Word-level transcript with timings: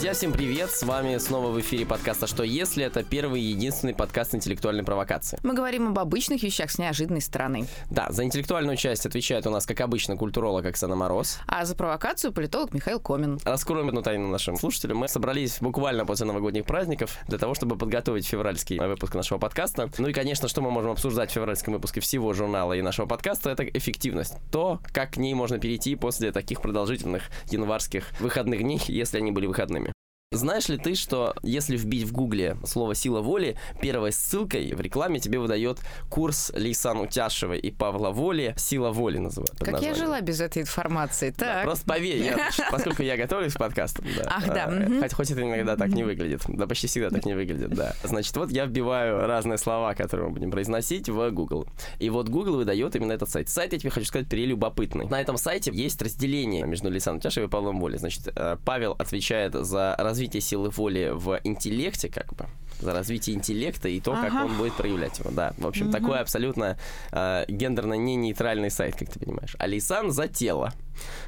Друзья, 0.00 0.14
всем 0.14 0.32
привет! 0.32 0.70
С 0.70 0.82
вами 0.82 1.18
снова 1.18 1.50
в 1.50 1.60
эфире 1.60 1.84
подкаста 1.84 2.26
«Что 2.26 2.42
если?» 2.42 2.82
Это 2.82 3.02
первый 3.02 3.42
и 3.42 3.44
единственный 3.44 3.92
подкаст 3.92 4.34
интеллектуальной 4.34 4.82
провокации. 4.82 5.38
Мы 5.42 5.52
говорим 5.52 5.88
об 5.88 5.98
обычных 5.98 6.42
вещах 6.42 6.70
с 6.70 6.78
неожиданной 6.78 7.20
стороны. 7.20 7.66
Да, 7.90 8.06
за 8.08 8.24
интеллектуальную 8.24 8.78
часть 8.78 9.04
отвечает 9.04 9.46
у 9.46 9.50
нас, 9.50 9.66
как 9.66 9.78
обычно, 9.82 10.16
культуролог 10.16 10.64
Оксана 10.64 10.96
Мороз. 10.96 11.38
А 11.46 11.66
за 11.66 11.76
провокацию 11.76 12.32
политолог 12.32 12.72
Михаил 12.72 12.98
Комин. 12.98 13.40
Раскроем 13.44 13.88
одну 13.88 14.00
тайну 14.00 14.28
нашим 14.28 14.56
слушателям. 14.56 14.96
Мы 14.96 15.06
собрались 15.06 15.58
буквально 15.60 16.06
после 16.06 16.24
новогодних 16.24 16.64
праздников 16.64 17.18
для 17.28 17.36
того, 17.36 17.52
чтобы 17.52 17.76
подготовить 17.76 18.26
февральский 18.26 18.78
выпуск 18.78 19.14
нашего 19.14 19.36
подкаста. 19.36 19.90
Ну 19.98 20.08
и, 20.08 20.14
конечно, 20.14 20.48
что 20.48 20.62
мы 20.62 20.70
можем 20.70 20.92
обсуждать 20.92 21.28
в 21.28 21.34
февральском 21.34 21.74
выпуске 21.74 22.00
всего 22.00 22.32
журнала 22.32 22.72
и 22.72 22.80
нашего 22.80 23.04
подкаста, 23.04 23.50
это 23.50 23.64
эффективность. 23.64 24.36
То, 24.50 24.80
как 24.94 25.10
к 25.10 25.16
ней 25.18 25.34
можно 25.34 25.58
перейти 25.58 25.94
после 25.94 26.32
таких 26.32 26.62
продолжительных 26.62 27.24
январских 27.50 28.18
выходных 28.18 28.62
дней, 28.62 28.80
если 28.88 29.18
они 29.18 29.30
были 29.30 29.44
выходными. 29.44 29.89
Знаешь 30.32 30.68
ли 30.68 30.78
ты, 30.78 30.94
что 30.94 31.34
если 31.42 31.76
вбить 31.76 32.04
в 32.04 32.12
гугле 32.12 32.56
слово 32.64 32.94
«сила 32.94 33.20
воли», 33.20 33.56
первой 33.80 34.12
ссылкой 34.12 34.72
в 34.74 34.80
рекламе 34.80 35.18
тебе 35.18 35.40
выдает 35.40 35.80
курс 36.08 36.52
Лейсан 36.54 37.00
Утяшевой 37.00 37.58
и 37.58 37.72
Павла 37.72 38.10
Воли 38.10 38.54
«Сила 38.56 38.92
воли» 38.92 39.18
называют. 39.18 39.58
Как 39.58 39.72
название. 39.72 39.88
я 39.88 39.94
жила 39.96 40.20
без 40.20 40.40
этой 40.40 40.62
информации, 40.62 41.30
так. 41.30 41.40
Да, 41.40 41.62
просто 41.64 41.84
поверь, 41.84 42.22
я, 42.22 42.50
поскольку 42.70 43.02
я 43.02 43.16
готовлюсь 43.16 43.54
к 43.54 43.58
подкасту, 43.58 44.04
да, 44.16 44.22
Ах, 44.28 44.46
да. 44.46 44.66
А, 44.66 45.00
хоть, 45.02 45.14
хоть 45.14 45.30
это 45.32 45.42
иногда 45.42 45.76
так 45.76 45.88
не 45.88 46.04
выглядит, 46.04 46.42
да 46.46 46.68
почти 46.68 46.86
всегда 46.86 47.10
так 47.10 47.26
не 47.26 47.34
выглядит, 47.34 47.70
да. 47.70 47.96
Значит, 48.04 48.36
вот 48.36 48.52
я 48.52 48.66
вбиваю 48.66 49.26
разные 49.26 49.58
слова, 49.58 49.94
которые 49.94 50.28
мы 50.28 50.34
будем 50.34 50.52
произносить 50.52 51.08
в 51.08 51.30
Google. 51.32 51.66
И 51.98 52.08
вот 52.08 52.28
Google 52.28 52.54
выдает 52.54 52.94
именно 52.94 53.14
этот 53.14 53.30
сайт. 53.30 53.48
Сайт, 53.48 53.72
я 53.72 53.80
тебе 53.80 53.90
хочу 53.90 54.06
сказать, 54.06 54.28
прелюбопытный. 54.28 55.08
На 55.08 55.20
этом 55.20 55.36
сайте 55.36 55.72
есть 55.74 56.00
разделение 56.00 56.64
между 56.66 56.88
Лейсан 56.88 57.16
Утяшевой 57.16 57.48
и 57.48 57.50
Павлом 57.50 57.80
Воли. 57.80 57.96
Значит, 57.96 58.28
э, 58.28 58.58
Павел 58.64 58.92
отвечает 58.92 59.54
за 59.54 59.96
развитие 59.98 60.19
развитие 60.20 60.42
силы 60.42 60.68
воли 60.68 61.12
в 61.14 61.40
интеллекте, 61.44 62.10
как 62.10 62.34
бы, 62.34 62.46
за 62.80 62.92
развитие 62.92 63.36
интеллекта 63.36 63.88
и 63.88 64.00
то, 64.00 64.12
ага. 64.12 64.30
как 64.30 64.44
он 64.46 64.56
будет 64.56 64.74
проявлять 64.74 65.18
его. 65.18 65.30
Да, 65.30 65.52
в 65.58 65.66
общем, 65.66 65.86
угу. 65.86 65.92
такой 65.92 66.18
абсолютно 66.18 66.76
э, 67.12 67.44
гендерно 67.48 67.94
не 67.94 68.16
нейтральный 68.16 68.70
сайт, 68.70 68.96
как 68.96 69.10
ты 69.10 69.18
понимаешь. 69.18 69.56
Алисан 69.58 70.10
за 70.10 70.28
тело. 70.28 70.72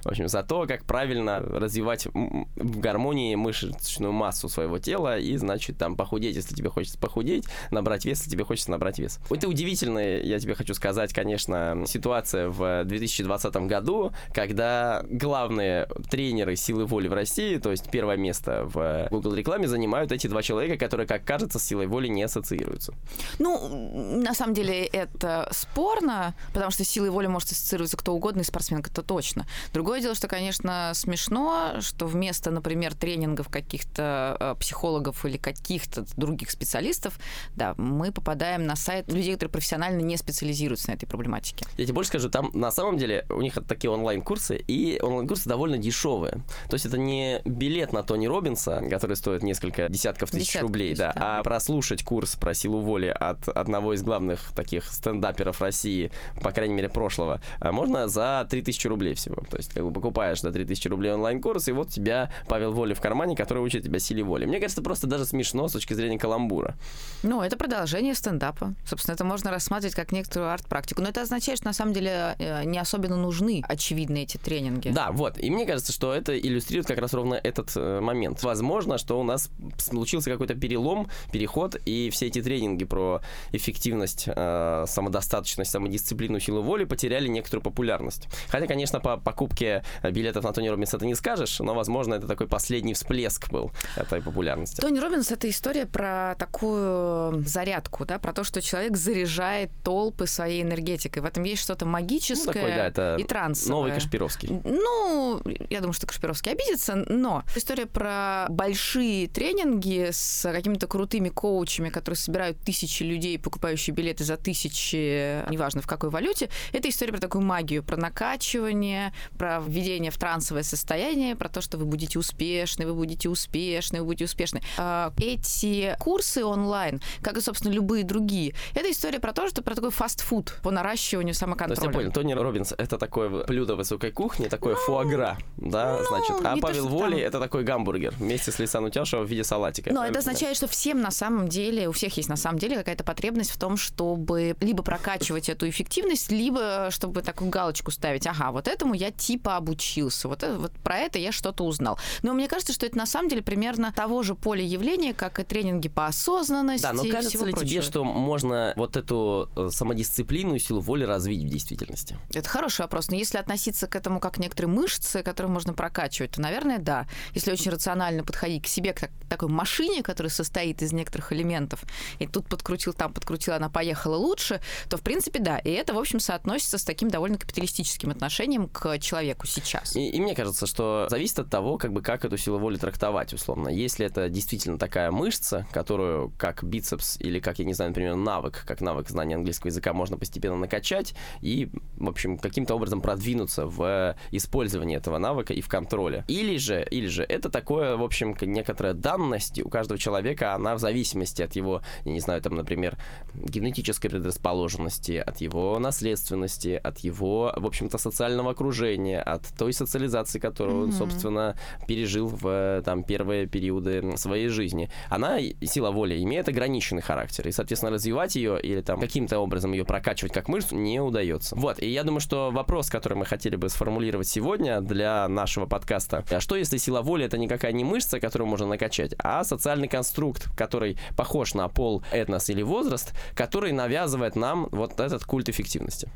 В 0.04 0.08
общем, 0.08 0.28
за 0.28 0.42
то, 0.42 0.66
как 0.66 0.84
правильно 0.84 1.40
развивать 1.40 2.06
в 2.06 2.78
гармонии 2.78 3.34
мышечную 3.34 4.12
массу 4.12 4.48
своего 4.48 4.78
тела 4.78 5.18
и, 5.18 5.36
значит, 5.36 5.78
там 5.78 5.96
похудеть, 5.96 6.36
если 6.36 6.54
тебе 6.54 6.70
хочется 6.70 6.98
похудеть, 6.98 7.44
набрать 7.70 8.04
вес, 8.04 8.18
если 8.18 8.30
тебе 8.30 8.44
хочется 8.44 8.70
набрать 8.70 8.98
вес. 8.98 9.18
Это 9.30 9.48
удивительная, 9.48 10.22
я 10.22 10.38
тебе 10.38 10.54
хочу 10.54 10.74
сказать, 10.74 11.12
конечно, 11.12 11.84
ситуация 11.86 12.48
в 12.48 12.84
2020 12.84 13.54
году, 13.66 14.12
когда 14.32 15.02
главные 15.08 15.86
тренеры 16.10 16.56
силы 16.56 16.84
воли 16.84 17.08
в 17.08 17.12
России, 17.12 17.56
то 17.58 17.70
есть 17.70 17.90
первое 17.90 18.16
место 18.16 18.64
в 18.64 19.08
Google 19.10 19.34
рекламе 19.34 19.68
занимают 19.68 20.12
эти 20.12 20.26
два 20.26 20.42
человека, 20.42 20.76
которые, 20.76 21.06
как 21.06 21.24
кажется, 21.24 21.41
с 21.50 21.62
силой 21.64 21.86
воли 21.86 22.08
не 22.08 22.22
ассоциируются. 22.22 22.94
Ну, 23.38 24.20
на 24.20 24.34
самом 24.34 24.54
деле 24.54 24.84
это 24.84 25.48
спорно, 25.52 26.34
потому 26.52 26.70
что 26.70 26.84
силой 26.84 27.10
воли 27.10 27.26
может 27.26 27.50
ассоциироваться 27.52 27.96
кто 27.96 28.14
угодно, 28.14 28.40
и 28.40 28.44
спортсменка 28.44 28.90
это 28.90 29.02
точно. 29.02 29.46
Другое 29.72 30.00
дело, 30.00 30.14
что, 30.14 30.28
конечно, 30.28 30.92
смешно, 30.94 31.80
что 31.80 32.06
вместо, 32.06 32.50
например, 32.50 32.94
тренингов 32.94 33.48
каких-то 33.48 34.36
э, 34.38 34.54
психологов 34.60 35.24
или 35.24 35.36
каких-то 35.36 36.04
других 36.16 36.50
специалистов, 36.50 37.18
да, 37.56 37.74
мы 37.76 38.12
попадаем 38.12 38.66
на 38.66 38.76
сайт 38.76 39.10
людей, 39.10 39.34
которые 39.34 39.52
профессионально 39.52 40.00
не 40.00 40.16
специализируются 40.16 40.90
на 40.90 40.94
этой 40.94 41.06
проблематике. 41.06 41.66
Я 41.76 41.84
тебе 41.84 41.94
больше 41.94 42.08
скажу, 42.08 42.28
там 42.28 42.50
на 42.54 42.70
самом 42.70 42.98
деле 42.98 43.26
у 43.28 43.40
них 43.40 43.54
такие 43.66 43.90
онлайн-курсы, 43.90 44.56
и 44.56 45.00
онлайн-курсы 45.00 45.48
довольно 45.48 45.78
дешевые. 45.78 46.42
То 46.68 46.74
есть 46.74 46.86
это 46.86 46.98
не 46.98 47.40
билет 47.44 47.92
на 47.92 48.02
Тони 48.02 48.26
Робинса, 48.26 48.82
который 48.90 49.16
стоит 49.16 49.42
несколько 49.42 49.88
десятков 49.88 50.30
тысяч 50.30 50.48
Десятки 50.48 50.62
рублей, 50.62 50.90
тысяч, 50.90 50.98
да, 50.98 51.12
да, 51.14 51.31
а 51.38 51.42
прослушать 51.42 52.02
курс 52.02 52.36
про 52.36 52.54
силу 52.54 52.80
воли 52.80 53.06
от 53.06 53.48
одного 53.48 53.94
из 53.94 54.02
главных 54.02 54.52
таких 54.54 54.84
стендаперов 54.86 55.60
России, 55.60 56.10
по 56.42 56.52
крайней 56.52 56.74
мере, 56.74 56.88
прошлого, 56.88 57.40
а 57.60 57.72
можно 57.72 58.08
за 58.08 58.46
3000 58.48 58.86
рублей 58.88 59.14
всего. 59.14 59.36
То 59.50 59.56
есть, 59.56 59.72
как 59.72 59.84
бы 59.84 59.92
покупаешь 59.92 60.42
на 60.42 60.52
3000 60.52 60.88
рублей 60.88 61.12
онлайн-курс, 61.12 61.68
и 61.68 61.72
вот 61.72 61.88
у 61.88 61.90
тебя 61.90 62.30
Павел 62.48 62.72
Воли 62.72 62.94
в 62.94 63.00
кармане, 63.00 63.36
который 63.36 63.62
учит 63.62 63.84
тебя 63.84 63.98
силе 63.98 64.22
воли. 64.22 64.44
Мне 64.44 64.60
кажется, 64.60 64.82
просто 64.82 65.06
даже 65.06 65.24
смешно 65.24 65.68
с 65.68 65.72
точки 65.72 65.94
зрения 65.94 66.18
каламбура. 66.18 66.74
Ну, 67.22 67.42
это 67.42 67.56
продолжение 67.56 68.14
стендапа. 68.14 68.74
Собственно, 68.86 69.14
это 69.14 69.24
можно 69.24 69.50
рассматривать 69.50 69.94
как 69.94 70.12
некоторую 70.12 70.50
арт-практику. 70.50 71.02
Но 71.02 71.08
это 71.08 71.22
означает, 71.22 71.58
что 71.58 71.68
на 71.68 71.72
самом 71.72 71.92
деле 71.92 72.34
э, 72.38 72.64
не 72.64 72.78
особенно 72.78 73.16
нужны, 73.16 73.62
очевидно, 73.68 74.18
эти 74.18 74.36
тренинги. 74.36 74.90
Да, 74.90 75.10
вот. 75.12 75.38
И 75.38 75.50
мне 75.50 75.66
кажется, 75.66 75.92
что 75.92 76.12
это 76.12 76.38
иллюстрирует 76.38 76.86
как 76.86 76.98
раз 76.98 77.14
ровно 77.14 77.34
этот 77.34 77.72
э, 77.76 78.00
момент. 78.00 78.42
Возможно, 78.42 78.98
что 78.98 79.20
у 79.20 79.24
нас 79.24 79.50
случился 79.78 80.30
какой-то 80.30 80.54
перелом, 80.54 81.08
переход, 81.30 81.76
и 81.84 82.10
все 82.10 82.26
эти 82.26 82.42
тренинги 82.42 82.84
про 82.84 83.20
эффективность, 83.52 84.24
э, 84.26 84.84
самодостаточность, 84.86 85.70
самодисциплину, 85.70 86.40
силу 86.40 86.62
воли 86.62 86.84
потеряли 86.84 87.28
некоторую 87.28 87.62
популярность. 87.62 88.28
Хотя, 88.48 88.66
конечно, 88.66 89.00
по 89.00 89.16
покупке 89.16 89.84
билетов 90.02 90.44
на 90.44 90.52
Тони 90.52 90.68
Робинса 90.68 90.98
ты 90.98 91.06
не 91.06 91.14
скажешь, 91.14 91.60
но, 91.60 91.74
возможно, 91.74 92.14
это 92.14 92.26
такой 92.26 92.48
последний 92.48 92.94
всплеск 92.94 93.50
был 93.50 93.72
этой 93.96 94.22
популярности. 94.22 94.80
Тони 94.80 94.98
Робинс— 94.98 95.30
это 95.32 95.48
история 95.48 95.86
про 95.86 96.34
такую 96.38 97.44
зарядку, 97.46 98.04
да, 98.04 98.18
про 98.18 98.32
то, 98.32 98.44
что 98.44 98.60
человек 98.60 98.96
заряжает 98.96 99.70
толпы 99.82 100.26
своей 100.26 100.62
энергетикой. 100.62 101.22
В 101.22 101.26
этом 101.26 101.44
есть 101.44 101.62
что-то 101.62 101.86
магическое 101.86 102.46
ну, 102.46 102.52
такой, 102.52 102.70
да, 102.70 102.86
это 102.86 103.16
и 103.18 103.24
трансовое. 103.24 103.76
Новый 103.76 103.92
Кашпировский. 103.92 104.60
Ну, 104.64 105.40
я 105.70 105.80
думаю, 105.80 105.92
что 105.92 106.06
Кашпировский 106.06 106.52
обидится, 106.52 107.04
но 107.08 107.44
история 107.56 107.86
про 107.86 108.46
большие 108.48 109.28
тренинги 109.28 110.10
с 110.10 110.50
какими-то 110.50 110.86
крутыми 110.86 111.01
коучами, 111.30 111.88
которые 111.88 112.16
собирают 112.16 112.58
тысячи 112.58 113.02
людей, 113.02 113.38
покупающие 113.38 113.94
билеты 113.94 114.24
за 114.24 114.36
тысячи, 114.36 115.48
неважно 115.50 115.82
в 115.82 115.86
какой 115.86 116.10
валюте, 116.10 116.48
это 116.72 116.88
история 116.88 117.12
про 117.12 117.20
такую 117.20 117.42
магию, 117.42 117.82
про 117.82 117.96
накачивание, 117.96 119.12
про 119.38 119.60
введение 119.60 120.10
в 120.10 120.18
трансовое 120.18 120.62
состояние, 120.62 121.36
про 121.36 121.48
то, 121.48 121.60
что 121.60 121.78
вы 121.78 121.84
будете 121.84 122.18
успешны, 122.18 122.86
вы 122.86 122.94
будете 122.94 123.28
успешны, 123.28 124.00
вы 124.00 124.06
будете 124.06 124.24
успешны. 124.24 124.60
А, 124.78 125.12
эти 125.18 125.96
курсы 125.98 126.44
онлайн, 126.44 127.00
как 127.22 127.36
и, 127.36 127.40
собственно, 127.40 127.72
любые 127.72 128.04
другие, 128.04 128.54
это 128.74 128.90
история 128.90 129.20
про 129.20 129.32
то, 129.32 129.48
что 129.48 129.62
про 129.62 129.74
такой 129.74 129.90
фастфуд 129.90 130.58
по 130.62 130.70
наращиванию 130.70 131.34
самоконтроля. 131.34 131.76
То 131.76 131.82
есть 131.82 131.94
я 131.94 131.98
понял, 131.98 132.12
Тони 132.12 132.32
Робинс— 132.32 132.74
это 132.78 132.98
такое 132.98 133.44
блюдо 133.44 133.76
высокой 133.76 134.10
кухни, 134.12 134.48
такое 134.48 134.74
ну, 134.74 134.80
фуагра, 134.80 135.38
да, 135.56 135.98
ну, 135.98 136.06
значит, 136.06 136.36
а 136.44 136.56
Павел 136.60 136.86
то, 136.86 136.90
Воли 136.90 137.18
это 137.20 137.40
такой 137.40 137.64
гамбургер 137.64 138.14
вместе 138.18 138.52
с 138.52 138.58
Лисан 138.58 138.84
Утяшева 138.84 139.22
в 139.22 139.28
виде 139.28 139.44
салатика. 139.44 139.92
Но 139.92 140.04
это 140.04 140.18
означает, 140.18 140.56
что 140.56 140.66
всем 140.92 141.00
на 141.00 141.10
самом 141.10 141.48
деле, 141.48 141.88
у 141.88 141.92
всех 141.92 142.16
есть 142.18 142.28
на 142.28 142.36
самом 142.36 142.58
деле 142.58 142.76
какая-то 142.76 143.02
потребность 143.02 143.50
в 143.50 143.58
том, 143.58 143.78
чтобы 143.78 144.54
либо 144.60 144.82
прокачивать 144.82 145.48
эту 145.48 145.66
эффективность, 145.68 146.30
либо 146.30 146.88
чтобы 146.90 147.22
такую 147.22 147.50
галочку 147.50 147.90
ставить, 147.90 148.26
ага, 148.26 148.50
вот 148.50 148.68
этому 148.68 148.92
я 148.92 149.10
типа 149.10 149.56
обучился. 149.56 150.28
Вот, 150.28 150.42
это, 150.42 150.58
вот 150.58 150.72
про 150.72 150.98
это 150.98 151.18
я 151.18 151.32
что-то 151.32 151.64
узнал. 151.64 151.98
Но 152.22 152.34
мне 152.34 152.46
кажется, 152.46 152.74
что 152.74 152.84
это 152.84 152.98
на 152.98 153.06
самом 153.06 153.30
деле 153.30 153.42
примерно 153.42 153.90
того 153.92 154.22
же 154.22 154.34
поля 154.34 154.62
явления, 154.62 155.14
как 155.14 155.40
и 155.40 155.44
тренинги 155.44 155.88
по 155.88 156.06
осознанности. 156.06 156.82
Да, 156.82 156.92
но 156.92 157.04
кажется 157.04 157.38
ли 157.38 157.52
прочего. 157.52 157.70
тебе, 157.70 157.82
что 157.82 158.04
можно 158.04 158.74
вот 158.76 158.96
эту 158.96 159.48
э, 159.56 159.68
самодисциплину 159.72 160.54
и 160.56 160.58
силу 160.58 160.80
воли 160.80 161.04
развить 161.04 161.44
в 161.44 161.48
действительности? 161.48 162.18
Это 162.34 162.48
хороший 162.48 162.82
вопрос. 162.82 163.08
Но 163.08 163.16
если 163.16 163.38
относиться 163.38 163.86
к 163.86 163.96
этому 163.96 164.20
как 164.20 164.36
некоторые 164.36 164.70
мышцы, 164.70 165.22
которые 165.22 165.50
можно 165.50 165.72
прокачивать, 165.72 166.32
то, 166.32 166.42
наверное, 166.42 166.78
да. 166.78 167.06
Если 167.34 167.50
очень 167.50 167.70
рационально 167.70 168.24
подходить 168.24 168.64
к 168.64 168.66
себе, 168.66 168.92
как 168.92 169.10
к 169.10 169.28
такой 169.28 169.48
машине, 169.48 170.02
которая 170.02 170.30
состоит 170.30 170.81
из 170.82 170.92
некоторых 170.92 171.32
элементов, 171.32 171.84
и 172.18 172.26
тут 172.26 172.46
подкрутил, 172.48 172.92
там 172.92 173.12
подкрутил, 173.12 173.54
она 173.54 173.68
поехала 173.68 174.16
лучше, 174.16 174.60
то, 174.88 174.96
в 174.96 175.02
принципе, 175.02 175.40
да. 175.40 175.58
И 175.58 175.70
это, 175.70 175.94
в 175.94 175.98
общем, 175.98 176.20
соотносится 176.20 176.78
с 176.78 176.84
таким 176.84 177.08
довольно 177.08 177.38
капиталистическим 177.38 178.10
отношением 178.10 178.68
к 178.68 178.98
человеку 178.98 179.46
сейчас. 179.46 179.96
И, 179.96 180.08
и 180.08 180.20
мне 180.20 180.34
кажется, 180.34 180.66
что 180.66 181.06
зависит 181.08 181.38
от 181.38 181.50
того, 181.50 181.78
как 181.78 181.92
бы 181.92 182.02
как 182.02 182.24
эту 182.24 182.36
силу 182.36 182.58
воли 182.58 182.76
трактовать, 182.76 183.32
условно. 183.32 183.68
Если 183.68 184.06
это 184.06 184.28
действительно 184.28 184.78
такая 184.78 185.10
мышца, 185.10 185.66
которую 185.72 186.32
как 186.38 186.64
бицепс 186.64 187.18
или 187.20 187.40
как, 187.40 187.58
я 187.58 187.64
не 187.64 187.74
знаю, 187.74 187.90
например, 187.90 188.14
навык, 188.14 188.64
как 188.66 188.80
навык 188.80 189.08
знания 189.08 189.36
английского 189.36 189.68
языка 189.68 189.92
можно 189.92 190.16
постепенно 190.16 190.56
накачать 190.56 191.14
и, 191.40 191.70
в 191.96 192.08
общем, 192.08 192.38
каким-то 192.38 192.74
образом 192.74 193.00
продвинуться 193.00 193.66
в 193.66 194.16
использовании 194.30 194.96
этого 194.96 195.18
навыка 195.18 195.52
и 195.52 195.60
в 195.60 195.68
контроле. 195.68 196.24
Или 196.28 196.56
же, 196.56 196.86
или 196.90 197.06
же 197.06 197.22
это 197.24 197.50
такое, 197.50 197.96
в 197.96 198.02
общем, 198.02 198.36
некоторая 198.40 198.94
данность 198.94 199.60
у 199.60 199.68
каждого 199.68 199.98
человека, 199.98 200.54
она 200.54 200.71
она 200.72 200.78
в 200.78 200.80
зависимости 200.80 201.42
от 201.42 201.54
его, 201.56 201.82
я 202.04 202.12
не 202.12 202.20
знаю, 202.20 202.40
там, 202.40 202.54
например, 202.54 202.96
генетической 203.34 204.08
предрасположенности, 204.08 205.12
от 205.12 205.40
его 205.40 205.78
наследственности, 205.78 206.80
от 206.82 206.98
его, 206.98 207.52
в 207.56 207.66
общем-то, 207.66 207.98
социального 207.98 208.52
окружения, 208.52 209.20
от 209.20 209.46
той 209.58 209.72
социализации, 209.72 210.38
которую 210.38 210.84
он, 210.84 210.92
собственно, 210.92 211.56
пережил 211.86 212.28
в 212.28 212.82
там 212.84 213.04
первые 213.04 213.46
периоды 213.46 214.16
своей 214.16 214.48
жизни. 214.48 214.90
Она, 215.10 215.38
сила 215.62 215.90
воли, 215.90 216.22
имеет 216.22 216.48
ограниченный 216.48 217.02
характер, 217.02 217.48
и, 217.48 217.52
соответственно, 217.52 217.92
развивать 217.92 218.36
ее 218.36 218.60
или 218.60 218.80
там 218.80 219.00
каким-то 219.00 219.38
образом 219.38 219.72
ее 219.72 219.84
прокачивать 219.84 220.32
как 220.32 220.48
мышцу 220.48 220.76
не 220.76 221.00
удается. 221.00 221.54
Вот, 221.56 221.82
и 221.82 221.88
я 221.88 222.02
думаю, 222.02 222.20
что 222.20 222.50
вопрос, 222.50 222.88
который 222.88 223.18
мы 223.18 223.26
хотели 223.26 223.56
бы 223.56 223.68
сформулировать 223.68 224.28
сегодня 224.28 224.80
для 224.80 225.28
нашего 225.28 225.66
подкаста, 225.66 226.24
а 226.30 226.40
что 226.40 226.56
если 226.56 226.78
сила 226.78 227.02
воли 227.02 227.26
это 227.26 227.36
никакая 227.36 227.72
не 227.72 227.84
мышца, 227.84 228.20
которую 228.20 228.48
можно 228.48 228.66
накачать, 228.66 229.14
а 229.18 229.44
социальный 229.44 229.88
конструкт, 229.88 230.48
который 230.62 230.98
похож 231.16 231.54
на 231.54 231.68
пол, 231.68 232.02
этнос 232.12 232.50
или 232.50 232.62
возраст, 232.62 233.12
который 233.34 233.72
навязывает 233.72 234.36
нам 234.36 234.68
вот 234.70 235.00
этот 235.00 235.24
культ 235.24 235.48
эффективности. 235.48 236.08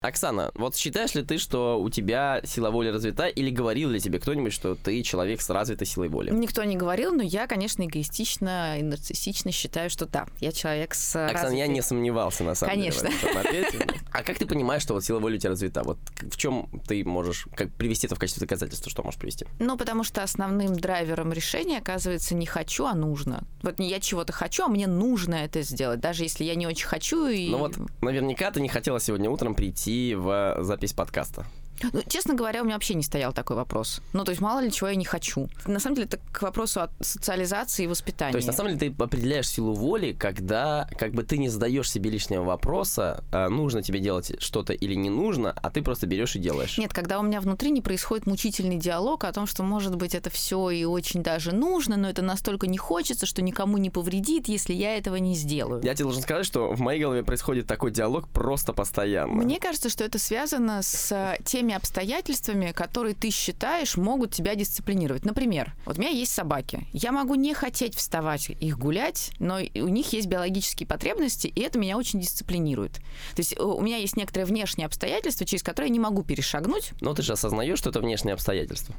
Оксана, 0.00 0.52
вот 0.54 0.76
считаешь 0.76 1.14
ли 1.14 1.24
ты, 1.24 1.38
что 1.38 1.80
у 1.80 1.90
тебя 1.90 2.40
сила 2.44 2.70
воли 2.70 2.88
развита, 2.88 3.26
или 3.26 3.50
говорил 3.50 3.90
ли 3.90 3.98
тебе 3.98 4.20
кто-нибудь, 4.20 4.52
что 4.52 4.76
ты 4.76 5.02
человек 5.02 5.40
с 5.40 5.50
развитой 5.50 5.88
силой 5.88 6.08
воли? 6.08 6.30
Никто 6.30 6.62
не 6.62 6.76
говорил, 6.76 7.12
но 7.12 7.24
я, 7.24 7.48
конечно, 7.48 7.82
эгоистично 7.84 8.78
и 8.78 8.82
нарциссично 8.84 9.50
считаю, 9.50 9.90
что 9.90 10.06
да, 10.06 10.28
я 10.38 10.52
человек 10.52 10.94
с 10.94 11.16
Оксана, 11.16 11.32
развитой... 11.32 11.58
я 11.58 11.66
не 11.66 11.82
сомневался, 11.82 12.44
на 12.44 12.54
самом 12.54 12.74
Конечно. 12.74 13.10
деле. 13.10 13.40
ответе. 13.40 13.86
А 14.10 14.22
как 14.22 14.38
ты 14.38 14.46
понимаешь, 14.46 14.82
что 14.82 14.94
вот 14.94 15.04
сила 15.04 15.20
воли 15.20 15.36
у 15.36 15.38
тебя 15.38 15.50
развита? 15.50 15.82
Вот 15.84 15.98
в 16.22 16.36
чем 16.36 16.68
ты 16.88 17.04
можешь 17.04 17.46
как 17.54 17.70
привести 17.74 18.06
это 18.06 18.16
в 18.16 18.18
качестве 18.18 18.40
доказательства? 18.40 18.90
Что 18.90 19.02
можешь 19.02 19.20
привести? 19.20 19.46
Ну, 19.60 19.76
потому 19.76 20.02
что 20.02 20.22
основным 20.22 20.74
драйвером 20.76 21.32
решения 21.32 21.78
оказывается 21.78 22.34
не 22.34 22.46
хочу, 22.46 22.86
а 22.86 22.94
нужно. 22.94 23.44
Вот 23.62 23.78
не 23.78 23.88
я 23.88 24.00
чего-то 24.00 24.32
хочу, 24.32 24.64
а 24.64 24.68
мне 24.68 24.86
нужно 24.86 25.34
это 25.34 25.62
сделать, 25.62 26.00
даже 26.00 26.22
если 26.22 26.44
я 26.44 26.54
не 26.54 26.66
очень 26.66 26.86
хочу. 26.86 27.26
И... 27.26 27.50
Ну 27.50 27.58
вот, 27.58 27.76
наверняка 28.00 28.50
ты 28.50 28.60
не 28.60 28.68
хотела 28.68 28.98
сегодня 28.98 29.28
утром 29.30 29.54
прийти 29.54 29.87
в 29.88 30.58
запись 30.60 30.92
подкаста. 30.92 31.46
Ну, 31.92 32.02
честно 32.08 32.34
говоря, 32.34 32.62
у 32.62 32.64
меня 32.64 32.74
вообще 32.74 32.94
не 32.94 33.02
стоял 33.02 33.32
такой 33.32 33.56
вопрос. 33.56 34.00
Ну, 34.12 34.24
то 34.24 34.30
есть 34.30 34.40
мало 34.40 34.60
ли 34.60 34.72
чего 34.72 34.88
я 34.88 34.96
не 34.96 35.04
хочу. 35.04 35.48
На 35.66 35.78
самом 35.78 35.96
деле, 35.96 36.08
это 36.08 36.18
к 36.32 36.42
вопросу 36.42 36.80
о 36.80 36.90
социализации 37.00 37.84
и 37.84 37.86
воспитании. 37.86 38.32
То 38.32 38.38
есть, 38.38 38.48
на 38.48 38.52
самом 38.52 38.76
деле, 38.76 38.92
ты 38.92 39.02
определяешь 39.02 39.48
силу 39.48 39.74
воли, 39.74 40.12
когда 40.12 40.88
как 40.98 41.12
бы 41.12 41.22
ты 41.22 41.38
не 41.38 41.48
задаешь 41.48 41.90
себе 41.90 42.10
лишнего 42.10 42.42
вопроса, 42.42 43.24
а, 43.30 43.48
нужно 43.48 43.82
тебе 43.82 44.00
делать 44.00 44.32
что-то 44.40 44.72
или 44.72 44.94
не 44.94 45.10
нужно, 45.10 45.52
а 45.52 45.70
ты 45.70 45.82
просто 45.82 46.06
берешь 46.06 46.34
и 46.36 46.38
делаешь. 46.38 46.78
Нет, 46.78 46.92
когда 46.92 47.20
у 47.20 47.22
меня 47.22 47.40
внутри 47.40 47.70
не 47.70 47.80
происходит 47.80 48.26
мучительный 48.26 48.76
диалог 48.76 49.24
о 49.24 49.32
том, 49.32 49.46
что, 49.46 49.62
может 49.62 49.94
быть, 49.94 50.14
это 50.14 50.30
все 50.30 50.70
и 50.70 50.84
очень 50.84 51.22
даже 51.22 51.54
нужно, 51.54 51.96
но 51.96 52.10
это 52.10 52.22
настолько 52.22 52.66
не 52.66 52.78
хочется, 52.78 53.26
что 53.26 53.40
никому 53.42 53.78
не 53.78 53.90
повредит, 53.90 54.48
если 54.48 54.74
я 54.74 54.96
этого 54.96 55.16
не 55.16 55.34
сделаю. 55.34 55.80
Я 55.84 55.94
тебе 55.94 56.04
должен 56.04 56.22
сказать, 56.22 56.44
что 56.44 56.72
в 56.72 56.80
моей 56.80 57.00
голове 57.00 57.22
происходит 57.22 57.66
такой 57.66 57.92
диалог 57.92 58.28
просто 58.28 58.72
постоянно. 58.72 59.32
Мне 59.32 59.60
кажется, 59.60 59.77
что 59.86 60.04
это 60.04 60.18
связано 60.18 60.82
с 60.82 61.12
э, 61.12 61.38
теми 61.44 61.74
обстоятельствами, 61.74 62.72
которые 62.72 63.14
ты 63.14 63.30
считаешь 63.30 63.96
могут 63.96 64.32
тебя 64.32 64.54
дисциплинировать. 64.54 65.24
Например, 65.24 65.74
вот 65.84 65.98
у 65.98 66.00
меня 66.00 66.10
есть 66.10 66.32
собаки. 66.32 66.86
Я 66.92 67.12
могу 67.12 67.34
не 67.36 67.54
хотеть 67.54 67.94
вставать 67.94 68.50
их 68.50 68.78
гулять, 68.78 69.30
но 69.38 69.58
у 69.58 69.88
них 69.88 70.12
есть 70.12 70.26
биологические 70.26 70.86
потребности, 70.86 71.46
и 71.46 71.60
это 71.60 71.78
меня 71.78 71.96
очень 71.96 72.20
дисциплинирует. 72.20 72.94
То 73.34 73.38
есть 73.38 73.54
э, 73.56 73.62
у 73.62 73.80
меня 73.80 73.98
есть 73.98 74.16
некоторые 74.16 74.46
внешние 74.46 74.86
обстоятельства, 74.86 75.46
через 75.46 75.62
которые 75.62 75.88
я 75.88 75.92
не 75.92 76.00
могу 76.00 76.24
перешагнуть. 76.24 76.90
Но 77.00 77.14
ты 77.14 77.22
же 77.22 77.32
осознаешь, 77.34 77.78
что 77.78 77.90
это 77.90 78.00
внешние 78.00 78.34
обстоятельства. 78.34 78.94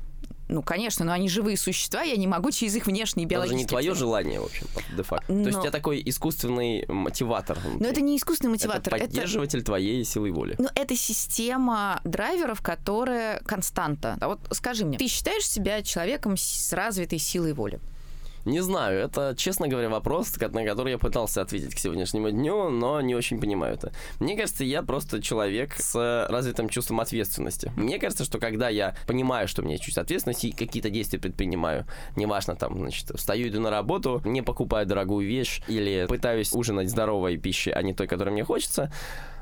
Ну, 0.49 0.63
конечно, 0.63 1.05
но 1.05 1.11
они 1.13 1.29
живые 1.29 1.57
существа, 1.57 2.01
я 2.01 2.15
не 2.15 2.25
могу 2.25 2.49
через 2.49 2.75
их 2.75 2.87
внешние 2.87 3.27
Это 3.27 3.45
же 3.45 3.53
не 3.53 3.65
твое 3.65 3.93
желание, 3.93 4.39
в 4.39 4.45
общем, 4.45 4.65
де-факто. 4.97 5.27
То 5.27 5.33
есть 5.33 5.51
Но- 5.51 5.59
у 5.59 5.61
тебя 5.61 5.71
такой 5.71 6.01
искусственный 6.03 6.85
мотиватор. 6.87 7.57
Но 7.63 7.69
внутри. 7.69 7.87
это 7.87 8.01
не 8.01 8.17
искусственный 8.17 8.51
мотиватор. 8.53 8.95
Это 8.95 9.05
поддерживатель 9.05 9.63
твоей 9.63 10.03
силы 10.03 10.31
воли. 10.31 10.55
Ну, 10.57 10.67
это 10.73 10.95
система 10.95 12.01
драйверов, 12.03 12.61
которая 12.61 13.41
константа. 13.41 14.17
А 14.19 14.27
вот 14.27 14.39
скажи 14.51 14.85
мне, 14.85 14.97
ты 14.97 15.07
считаешь 15.07 15.47
себя 15.47 15.83
человеком 15.83 16.35
с 16.35 16.73
развитой 16.73 17.19
силой 17.19 17.53
воли? 17.53 17.79
Не 18.49 18.61
знаю, 18.61 18.99
это, 18.99 19.35
честно 19.37 19.67
говоря, 19.67 19.89
вопрос, 19.89 20.35
на 20.39 20.65
который 20.65 20.93
я 20.93 20.97
пытался 20.97 21.43
ответить 21.43 21.75
к 21.75 21.77
сегодняшнему 21.77 22.31
дню, 22.31 22.71
но 22.71 22.99
не 22.99 23.13
очень 23.13 23.39
понимаю 23.39 23.75
это. 23.75 23.91
Мне 24.19 24.35
кажется, 24.35 24.63
я 24.63 24.81
просто 24.81 25.21
человек 25.21 25.75
с 25.75 26.27
развитым 26.27 26.67
чувством 26.67 26.99
ответственности. 26.99 27.71
Мне 27.75 27.99
кажется, 27.99 28.25
что 28.25 28.39
когда 28.39 28.69
я 28.69 28.95
понимаю, 29.05 29.47
что 29.47 29.61
у 29.61 29.65
меня 29.65 29.75
есть 29.75 29.83
чувство 29.83 30.01
ответственности 30.01 30.47
и 30.47 30.51
какие-то 30.51 30.89
действия 30.89 31.19
предпринимаю, 31.19 31.85
неважно, 32.15 32.55
там, 32.55 32.79
значит, 32.79 33.11
встаю, 33.13 33.49
иду 33.49 33.61
на 33.61 33.69
работу, 33.69 34.19
не 34.25 34.41
покупаю 34.41 34.87
дорогую 34.87 35.27
вещь 35.27 35.61
или 35.67 36.07
пытаюсь 36.09 36.51
ужинать 36.51 36.89
здоровой 36.89 37.37
пищей, 37.37 37.71
а 37.71 37.83
не 37.83 37.93
той, 37.93 38.07
которой 38.07 38.31
мне 38.31 38.43
хочется, 38.43 38.91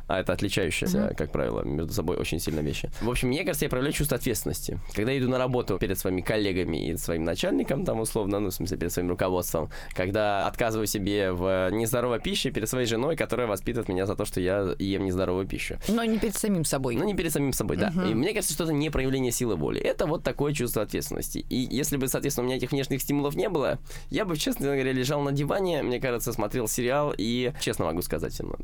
а 0.07 0.19
это 0.19 0.33
отличающиеся, 0.33 1.13
как 1.17 1.31
правило, 1.31 1.63
между 1.63 1.93
собой 1.93 2.17
очень 2.17 2.39
сильно 2.39 2.61
вещи. 2.61 2.89
В 3.01 3.09
общем, 3.09 3.29
мне 3.29 3.43
кажется, 3.43 3.65
я 3.65 3.69
проявляю 3.69 3.93
чувство 3.93 4.17
ответственности. 4.17 4.79
Когда 4.93 5.11
я 5.11 5.19
иду 5.19 5.29
на 5.29 5.37
работу 5.37 5.77
перед 5.77 5.99
своими 5.99 6.21
коллегами 6.21 6.89
и 6.89 6.97
своим 6.97 7.23
начальником, 7.23 7.85
там, 7.85 7.99
условно, 7.99 8.39
ну, 8.39 8.49
в 8.49 8.53
смысле, 8.53 8.77
перед 8.77 8.91
своим 8.91 9.09
руководством, 9.09 9.69
когда 9.93 10.47
отказываю 10.47 10.87
себе 10.87 11.31
в 11.31 11.69
нездоровой 11.71 12.19
пище 12.19 12.51
перед 12.51 12.69
своей 12.69 12.87
женой, 12.87 13.15
которая 13.15 13.47
воспитывает 13.47 13.89
меня 13.89 14.05
за 14.05 14.15
то, 14.15 14.25
что 14.25 14.39
я 14.39 14.75
ем 14.79 15.05
нездоровую 15.05 15.47
пищу. 15.47 15.77
Но 15.87 16.03
не 16.03 16.19
перед 16.19 16.35
самим 16.35 16.63
собой. 16.65 16.95
Ну, 16.95 17.03
не 17.03 17.15
перед 17.15 17.31
самим 17.31 17.53
собой, 17.53 17.77
да. 17.77 17.91
И 18.09 18.13
мне 18.13 18.33
кажется, 18.33 18.53
что 18.53 18.63
это 18.63 18.73
не 18.73 18.89
проявление 18.89 19.31
силы 19.31 19.55
воли. 19.55 19.79
Это 19.81 20.05
вот 20.05 20.23
такое 20.23 20.53
чувство 20.53 20.83
ответственности. 20.83 21.45
И 21.49 21.55
если 21.55 21.97
бы, 21.97 22.07
соответственно, 22.07 22.45
у 22.45 22.47
меня 22.47 22.57
этих 22.57 22.71
внешних 22.71 23.01
стимулов 23.01 23.35
не 23.35 23.49
было, 23.49 23.79
я 24.09 24.25
бы, 24.25 24.37
честно 24.37 24.67
говоря, 24.67 24.91
лежал 24.91 25.21
на 25.21 25.31
диване, 25.31 25.83
мне 25.83 25.99
кажется, 25.99 26.31
смотрел 26.31 26.67
сериал 26.67 27.13
и, 27.17 27.51
честно 27.59 27.85
могу 27.85 28.01
сказать, 28.01 28.39
ну, 28.39 28.55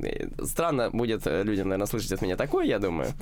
странно 0.46 0.90
будет 0.92 1.26
э, 1.26 1.33
людям, 1.42 1.70
наверное, 1.70 1.88
слышать 1.88 2.12
от 2.12 2.22
меня 2.22 2.36
такое, 2.36 2.66
я 2.66 2.80
думаю. 2.80 3.14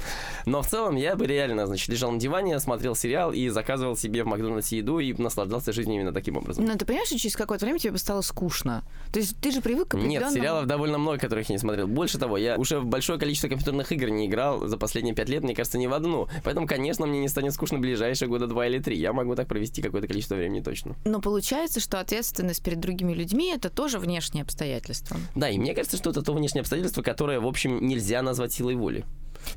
Но 0.46 0.62
в 0.62 0.68
целом 0.68 0.96
я 0.96 1.16
бы 1.16 1.26
реально, 1.26 1.68
значит, 1.68 1.88
лежал 1.88 2.12
на 2.12 2.20
диване, 2.20 2.60
смотрел 2.60 2.96
сериал 2.96 3.32
и 3.32 3.48
заказывал 3.50 3.96
себе 3.96 4.24
в 4.24 4.28
Макдональдсе 4.28 4.78
еду 4.78 5.00
и 5.00 5.14
наслаждался 5.14 5.72
жизнью 5.72 5.96
именно 5.98 6.14
таким 6.14 6.38
образом. 6.38 6.66
Но 6.66 6.76
ты 6.76 6.86
понимаешь, 6.86 7.08
что 7.08 7.18
через 7.18 7.36
какое-то 7.36 7.66
время 7.66 7.80
тебе 7.80 7.94
бы 7.94 7.98
стало 7.98 8.22
скучно? 8.22 8.84
То 9.14 9.20
есть 9.20 9.38
ты 9.40 9.52
же 9.52 9.62
привык 9.62 9.90
к 9.90 9.94
Нет, 9.94 10.04
определенному... 10.04 10.36
сериалов 10.36 10.66
довольно 10.66 10.98
много, 10.98 11.18
которых 11.18 11.50
я 11.50 11.54
не 11.54 11.60
смотрел. 11.60 11.88
Больше 11.88 12.18
того, 12.18 12.38
я 12.38 12.58
уже 12.58 12.80
в 12.80 12.86
большое 12.86 13.20
количество 13.20 13.48
компьютерных 13.48 13.92
игр 13.92 14.10
не 14.10 14.28
играл 14.28 14.68
за 14.68 14.78
последние 14.78 15.16
пять 15.16 15.30
лет, 15.30 15.44
мне 15.44 15.56
кажется, 15.56 15.78
ни 15.78 15.88
в 15.88 15.94
одну. 15.94 16.28
Поэтому, 16.44 16.68
конечно, 16.68 17.06
мне 17.06 17.20
не 17.20 17.28
станет 17.28 17.54
скучно 17.54 17.80
ближайшие 17.80 18.28
года 18.28 18.48
два 18.48 18.68
или 18.68 18.80
три. 18.80 18.98
Я 18.98 19.14
могу 19.14 19.36
так 19.36 19.48
провести 19.48 19.82
какое-то 19.82 20.08
количество 20.08 20.36
времени 20.36 20.62
точно. 20.62 20.96
Но 21.06 21.22
получается, 21.22 21.80
что 21.80 22.00
ответственность 22.00 22.64
перед 22.64 22.80
другими 22.80 23.14
людьми 23.14 23.52
это 23.54 23.70
тоже 23.70 24.00
внешние 24.00 24.44
обстоятельства. 24.44 25.18
Да, 25.36 25.50
и 25.50 25.58
мне 25.58 25.74
кажется, 25.74 25.98
что 25.98 26.10
это 26.10 26.22
то 26.22 26.34
внешнее 26.34 26.62
обстоятельство, 26.62 27.02
которое, 27.02 27.40
в 27.40 27.48
общем, 27.48 27.86
нельзя 27.86 28.01
назвать 28.22 28.54
силой 28.54 28.76
воли. 28.76 29.06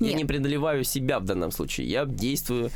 Я 0.01 0.09
Нет. 0.09 0.17
не 0.17 0.25
преодолеваю 0.25 0.85
себя 0.85 1.21
в 1.21 1.25
данном 1.25 1.51
случае. 1.51 1.89
Я 1.89 2.05
действую, 2.05 2.71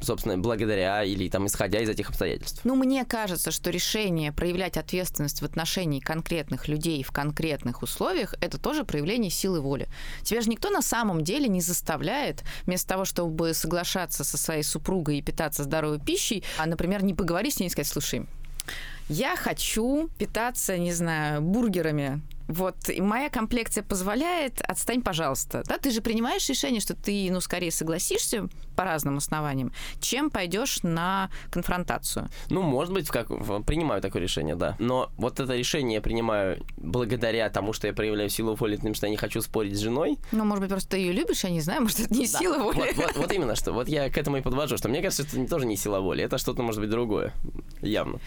собственно, 0.00 0.38
благодаря 0.38 1.02
или 1.04 1.28
там 1.28 1.46
исходя 1.46 1.80
из 1.80 1.88
этих 1.88 2.10
обстоятельств. 2.10 2.60
Ну, 2.64 2.74
мне 2.74 3.04
кажется, 3.04 3.50
что 3.50 3.70
решение 3.70 4.32
проявлять 4.32 4.76
ответственность 4.76 5.42
в 5.42 5.44
отношении 5.44 6.00
конкретных 6.00 6.68
людей 6.68 7.02
в 7.02 7.12
конкретных 7.12 7.82
условиях 7.82 8.34
это 8.40 8.58
тоже 8.58 8.84
проявление 8.84 9.30
силы 9.30 9.60
воли. 9.60 9.88
Тебя 10.22 10.40
же 10.40 10.48
никто 10.48 10.70
на 10.70 10.82
самом 10.82 11.22
деле 11.22 11.48
не 11.48 11.60
заставляет, 11.60 12.44
вместо 12.66 12.88
того, 12.88 13.04
чтобы 13.04 13.52
соглашаться 13.52 14.24
со 14.24 14.38
своей 14.38 14.62
супругой 14.62 15.18
и 15.18 15.22
питаться 15.22 15.64
здоровой 15.64 16.00
пищей, 16.00 16.44
а, 16.58 16.66
например, 16.66 17.04
не 17.04 17.14
поговорить 17.14 17.54
с 17.54 17.60
ней 17.60 17.66
и 17.66 17.70
сказать, 17.70 17.88
слушай, 17.88 18.26
я 19.08 19.36
хочу 19.36 20.08
питаться, 20.18 20.78
не 20.78 20.92
знаю, 20.92 21.42
бургерами. 21.42 22.22
Вот, 22.48 22.88
и 22.90 23.00
моя 23.00 23.30
комплекция 23.30 23.82
позволяет, 23.82 24.60
отстань, 24.60 25.02
пожалуйста. 25.02 25.62
Да, 25.66 25.78
ты 25.78 25.90
же 25.90 26.02
принимаешь 26.02 26.48
решение, 26.48 26.80
что 26.80 26.94
ты, 26.94 27.28
ну, 27.30 27.40
скорее 27.40 27.70
согласишься 27.70 28.48
по 28.74 28.84
разным 28.84 29.16
основаниям, 29.18 29.72
чем 30.00 30.30
пойдешь 30.30 30.82
на 30.82 31.30
конфронтацию. 31.50 32.28
Ну, 32.50 32.62
может 32.62 32.92
быть, 32.92 33.08
как 33.08 33.28
принимаю 33.64 34.00
такое 34.02 34.22
решение, 34.22 34.54
да. 34.56 34.76
Но 34.78 35.10
вот 35.16 35.40
это 35.40 35.54
решение 35.56 35.96
я 35.96 36.00
принимаю 36.02 36.64
благодаря 36.76 37.48
тому, 37.50 37.72
что 37.72 37.86
я 37.86 37.92
проявляю 37.92 38.28
силу 38.30 38.54
воли, 38.54 38.76
потому 38.76 38.94
что 38.94 39.06
я 39.06 39.10
не 39.10 39.16
хочу 39.16 39.40
спорить 39.40 39.76
с 39.76 39.80
женой. 39.80 40.18
Ну, 40.32 40.44
может 40.44 40.60
быть, 40.60 40.70
просто 40.70 40.90
ты 40.90 40.96
ее 40.98 41.12
любишь, 41.12 41.44
я 41.44 41.50
не 41.50 41.60
знаю, 41.60 41.82
может, 41.82 42.00
это 42.00 42.14
не 42.14 42.26
Да. 42.26 42.38
сила 42.38 42.58
воли. 42.58 42.76
Вот, 42.76 42.96
вот- 42.96 43.16
вот 43.16 43.32
именно 43.32 43.54
что. 43.56 43.72
Вот 43.72 43.88
я 43.88 44.10
к 44.10 44.18
этому 44.18 44.36
и 44.38 44.40
подвожу, 44.42 44.76
что 44.76 44.88
мне 44.88 45.02
кажется, 45.02 45.22
это 45.22 45.46
тоже 45.48 45.66
не 45.66 45.76
сила 45.76 46.00
воли, 46.00 46.24
это 46.24 46.38
что-то 46.38 46.62
может 46.62 46.80
быть 46.80 46.90
другое. 46.90 47.32
Явно. 47.80 48.18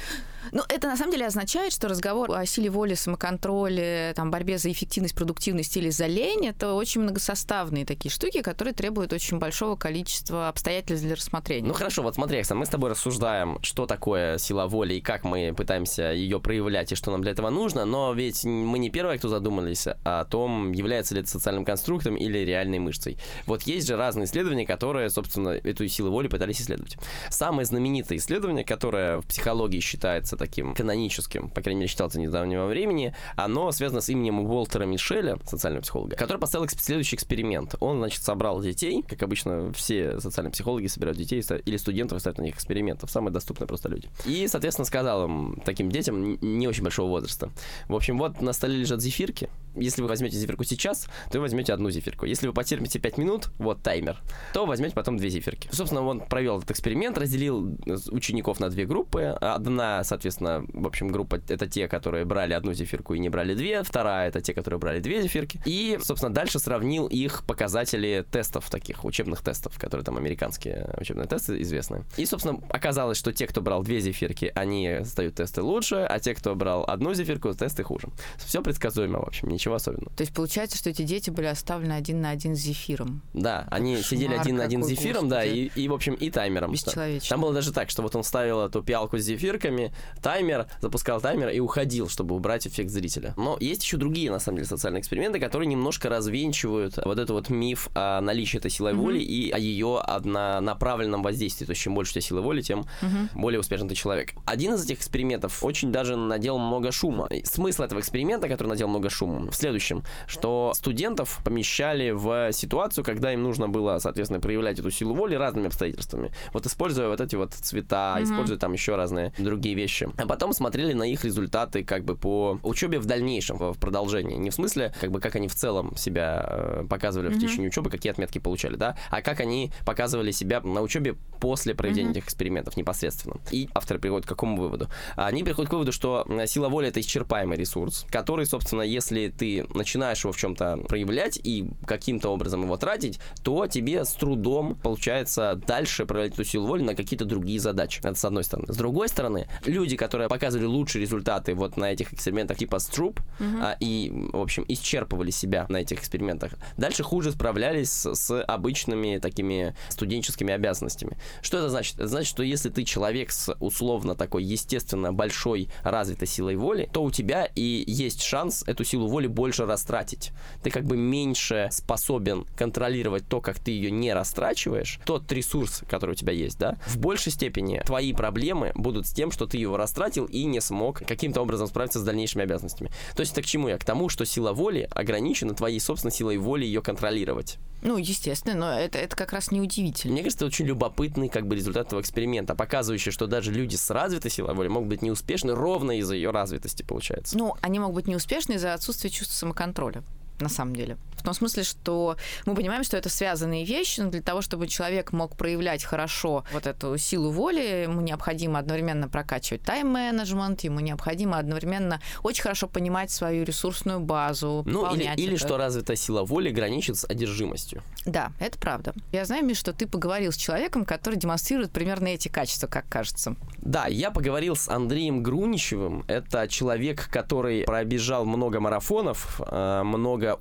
Ну, 0.54 0.62
это 0.70 0.88
на 0.88 0.96
самом 0.96 1.12
деле 1.12 1.25
означает, 1.27 1.74
что 1.74 1.89
разговор 1.89 2.32
о 2.32 2.46
силе 2.46 2.70
воли, 2.70 2.94
самоконтроле, 2.94 4.13
там, 4.16 4.32
борьбе 4.32 4.58
за 4.58 4.72
эффективность, 4.72 5.16
продуктивность 5.16 5.75
или 5.77 5.89
за 5.89 6.08
лень— 6.08 6.48
это 6.48 6.74
очень 6.74 7.01
многосоставные 7.01 7.86
такие 7.86 8.12
штуки, 8.12 8.42
которые 8.42 8.74
требуют 8.74 9.12
очень 9.13 9.39
большого 9.39 9.75
количества 9.75 10.37
обстоятельств 10.46 11.06
для 11.06 11.15
рассмотрения. 11.15 11.67
Ну 11.67 11.74
хорошо, 11.74 12.03
вот 12.03 12.15
смотри, 12.15 12.39
Оксан, 12.39 12.58
мы 12.58 12.65
с 12.65 12.70
тобой 12.70 12.91
рассуждаем, 12.91 13.60
что 13.62 13.86
такое 13.86 14.38
сила 14.38 14.67
воли 14.67 14.96
и 14.96 15.01
как 15.01 15.24
мы 15.24 15.53
пытаемся 15.56 16.12
ее 16.12 16.39
проявлять 16.39 16.91
и 16.91 16.96
что 16.96 17.12
нам 17.12 17.22
для 17.22 17.32
этого 17.32 17.50
нужно, 17.50 17.86
но 17.86 18.13
ведь 18.13 18.46
мы 18.46 18.79
не 18.79 18.89
первые, 18.89 19.17
кто 19.17 19.27
задумались 19.27 19.88
о 20.03 20.25
том, 20.25 20.72
является 20.72 21.13
ли 21.15 21.22
это 21.22 21.29
социальным 21.29 21.65
конструктом 21.65 22.15
или 22.15 22.39
реальной 22.39 22.79
мышцей. 22.79 23.17
Вот 23.46 23.63
есть 23.63 23.88
же 23.88 23.96
разные 23.96 24.25
исследования, 24.25 24.65
которые, 24.65 25.10
собственно, 25.10 25.50
эту 25.50 25.88
силу 25.88 26.12
воли 26.12 26.27
пытались 26.27 26.62
исследовать. 26.62 26.98
Самое 27.29 27.65
знаменитое 27.65 28.17
исследование, 28.17 28.63
которое 28.63 29.20
в 29.20 29.27
психологии 29.27 29.79
считается 29.79 30.38
таким 30.38 30.74
каноническим, 30.74 31.50
по 31.50 31.62
крайней 31.62 31.82
мере, 31.82 31.89
считалось 31.89 32.15
недавнего 32.15 32.65
времени, 32.67 33.15
оно 33.36 33.72
связано 33.72 34.01
с 34.01 34.10
именем 34.10 34.39
Уолтера 34.39 34.86
Мишеля, 34.86 35.38
социального 35.46 35.82
психолога, 35.82 36.15
который 36.15 36.38
поставил 36.38 36.67
следующий 36.67 37.15
эксперимент. 37.15 37.75
Он, 37.79 37.98
значит, 37.98 38.24
собрал 38.24 38.62
детей, 38.62 39.03
как 39.08 39.24
обычно 39.24 39.72
все 39.74 40.20
социальные 40.31 40.51
психологи 40.51 40.88
собирают 40.88 41.17
детей 41.17 41.43
или 41.65 41.77
студентов 41.77 42.19
ставят 42.19 42.38
на 42.38 42.43
них 42.43 42.55
экспериментов, 42.55 43.12
самые 43.12 43.31
доступные 43.31 43.67
просто 43.67 43.89
люди. 43.89 44.10
И, 44.25 44.48
соответственно, 44.48 44.86
сказал 44.86 45.25
им, 45.25 45.62
таким 45.65 45.91
детям 45.91 46.38
не 46.41 46.67
очень 46.67 46.84
большого 46.84 47.10
возраста, 47.10 47.51
в 47.88 47.96
общем, 47.96 48.17
вот 48.17 48.41
на 48.41 48.53
столе 48.53 48.77
лежат 48.77 49.01
зефирки, 49.01 49.50
если 49.79 50.01
вы 50.01 50.07
возьмете 50.07 50.38
зефирку 50.38 50.63
сейчас, 50.63 51.07
то 51.31 51.38
вы 51.38 51.41
возьмете 51.41 51.74
одну 51.74 51.89
зефирку. 51.89 52.25
Если 52.25 52.48
вы 52.48 52.53
потерпите 52.53 53.00
5 53.00 53.17
минут, 53.17 53.50
вот 53.57 53.81
таймер, 53.81 54.17
то 54.53 54.65
возьмете 54.65 54.96
потом 54.96 55.17
две 55.17 55.29
зефирки. 55.29 55.69
Собственно, 55.72 56.01
он 56.03 56.22
провел 56.22 56.57
этот 56.57 56.72
эксперимент, 56.72 57.17
разделил 57.17 57.77
учеников 58.12 58.60
на 58.60 58.69
две 58.69 58.86
группы. 58.86 59.24
Одна, 59.41 60.03
соответственно, 60.03 60.65
в 60.74 60.88
общем, 60.88 61.07
группа 61.10 61.36
это 61.48 61.67
те, 61.67 61.88
которые 61.88 62.25
брали 62.25 62.53
одну 62.53 62.74
зефирку 62.74 63.13
и 63.13 63.19
не 63.19 63.29
брали 63.29 63.53
две. 63.53 63.84
Вторая 63.84 64.29
это 64.29 64.41
те, 64.41 64.53
которые 64.53 64.79
брали 64.79 65.00
две 65.00 65.22
зефирки. 65.22 65.60
И, 65.65 65.98
собственно, 66.01 66.34
дальше 66.34 66.60
сравнил 66.60 67.07
их 67.07 67.43
показатели 67.46 68.25
тестов 68.31 68.69
таких, 68.69 69.05
учебных 69.05 69.41
тестов, 69.41 69.77
которые 69.79 70.03
там 70.03 70.17
американские 70.17 70.93
учебные 71.00 71.27
тесты 71.27 71.62
известны. 71.62 72.03
И, 72.17 72.25
собственно, 72.25 72.60
оказалось, 72.69 73.17
что 73.17 73.34
те, 73.34 73.48
кто 73.48 73.62
брал 73.62 73.84
две 73.84 74.00
зефирки, 74.00 74.51
они 74.55 75.00
сдают 75.01 75.36
тесты 75.36 75.62
лучше, 75.62 75.96
а 75.96 76.19
те, 76.19 76.34
кто 76.34 76.55
брал 76.55 76.84
одну 76.88 77.13
зефирку, 77.13 77.53
тесты 77.53 77.84
хуже. 77.84 78.07
Все 78.38 78.62
предсказуемо, 78.62 79.19
в 79.19 79.27
общем, 79.27 79.50
ничего 79.50 79.67
особенного. 79.76 80.12
То 80.16 80.22
есть 80.22 80.34
получается, 80.34 80.78
что 80.78 80.90
эти 80.90 81.02
дети 81.04 81.30
были 81.30 81.48
оставлены 81.48 81.94
один 81.94 82.22
на 82.22 82.30
один 82.30 82.56
с 82.56 82.60
зефиром. 82.60 83.22
Да, 83.34 83.68
они 83.70 83.96
Шмар 83.96 84.06
сидели 84.06 84.34
один 84.34 84.58
на 84.58 84.64
один 84.64 84.84
с 84.84 84.88
зефиром, 84.88 85.30
господи. 85.30 85.30
да, 85.30 85.46
и, 85.46 85.70
и, 85.76 85.88
в 85.88 85.94
общем, 85.94 86.14
и 86.14 86.30
таймером. 86.30 86.72
Бесчеловечно. 86.72 87.30
Там 87.30 87.42
было 87.42 87.54
даже 87.54 87.72
так, 87.72 87.90
что 87.90 88.02
вот 88.02 88.16
он 88.16 88.24
ставил 88.24 88.62
эту 88.62 88.84
пиалку 88.84 89.18
с 89.18 89.22
зефирками, 89.22 89.94
таймер, 90.22 90.68
запускал 90.82 91.22
таймер 91.22 91.50
и 91.50 91.60
уходил, 91.60 92.10
чтобы 92.10 92.36
убрать 92.36 92.68
эффект 92.68 92.90
зрителя. 92.90 93.34
Но 93.38 93.58
есть 93.60 93.84
еще 93.84 93.98
другие, 93.98 94.32
на 94.32 94.40
самом 94.40 94.58
деле, 94.58 94.68
социальные 94.68 95.02
эксперименты, 95.02 95.40
которые 95.40 95.68
немножко 95.68 96.10
развенчивают 96.10 96.98
вот 96.98 97.18
этот 97.18 97.32
вот 97.32 97.50
миф 97.50 97.90
о 97.94 98.22
наличии 98.22 98.58
этой 98.58 98.72
силы 98.72 98.92
mm-hmm. 98.92 98.96
воли 98.96 99.20
и 99.20 99.52
о 99.52 99.58
ее 99.58 100.00
однонаправленном 100.00 101.24
воздействии. 101.24 101.66
То 101.66 101.72
есть, 101.72 101.82
чем 101.82 101.94
больше 101.94 102.12
у 102.12 102.14
тебя 102.14 102.22
силы 102.22 102.42
воли, 102.42 102.62
тем 102.62 102.86
mm-hmm. 103.02 103.30
более 103.36 103.60
успешный 103.60 103.90
ты 103.90 103.96
человек. 103.96 104.34
Один 104.46 104.74
из 104.76 104.86
этих 104.86 104.98
экспериментов 104.98 105.64
очень 105.64 105.92
даже 105.92 106.16
надел 106.16 106.58
много 106.58 106.92
шума. 106.92 107.30
Смысл 107.44 107.84
этого 107.84 108.00
эксперимента, 108.00 108.48
который 108.48 108.68
надел 108.68 108.88
много 108.88 109.10
шума, 109.10 109.52
в 109.52 109.56
следующем, 109.58 110.04
что 110.28 110.72
студентов 110.76 111.42
помещали 111.44 112.12
в 112.12 112.52
ситуацию, 112.52 113.04
когда 113.04 113.34
им 113.34 113.44
нужно 113.44 113.68
было, 113.70 114.00
соответственно, 114.00 114.40
проявлять 114.40 114.80
эту 114.80 114.92
силу 114.92 115.14
воли 115.14 115.36
разными 115.36 115.68
обстоятельствами. 115.68 116.32
Вот 116.54 116.66
используя 116.66 117.10
вот 117.10 117.22
эти 117.22 117.36
вот 117.36 117.54
цвета, 117.54 118.18
mm-hmm. 118.18 118.24
используя 118.24 118.58
там 118.58 118.74
еще 118.74 118.96
разные 118.96 119.34
другие 119.38 119.76
вещи. 119.76 120.10
А 120.18 120.26
потом 120.26 120.54
смотрели 120.54 120.94
на 120.94 121.04
их 121.04 121.26
результаты 121.26 121.84
как 121.84 122.06
бы 122.06 122.16
по 122.16 122.60
учебе 122.64 123.00
в 123.00 123.06
дальнейшем, 123.06 123.58
в 123.58 123.78
продолжении. 123.80 124.38
Не 124.38 124.50
в 124.50 124.54
смысле, 124.54 124.94
как 125.00 125.12
бы, 125.12 125.20
как 125.20 125.36
они 125.36 125.48
в 125.48 125.56
целом 125.56 125.96
себя 125.96 126.46
э, 126.48 126.86
показывали 126.90 127.30
mm-hmm. 127.30 127.34
в 127.34 127.40
течение 127.40 127.68
учебы, 127.70 127.90
какие 127.90 128.12
отметки 128.12 128.40
получали, 128.40 128.76
да, 128.76 128.98
а 129.10 129.22
как 129.22 129.40
они 129.40 129.72
показывали 129.86 130.32
себя 130.32 130.62
на 130.62 130.82
учебе 130.82 131.16
после 131.40 131.76
проведения 131.76 132.10
mm-hmm. 132.10 132.12
этих 132.12 132.26
экспериментов 132.26 132.78
непосредственно. 132.78 133.38
И 133.52 133.70
авторы 133.74 134.00
приходят 134.00 134.26
к 134.26 134.30
какому 134.30 134.58
выводу? 134.58 134.88
Они 135.16 135.44
приходят 135.44 135.70
к 135.70 135.74
выводу, 135.74 135.92
что 135.92 136.26
сила 136.46 136.70
воли 136.70 136.88
это 136.88 137.00
исчерпаемый 137.00 137.58
ресурс, 137.58 138.06
который, 138.10 138.46
собственно, 138.46 138.82
если 138.82 139.30
ты 139.38 139.65
начинаешь 139.74 140.24
его 140.24 140.32
в 140.32 140.38
чем-то 140.38 140.77
проявлять 140.88 141.39
и 141.44 141.70
каким-то 141.86 142.29
образом 142.29 142.63
его 142.63 142.77
тратить, 142.77 143.20
то 143.44 143.67
тебе 143.67 144.03
с 144.06 144.13
трудом 144.13 144.75
получается 144.75 145.60
дальше 145.67 146.06
проявлять 146.06 146.34
эту 146.34 146.44
силу 146.44 146.67
воли 146.67 146.84
на 146.84 146.96
какие-то 146.96 147.25
другие 147.25 147.60
задачи. 147.60 148.00
Это 148.03 148.15
с 148.15 148.25
одной 148.25 148.44
стороны. 148.44 148.72
С 148.72 148.77
другой 148.77 149.08
стороны, 149.08 149.48
люди, 149.65 149.96
которые 149.96 150.27
показывали 150.27 150.65
лучшие 150.65 151.01
результаты 151.01 151.53
вот 151.53 151.77
на 151.77 151.91
этих 151.91 152.13
экспериментах 152.13 152.58
типа 152.58 152.79
Струп 152.79 153.20
uh-huh. 153.39 153.60
а, 153.62 153.77
и, 153.79 154.12
в 154.34 154.41
общем, 154.41 154.65
исчерпывали 154.67 155.32
себя 155.32 155.65
на 155.70 155.77
этих 155.77 156.00
экспериментах, 156.00 156.53
дальше 156.77 157.03
хуже 157.03 157.32
справлялись 157.32 157.91
с, 157.91 158.15
с 158.15 158.44
обычными 158.44 159.17
такими 159.20 159.75
студенческими 159.89 160.53
обязанностями. 160.53 161.17
Что 161.41 161.58
это 161.58 161.70
значит? 161.70 161.96
Это 161.96 162.08
значит, 162.08 162.29
что 162.29 162.44
если 162.44 162.70
ты 162.70 162.84
человек 162.84 163.32
с 163.32 163.53
условно 163.60 164.15
такой 164.15 164.44
естественно 164.44 165.13
большой 165.13 165.70
развитой 165.84 166.27
силой 166.27 166.56
воли, 166.56 166.89
то 166.91 167.03
у 167.03 167.12
тебя 167.12 167.46
и 167.56 167.84
есть 167.88 168.22
шанс 168.22 168.63
эту 168.67 168.84
силу 168.84 169.08
воли 169.08 169.26
больше 169.27 169.65
растратить. 169.65 170.31
Ты 170.63 170.69
как 170.69 170.86
бы 170.86 170.98
меньше 170.98 171.69
способен 171.72 172.46
контролировать 172.55 173.27
то, 173.27 173.41
как 173.41 173.60
ты 173.60 173.72
ее 173.72 173.91
не 173.91 174.13
растрачиваешь, 174.13 175.00
тот 175.05 175.31
ресурс, 175.31 175.84
который 175.89 176.12
у 176.12 176.15
тебя 176.15 176.34
есть, 176.34 176.57
да, 176.57 176.77
в 176.88 176.98
большей 176.98 177.31
степени 177.31 177.81
твои 177.86 178.13
проблемы 178.13 178.72
будут 178.75 179.07
с 179.07 179.12
тем, 179.12 179.31
что 179.31 179.46
ты 179.46 179.57
его 179.57 179.77
растратил 179.77 180.25
и 180.25 180.43
не 180.46 180.62
смог 180.62 181.00
каким-то 181.05 181.41
образом 181.41 181.67
справиться 181.67 182.00
с 182.00 182.03
дальнейшими 182.03 182.43
обязанностями. 182.43 182.91
То 183.15 183.22
есть 183.22 183.34
это 183.34 183.41
к 183.41 183.46
чему 183.46 183.69
я? 183.69 183.77
К 183.77 183.86
тому, 183.86 184.10
что 184.10 184.25
сила 184.25 184.53
воли 184.53 184.88
ограничена 184.91 185.53
твоей 185.53 185.79
собственной 185.79 186.12
силой 186.12 186.38
воли 186.38 186.65
ее 186.65 186.81
контролировать. 186.81 187.57
Ну, 187.81 187.98
естественно, 187.98 188.55
но 188.55 188.79
это, 188.79 188.98
это 188.98 189.15
как 189.15 189.34
раз 189.34 189.51
неудивительно. 189.51 190.13
Мне 190.13 190.24
кажется, 190.24 190.46
это 190.46 190.53
очень 190.53 190.65
любопытный 190.65 191.29
как 191.29 191.48
бы 191.48 191.55
результат 191.55 191.88
этого 191.88 192.01
эксперимента, 192.01 192.55
показывающий, 192.55 193.12
что 193.12 193.27
даже 193.27 193.51
люди 193.51 193.75
с 193.75 193.89
развитой 193.91 194.31
силой 194.31 194.55
воли 194.55 194.67
могут 194.67 194.89
быть 194.89 195.01
неуспешны 195.03 195.53
ровно 195.53 196.00
из-за 196.00 196.15
ее 196.15 196.31
развитости, 196.31 196.84
получается. 196.84 197.38
Ну, 197.38 197.55
они 197.62 197.79
могут 197.79 197.96
быть 197.96 198.07
неуспешны 198.07 198.53
из-за 198.53 198.74
отсутствия 198.74 199.10
чувства 199.18 199.36
самоконтроля 199.36 200.04
на 200.40 200.50
самом 200.50 200.76
деле. 200.76 200.98
В 201.27 201.29
том 201.29 201.36
смысле, 201.36 201.63
что 201.63 202.15
мы 202.46 202.55
понимаем, 202.55 202.86
что 202.86 202.96
это 202.96 203.10
связанные 203.10 203.65
вещи, 203.65 204.00
но 204.00 204.10
для 204.10 204.22
того, 204.22 204.41
чтобы 204.41 204.65
человек 204.69 205.12
мог 205.12 205.36
проявлять 205.36 205.84
хорошо 205.84 206.46
вот 206.53 206.65
эту 206.65 206.98
силу 206.98 207.31
воли, 207.31 207.84
ему 207.84 208.00
необходимо 208.00 208.60
одновременно 208.60 209.10
прокачивать 209.10 209.62
тайм-менеджмент, 209.63 210.62
ему 210.62 210.79
необходимо 210.79 211.38
одновременно 211.38 212.00
очень 212.24 212.43
хорошо 212.43 212.69
понимать 212.69 213.12
свою 213.12 213.43
ресурсную 213.43 214.00
базу. 214.00 214.63
Ну, 214.65 214.96
или, 214.96 215.13
или 215.17 215.36
что 215.36 215.57
развитая 215.57 215.98
сила 215.98 216.24
воли 216.24 216.50
граничит 216.50 216.96
с 216.96 217.03
одержимостью. 217.03 217.84
Да, 218.05 218.31
это 218.39 218.57
правда. 218.57 218.93
Я 219.12 219.25
знаю, 219.25 219.43
Миш, 219.43 219.57
что 219.57 219.74
ты 219.74 219.86
поговорил 219.86 220.31
с 220.31 220.38
человеком, 220.38 220.86
который 220.86 221.15
демонстрирует 221.19 221.72
примерно 221.72 222.07
эти 222.07 222.29
качества, 222.29 222.67
как 222.67 222.88
кажется. 222.88 223.36
Да, 223.57 223.88
я 223.88 224.12
поговорил 224.12 224.55
с 224.55 224.69
Андреем 224.69 225.24
Груничевым. 225.24 226.05
Это 226.07 226.48
человек, 226.48 227.10
который 227.12 227.65
пробежал 227.65 228.24
много 228.24 228.62
марафонов, 228.62 229.41
э, 229.46 229.81
много 229.84 230.27
много 230.27 230.38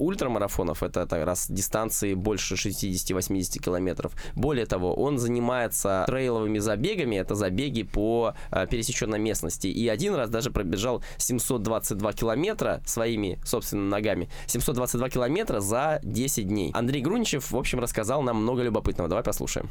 ультрамарафонов, 0.76 0.82
это, 0.82 1.00
это 1.00 1.24
раз 1.24 1.46
дистанции 1.50 2.14
больше 2.14 2.54
60-80 2.54 3.58
километров. 3.62 4.12
Более 4.34 4.66
того, 4.66 4.94
он 4.94 5.18
занимается 5.18 6.04
трейловыми 6.06 6.58
забегами, 6.58 7.16
это 7.16 7.34
забеги 7.34 7.82
по 7.82 8.34
э, 8.50 8.66
пересеченной 8.66 9.18
местности. 9.18 9.68
И 9.68 9.88
один 9.88 10.14
раз 10.14 10.30
даже 10.30 10.50
пробежал 10.50 11.02
722 11.18 12.12
километра 12.12 12.80
своими 12.86 13.38
собственными 13.44 13.88
ногами. 13.88 14.28
722 14.46 15.10
километра 15.10 15.60
за 15.60 16.00
10 16.02 16.48
дней. 16.48 16.70
Андрей 16.74 17.02
Груничев, 17.02 17.50
в 17.50 17.56
общем, 17.56 17.80
рассказал 17.80 18.22
нам 18.22 18.36
много 18.36 18.62
любопытного. 18.62 19.08
Давай 19.08 19.24
послушаем. 19.24 19.70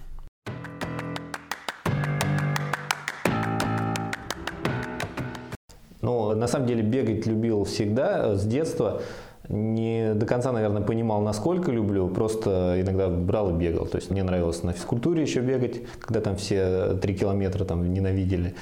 Ну, 6.05 6.35
на 6.35 6.47
самом 6.47 6.67
деле 6.67 6.83
бегать 6.83 7.25
любил 7.25 7.63
всегда, 7.63 8.27
э, 8.27 8.35
с 8.35 8.45
детства 8.45 9.01
не 9.49 10.13
до 10.13 10.25
конца, 10.25 10.51
наверное, 10.51 10.81
понимал, 10.81 11.21
насколько 11.21 11.71
люблю, 11.71 12.07
просто 12.07 12.75
иногда 12.79 13.09
брал 13.09 13.51
и 13.51 13.53
бегал. 13.53 13.85
То 13.85 13.97
есть 13.97 14.09
мне 14.09 14.23
нравилось 14.23 14.63
на 14.63 14.73
физкультуре 14.73 15.21
еще 15.21 15.41
бегать, 15.41 15.81
когда 15.99 16.21
там 16.21 16.35
все 16.35 16.95
три 16.95 17.15
километра 17.15 17.65
там 17.65 17.93
ненавидели. 17.93 18.55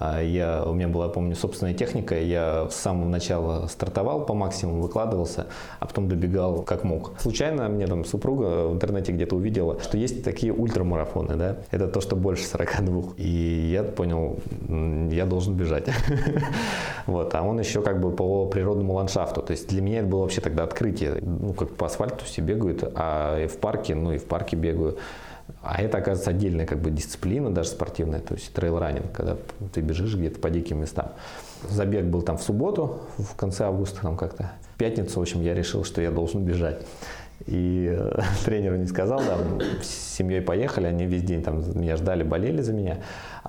А 0.00 0.22
я, 0.22 0.62
у 0.64 0.72
меня 0.72 0.88
была, 0.88 1.10
помню, 1.10 1.36
собственная 1.36 1.74
техника, 1.74 2.18
я 2.18 2.66
с 2.70 2.76
самого 2.76 3.06
начала 3.06 3.66
стартовал 3.66 4.24
по 4.24 4.32
максимуму, 4.32 4.80
выкладывался, 4.80 5.48
а 5.78 5.86
потом 5.86 6.08
добегал 6.08 6.62
как 6.62 6.84
мог. 6.84 7.12
Случайно 7.20 7.68
мне 7.68 7.86
там 7.86 8.06
супруга 8.06 8.66
в 8.66 8.72
интернете 8.72 9.12
где-то 9.12 9.36
увидела, 9.36 9.78
что 9.78 9.98
есть 9.98 10.24
такие 10.24 10.54
ультрамарафоны, 10.54 11.36
да, 11.36 11.58
это 11.70 11.86
то, 11.86 12.00
что 12.00 12.16
больше 12.16 12.46
42. 12.46 13.12
И 13.18 13.28
я 13.70 13.82
понял, 13.82 14.38
я 15.10 15.26
должен 15.26 15.54
бежать. 15.54 15.84
Вот, 17.06 17.34
а 17.34 17.42
он 17.42 17.58
еще 17.58 17.82
как 17.82 18.00
бы 18.00 18.12
по 18.12 18.46
природному 18.46 18.92
ландшафту, 18.92 19.42
то 19.42 19.50
есть 19.50 19.68
для 19.68 19.82
меня 19.82 19.98
это 20.00 20.08
было 20.08 20.20
вообще 20.20 20.40
тогда 20.40 20.62
открытие, 20.62 21.18
ну, 21.22 21.54
как 21.54 21.74
по 21.74 21.86
асфальту 21.86 22.24
все 22.24 22.40
бегают, 22.40 22.84
а 22.94 23.48
в 23.48 23.56
парке, 23.56 23.94
ну 23.94 24.12
и 24.12 24.18
в 24.18 24.26
парке 24.26 24.54
бегаю. 24.56 24.96
А 25.62 25.80
это, 25.80 25.98
оказывается, 25.98 26.30
отдельная 26.30 26.66
как 26.66 26.78
бы 26.78 26.90
дисциплина 26.90 27.52
даже 27.52 27.70
спортивная, 27.70 28.20
то 28.20 28.34
есть 28.34 28.52
трейл-раннинг, 28.52 29.12
когда 29.12 29.36
ты 29.72 29.80
бежишь 29.80 30.14
где-то 30.14 30.38
по 30.40 30.50
диким 30.50 30.80
местам. 30.80 31.12
Забег 31.68 32.06
был 32.06 32.22
там 32.22 32.38
в 32.38 32.42
субботу, 32.42 33.00
в 33.18 33.36
конце 33.36 33.64
августа 33.64 34.00
там 34.02 34.16
как-то. 34.16 34.52
В 34.74 34.78
пятницу, 34.78 35.18
в 35.18 35.22
общем, 35.22 35.42
я 35.42 35.54
решил, 35.54 35.84
что 35.84 36.00
я 36.00 36.10
должен 36.10 36.44
бежать. 36.44 36.82
И 37.46 37.88
э, 37.90 38.20
тренеру 38.44 38.76
не 38.76 38.86
сказал, 38.86 39.20
да, 39.20 39.38
с 39.82 40.16
семьей 40.16 40.42
поехали, 40.42 40.86
они 40.86 41.06
весь 41.06 41.22
день 41.22 41.42
там 41.42 41.62
меня 41.78 41.96
ждали, 41.96 42.22
болели 42.22 42.62
за 42.62 42.72
меня. 42.72 42.98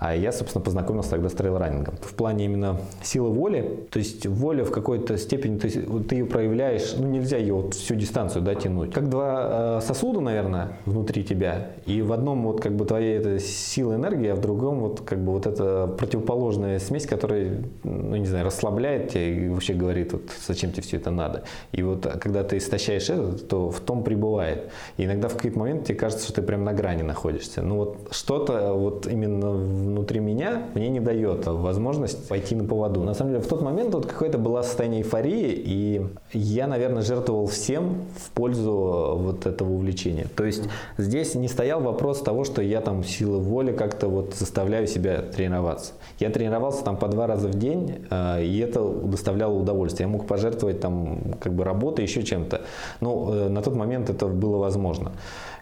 А 0.02 0.16
я, 0.16 0.32
собственно, 0.32 0.64
познакомился 0.64 1.12
тогда 1.12 1.30
с 1.30 1.34
трейл-раннингом. 1.34 1.94
В 2.02 2.16
плане 2.16 2.46
именно 2.46 2.82
силы 3.04 3.30
воли, 3.30 3.86
то 3.92 4.00
есть 4.00 4.26
воля 4.26 4.66
в 4.66 4.72
какой-то 4.72 5.16
степени, 5.16 5.60
ты, 5.60 5.70
ты 5.70 6.16
ее 6.16 6.26
проявляешь, 6.26 6.96
ну 6.98 7.08
нельзя 7.08 7.38
ее 7.38 7.54
вот 7.54 7.76
всю 7.76 7.94
дистанцию 7.94 8.42
да, 8.42 8.56
тянуть. 8.56 8.94
Как 8.94 9.10
два 9.10 9.78
э, 9.78 9.82
сосуда, 9.86 10.20
наверное, 10.20 10.80
внутри 10.86 11.24
тебя, 11.24 11.74
и 11.86 12.02
в 12.02 12.14
одном 12.14 12.42
вот 12.48 12.62
как 12.62 12.76
бы 12.76 12.86
твоя 12.86 13.18
эта 13.18 13.38
сила 13.38 13.94
энергии, 13.94 14.30
а 14.30 14.36
в 14.36 14.42
другом 14.42 14.80
вот 14.80 15.02
как 15.02 15.20
бы 15.20 15.34
вот 15.34 15.46
эта 15.46 15.86
противоположная 15.86 16.80
смесь, 16.80 17.06
которая, 17.06 17.62
ну 17.84 18.16
не 18.16 18.26
знаю, 18.26 18.48
расслабляет 18.48 19.10
тебя 19.10 19.30
и 19.30 19.50
вообще 19.50 19.76
говорит, 19.76 20.14
вот 20.14 20.24
зачем 20.48 20.72
тебе 20.72 20.82
все 20.82 20.98
это 20.98 21.12
надо. 21.12 21.44
И 21.74 21.84
вот 21.84 22.08
когда 22.20 22.44
ты 22.44 22.58
истощаешь 22.58 23.08
это, 23.12 23.34
то 23.34 23.70
в 23.70 23.80
том 23.80 24.04
пребывает. 24.04 24.72
И 24.98 25.06
иногда 25.06 25.28
в 25.28 25.36
какой-то 25.36 25.60
момент 25.60 25.86
тебе 25.86 26.00
кажется, 26.00 26.24
что 26.24 26.34
ты 26.34 26.42
прям 26.42 26.64
на 26.64 26.74
грани 26.74 27.04
находишься. 27.04 27.62
Ну 27.62 27.76
вот 27.76 28.08
что-то 28.10 28.74
вот 28.74 29.06
именно 29.06 29.91
внутри 29.92 30.20
меня 30.20 30.64
мне 30.74 30.90
не 30.90 31.00
дает 31.00 31.46
возможность 31.48 32.28
пойти 32.28 32.56
на 32.56 32.64
поводу. 32.64 33.04
На 33.04 33.14
самом 33.14 33.32
деле 33.32 33.44
в 33.44 33.48
тот 33.48 33.62
момент 33.62 33.94
вот 33.94 34.06
какое-то 34.06 34.38
было 34.38 34.62
состояние 34.62 35.02
эйфории, 35.02 35.54
и 35.54 36.08
я, 36.34 36.68
наверное, 36.68 37.02
жертвовал 37.02 37.48
всем 37.48 38.06
в 38.18 38.32
пользу 38.32 39.18
вот 39.18 39.46
этого 39.46 39.72
увлечения. 39.72 40.28
То 40.36 40.46
есть 40.46 40.64
здесь 40.98 41.36
не 41.36 41.48
стоял 41.48 41.82
вопрос 41.82 42.22
того, 42.22 42.44
что 42.44 42.62
я 42.62 42.82
там 42.82 43.04
силы 43.04 43.40
воли 43.40 43.72
как-то 43.72 44.08
вот 44.08 44.34
заставляю 44.34 44.88
себя 44.88 45.22
тренироваться. 45.22 45.94
Я 46.20 46.30
тренировался 46.30 46.84
там 46.84 46.98
по 46.98 47.08
два 47.08 47.28
раза 47.28 47.48
в 47.48 47.56
день, 47.56 48.06
э, 48.10 48.44
и 48.44 48.60
это 48.60 48.84
доставляло 48.84 49.54
удовольствие. 49.54 50.08
Я 50.08 50.12
мог 50.12 50.28
пожертвовать 50.28 50.80
там 50.80 51.36
как 51.40 51.54
бы 51.54 51.64
работой, 51.64 52.06
еще 52.06 52.24
чем-то. 52.24 52.62
Но 53.02 53.34
э, 53.34 53.50
на 53.50 53.62
тот 53.62 53.76
момент 53.76 54.10
это 54.10 54.28
было 54.28 54.58
возможно. 54.58 55.12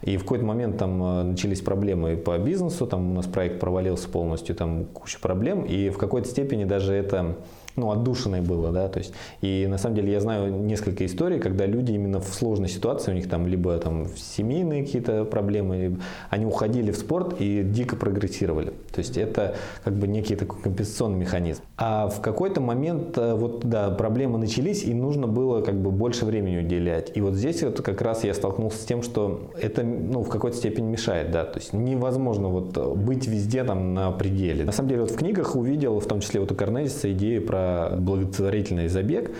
И 0.02 0.16
в 0.16 0.22
какой-то 0.22 0.44
момент 0.44 0.78
там 0.78 1.02
э, 1.02 1.22
начались 1.24 1.60
проблемы 1.60 2.16
по 2.16 2.38
бизнесу, 2.38 2.86
там 2.86 3.10
у 3.10 3.14
нас 3.14 3.26
проект 3.26 3.60
провалился 3.60 4.08
полностью, 4.20 4.54
там 4.54 4.84
куча 4.84 5.18
проблем, 5.18 5.64
и 5.64 5.88
в 5.88 5.96
какой-то 5.96 6.28
степени 6.28 6.64
даже 6.66 6.92
это 6.92 7.36
ну, 7.76 7.90
отдушиной 7.90 8.40
было, 8.40 8.72
да, 8.72 8.88
то 8.88 8.98
есть, 8.98 9.12
и 9.40 9.66
на 9.68 9.78
самом 9.78 9.96
деле 9.96 10.12
я 10.12 10.20
знаю 10.20 10.52
несколько 10.52 11.06
историй, 11.06 11.38
когда 11.38 11.66
люди 11.66 11.92
именно 11.92 12.20
в 12.20 12.34
сложной 12.34 12.68
ситуации, 12.68 13.12
у 13.12 13.14
них 13.14 13.28
там 13.28 13.46
либо 13.46 13.76
там 13.78 14.06
семейные 14.16 14.84
какие-то 14.84 15.24
проблемы, 15.24 15.98
они 16.30 16.46
уходили 16.46 16.90
в 16.90 16.96
спорт 16.96 17.40
и 17.40 17.62
дико 17.62 17.96
прогрессировали, 17.96 18.72
то 18.92 18.98
есть 18.98 19.16
это 19.16 19.54
как 19.84 19.94
бы 19.94 20.08
некий 20.08 20.36
такой 20.36 20.60
компенсационный 20.60 21.18
механизм. 21.18 21.62
А 21.76 22.08
в 22.08 22.20
какой-то 22.20 22.60
момент, 22.60 23.16
э, 23.16 23.34
вот, 23.34 23.64
да, 23.64 23.90
проблемы 23.90 24.38
начались, 24.38 24.84
и 24.84 24.94
нужно 24.94 25.26
было 25.26 25.62
как 25.62 25.76
бы 25.76 25.90
больше 25.90 26.24
времени 26.24 26.58
уделять, 26.58 27.12
и 27.14 27.20
вот 27.20 27.34
здесь 27.34 27.62
вот 27.62 27.80
как 27.80 28.02
раз 28.02 28.24
я 28.24 28.34
столкнулся 28.34 28.78
с 28.78 28.84
тем, 28.84 29.02
что 29.02 29.50
это, 29.60 29.82
ну, 29.82 30.22
в 30.22 30.28
какой-то 30.28 30.56
степени 30.56 30.86
мешает, 30.86 31.30
да, 31.30 31.44
то 31.44 31.58
есть 31.58 31.72
невозможно 31.72 32.48
вот 32.48 32.96
быть 32.96 33.26
везде 33.26 33.64
там 33.64 33.94
на 33.94 34.10
пределе. 34.10 34.64
На 34.64 34.72
самом 34.72 34.88
деле 34.88 35.02
вот 35.02 35.10
в 35.10 35.16
книгах 35.16 35.56
увидел, 35.56 36.00
в 36.00 36.06
том 36.06 36.20
числе 36.20 36.40
вот 36.40 36.52
у 36.52 36.54
Карнезиса, 36.54 37.12
идею 37.12 37.46
про 37.46 37.59
благотворительный 37.98 38.88
забег, 38.88 39.30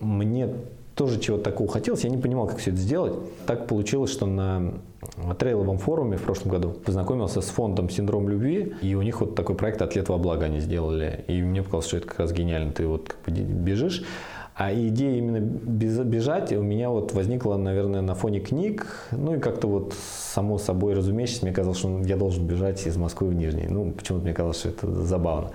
мне 0.00 0.48
тоже 0.94 1.18
чего-то 1.18 1.44
такого 1.44 1.70
хотелось, 1.70 2.04
я 2.04 2.10
не 2.10 2.18
понимал, 2.18 2.46
как 2.46 2.58
все 2.58 2.70
это 2.70 2.80
сделать. 2.80 3.14
Так 3.46 3.66
получилось, 3.66 4.10
что 4.10 4.26
на 4.26 4.74
трейловом 5.38 5.78
форуме 5.78 6.18
в 6.18 6.22
прошлом 6.22 6.50
году 6.50 6.70
познакомился 6.72 7.40
с 7.40 7.46
фондом 7.46 7.88
«Синдром 7.88 8.28
любви», 8.28 8.74
и 8.82 8.94
у 8.94 9.02
них 9.02 9.20
вот 9.20 9.34
такой 9.34 9.56
проект 9.56 9.80
«Атлет 9.80 10.10
во 10.10 10.18
благо» 10.18 10.44
они 10.44 10.60
сделали. 10.60 11.24
И 11.26 11.40
мне 11.40 11.62
показалось, 11.62 11.86
что 11.86 11.96
это 11.96 12.06
как 12.06 12.18
раз 12.18 12.32
гениально. 12.32 12.72
Ты 12.72 12.86
вот 12.86 13.08
как 13.24 13.34
бы 13.34 13.40
бежишь, 13.40 14.04
а 14.54 14.74
идея 14.74 15.16
именно 15.16 15.40
бежать 15.40 16.52
у 16.52 16.62
меня 16.62 16.90
вот 16.90 17.14
возникла, 17.14 17.56
наверное, 17.56 18.02
на 18.02 18.14
фоне 18.14 18.40
книг. 18.40 18.86
Ну 19.10 19.36
и 19.36 19.38
как-то 19.38 19.68
вот 19.68 19.94
само 19.94 20.58
собой 20.58 20.92
разумеющееся, 20.92 21.46
мне 21.46 21.54
казалось, 21.54 21.78
что 21.78 21.98
я 22.00 22.18
должен 22.18 22.46
бежать 22.46 22.86
из 22.86 22.98
Москвы 22.98 23.28
в 23.28 23.34
Нижний. 23.34 23.68
Ну, 23.68 23.92
почему-то 23.92 24.24
мне 24.24 24.34
казалось, 24.34 24.58
что 24.58 24.68
это 24.68 24.86
забавно 24.86 25.52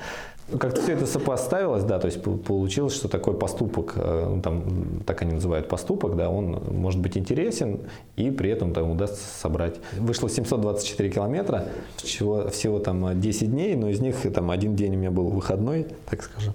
как-то 0.59 0.81
все 0.81 0.93
это 0.93 1.07
сопоставилось, 1.07 1.83
да, 1.83 1.97
то 1.97 2.05
есть 2.05 2.21
получилось, 2.21 2.93
что 2.93 3.07
такой 3.07 3.33
поступок, 3.33 3.93
э, 3.95 4.31
ну, 4.35 4.41
там, 4.41 4.63
так 5.05 5.21
они 5.23 5.33
называют 5.33 5.67
поступок, 5.67 6.15
да, 6.15 6.29
он 6.29 6.61
может 6.69 7.01
быть 7.01 7.17
интересен 7.17 7.79
и 8.15 8.29
при 8.29 8.51
этом 8.51 8.71
там 8.71 8.91
удастся 8.91 9.23
собрать. 9.39 9.75
Вышло 9.97 10.29
724 10.29 11.09
километра, 11.09 11.65
чего 11.97 12.49
всего 12.49 12.79
там 12.79 13.19
10 13.19 13.51
дней, 13.51 13.75
но 13.75 13.89
из 13.89 13.99
них 13.99 14.17
там 14.33 14.51
один 14.51 14.75
день 14.75 14.95
у 14.95 14.99
меня 14.99 15.11
был 15.11 15.29
выходной, 15.29 15.87
так 16.09 16.21
скажем. 16.21 16.53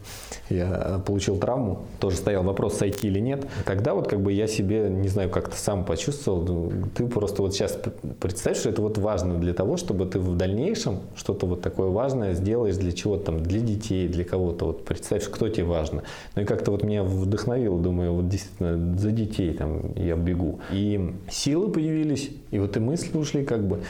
Я 0.49 1.03
получил 1.05 1.37
травму, 1.39 1.81
тоже 1.99 2.17
стоял 2.17 2.45
вопрос, 2.45 2.75
сойти 2.75 3.09
или 3.09 3.19
нет. 3.19 3.45
Тогда 3.65 3.95
вот 3.95 4.09
как 4.09 4.21
бы 4.21 4.33
я 4.33 4.47
себе, 4.47 4.89
не 4.89 5.09
знаю, 5.09 5.31
как-то 5.31 5.57
сам 5.57 5.85
почувствовал, 5.85 6.43
ну, 6.43 6.73
ты 6.95 7.07
просто 7.07 7.43
вот 7.43 7.55
сейчас 7.55 7.77
представь, 8.21 8.57
что 8.57 8.71
это 8.71 8.83
вот 8.83 8.99
важно 8.99 9.35
для 9.39 9.53
того, 9.53 9.77
чтобы 9.77 10.07
ты 10.07 10.21
в 10.21 10.37
дальнейшем 10.37 11.01
что-то 11.17 11.47
вот 11.47 11.61
такое 11.61 11.89
важное 11.89 12.35
сделаешь 12.35 12.77
для 12.77 12.93
чего-то 12.93 13.27
там, 13.27 13.43
для 13.43 13.61
детей, 13.61 13.80
детей, 13.81 14.09
для 14.09 14.25
кого-то. 14.25 14.67
Вот 14.67 14.85
представь, 14.85 15.29
кто 15.29 15.49
тебе 15.49 15.65
важно. 15.65 16.03
Ну 16.37 16.43
и 16.43 16.45
как-то 16.45 16.71
вот 16.71 16.85
меня 16.85 17.03
вдохновило, 17.03 17.81
думаю, 17.81 18.13
вот 18.13 18.29
действительно 18.29 18.99
за 18.99 19.11
детей 19.11 19.55
там 19.55 19.95
я 19.97 20.17
бегу. 20.17 20.61
И 20.71 21.15
силы 21.31 21.71
появились, 21.71 22.31
и 22.51 22.59
вот 22.59 22.77
и 22.77 22.81
мысли 22.81 23.17
ушли 23.17 23.45
как 23.45 23.67
бы, 23.67 23.81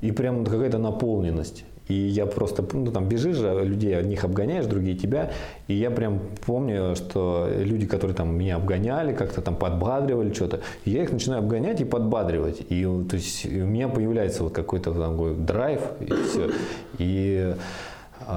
и 0.00 0.12
прям 0.12 0.44
какая-то 0.44 0.78
наполненность. 0.78 1.64
И 1.88 1.94
я 1.94 2.24
просто, 2.24 2.64
ну 2.72 2.92
там 2.92 3.08
бежишь 3.08 3.36
же, 3.36 3.64
людей 3.64 3.98
одних 3.98 4.22
обгоняешь, 4.24 4.66
другие 4.66 4.96
тебя. 4.96 5.32
И 5.66 5.74
я 5.74 5.90
прям 5.90 6.20
помню, 6.46 6.94
что 6.94 7.48
люди, 7.52 7.84
которые 7.84 8.14
там 8.14 8.38
меня 8.38 8.56
обгоняли, 8.56 9.12
как-то 9.12 9.42
там 9.42 9.56
подбадривали 9.56 10.32
что-то, 10.32 10.60
я 10.84 11.02
их 11.02 11.10
начинаю 11.10 11.40
обгонять 11.40 11.80
и 11.80 11.84
подбадривать. 11.84 12.62
И 12.68 12.84
то 12.84 13.16
есть 13.16 13.44
у 13.44 13.66
меня 13.66 13.88
появляется 13.88 14.44
вот 14.44 14.52
какой-то 14.52 14.92
такой 14.92 15.34
драйв, 15.34 15.80
и 15.98 16.12
все. 16.12 16.50
И 16.98 17.54
а 17.54 17.56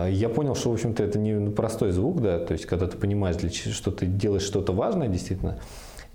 я 0.10 0.30
понял, 0.30 0.56
что, 0.56 0.70
в 0.70 0.74
общем-то, 0.74 1.04
это 1.04 1.20
не 1.20 1.50
простой 1.52 1.92
звук, 1.92 2.22
да, 2.22 2.40
то 2.40 2.54
есть, 2.54 2.66
когда 2.66 2.88
ты 2.88 2.98
понимаешь, 2.98 3.36
что 3.54 3.92
ты 3.92 4.06
делаешь 4.06 4.44
что-то 4.44 4.74
важное, 4.74 5.08
действительно, 5.08 5.60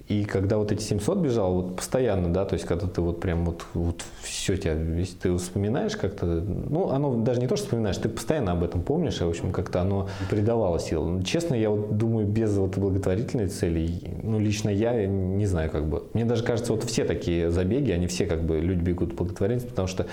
и 0.09 0.25
когда 0.25 0.57
вот 0.57 0.73
эти 0.73 0.81
700 0.83 1.19
бежал, 1.19 1.53
вот 1.53 1.77
постоянно, 1.77 2.33
да, 2.33 2.47
то 2.47 2.55
есть 2.55 2.65
когда 2.65 2.87
ты 2.87 3.03
вот 3.03 3.21
прям 3.21 3.45
вот, 3.45 3.67
вот 3.75 4.03
все 4.23 4.57
тебя, 4.57 4.75
ты 5.21 5.37
вспоминаешь 5.37 5.97
как-то, 5.97 6.25
ну, 6.25 6.89
оно 6.89 7.17
даже 7.17 7.41
не 7.41 7.47
то, 7.47 7.57
что 7.57 7.67
вспоминаешь, 7.67 7.99
ты 7.99 8.09
постоянно 8.09 8.53
об 8.53 8.65
этом 8.65 8.81
помнишь, 8.81 9.21
и, 9.21 9.25
в 9.25 9.29
общем, 9.29 9.53
как-то 9.53 9.83
оно 9.83 10.09
придавало 10.31 10.81
сил. 10.81 11.05
Но, 11.05 11.23
честно, 11.23 11.55
я 11.55 11.69
вот 11.69 11.99
думаю, 11.99 12.27
без 12.27 12.57
вот 12.57 12.79
благотворительной 12.79 13.49
цели, 13.49 14.01
ну, 14.23 14.39
лично 14.39 14.71
я 14.71 15.07
не 15.07 15.45
знаю, 15.45 15.71
как 15.71 15.87
бы. 15.87 16.05
Мне 16.15 16.25
даже 16.25 16.43
кажется, 16.43 16.73
вот 16.73 16.85
все 16.85 17.05
такие 17.05 17.51
забеги, 17.51 17.91
они 17.91 18.07
все 18.07 18.25
как 18.25 18.43
бы, 18.43 18.61
люди 18.61 18.81
бегут 18.81 19.13
благотворительность, 19.13 19.69
потому 19.69 19.89
что 19.89 20.07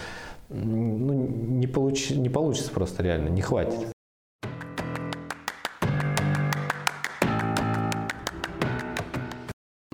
ну, 0.49 1.13
не, 1.13 1.67
получ, 1.67 2.11
не 2.11 2.29
получится 2.29 2.71
просто 2.71 3.03
реально, 3.03 3.29
не 3.29 3.41
хватит. 3.41 3.94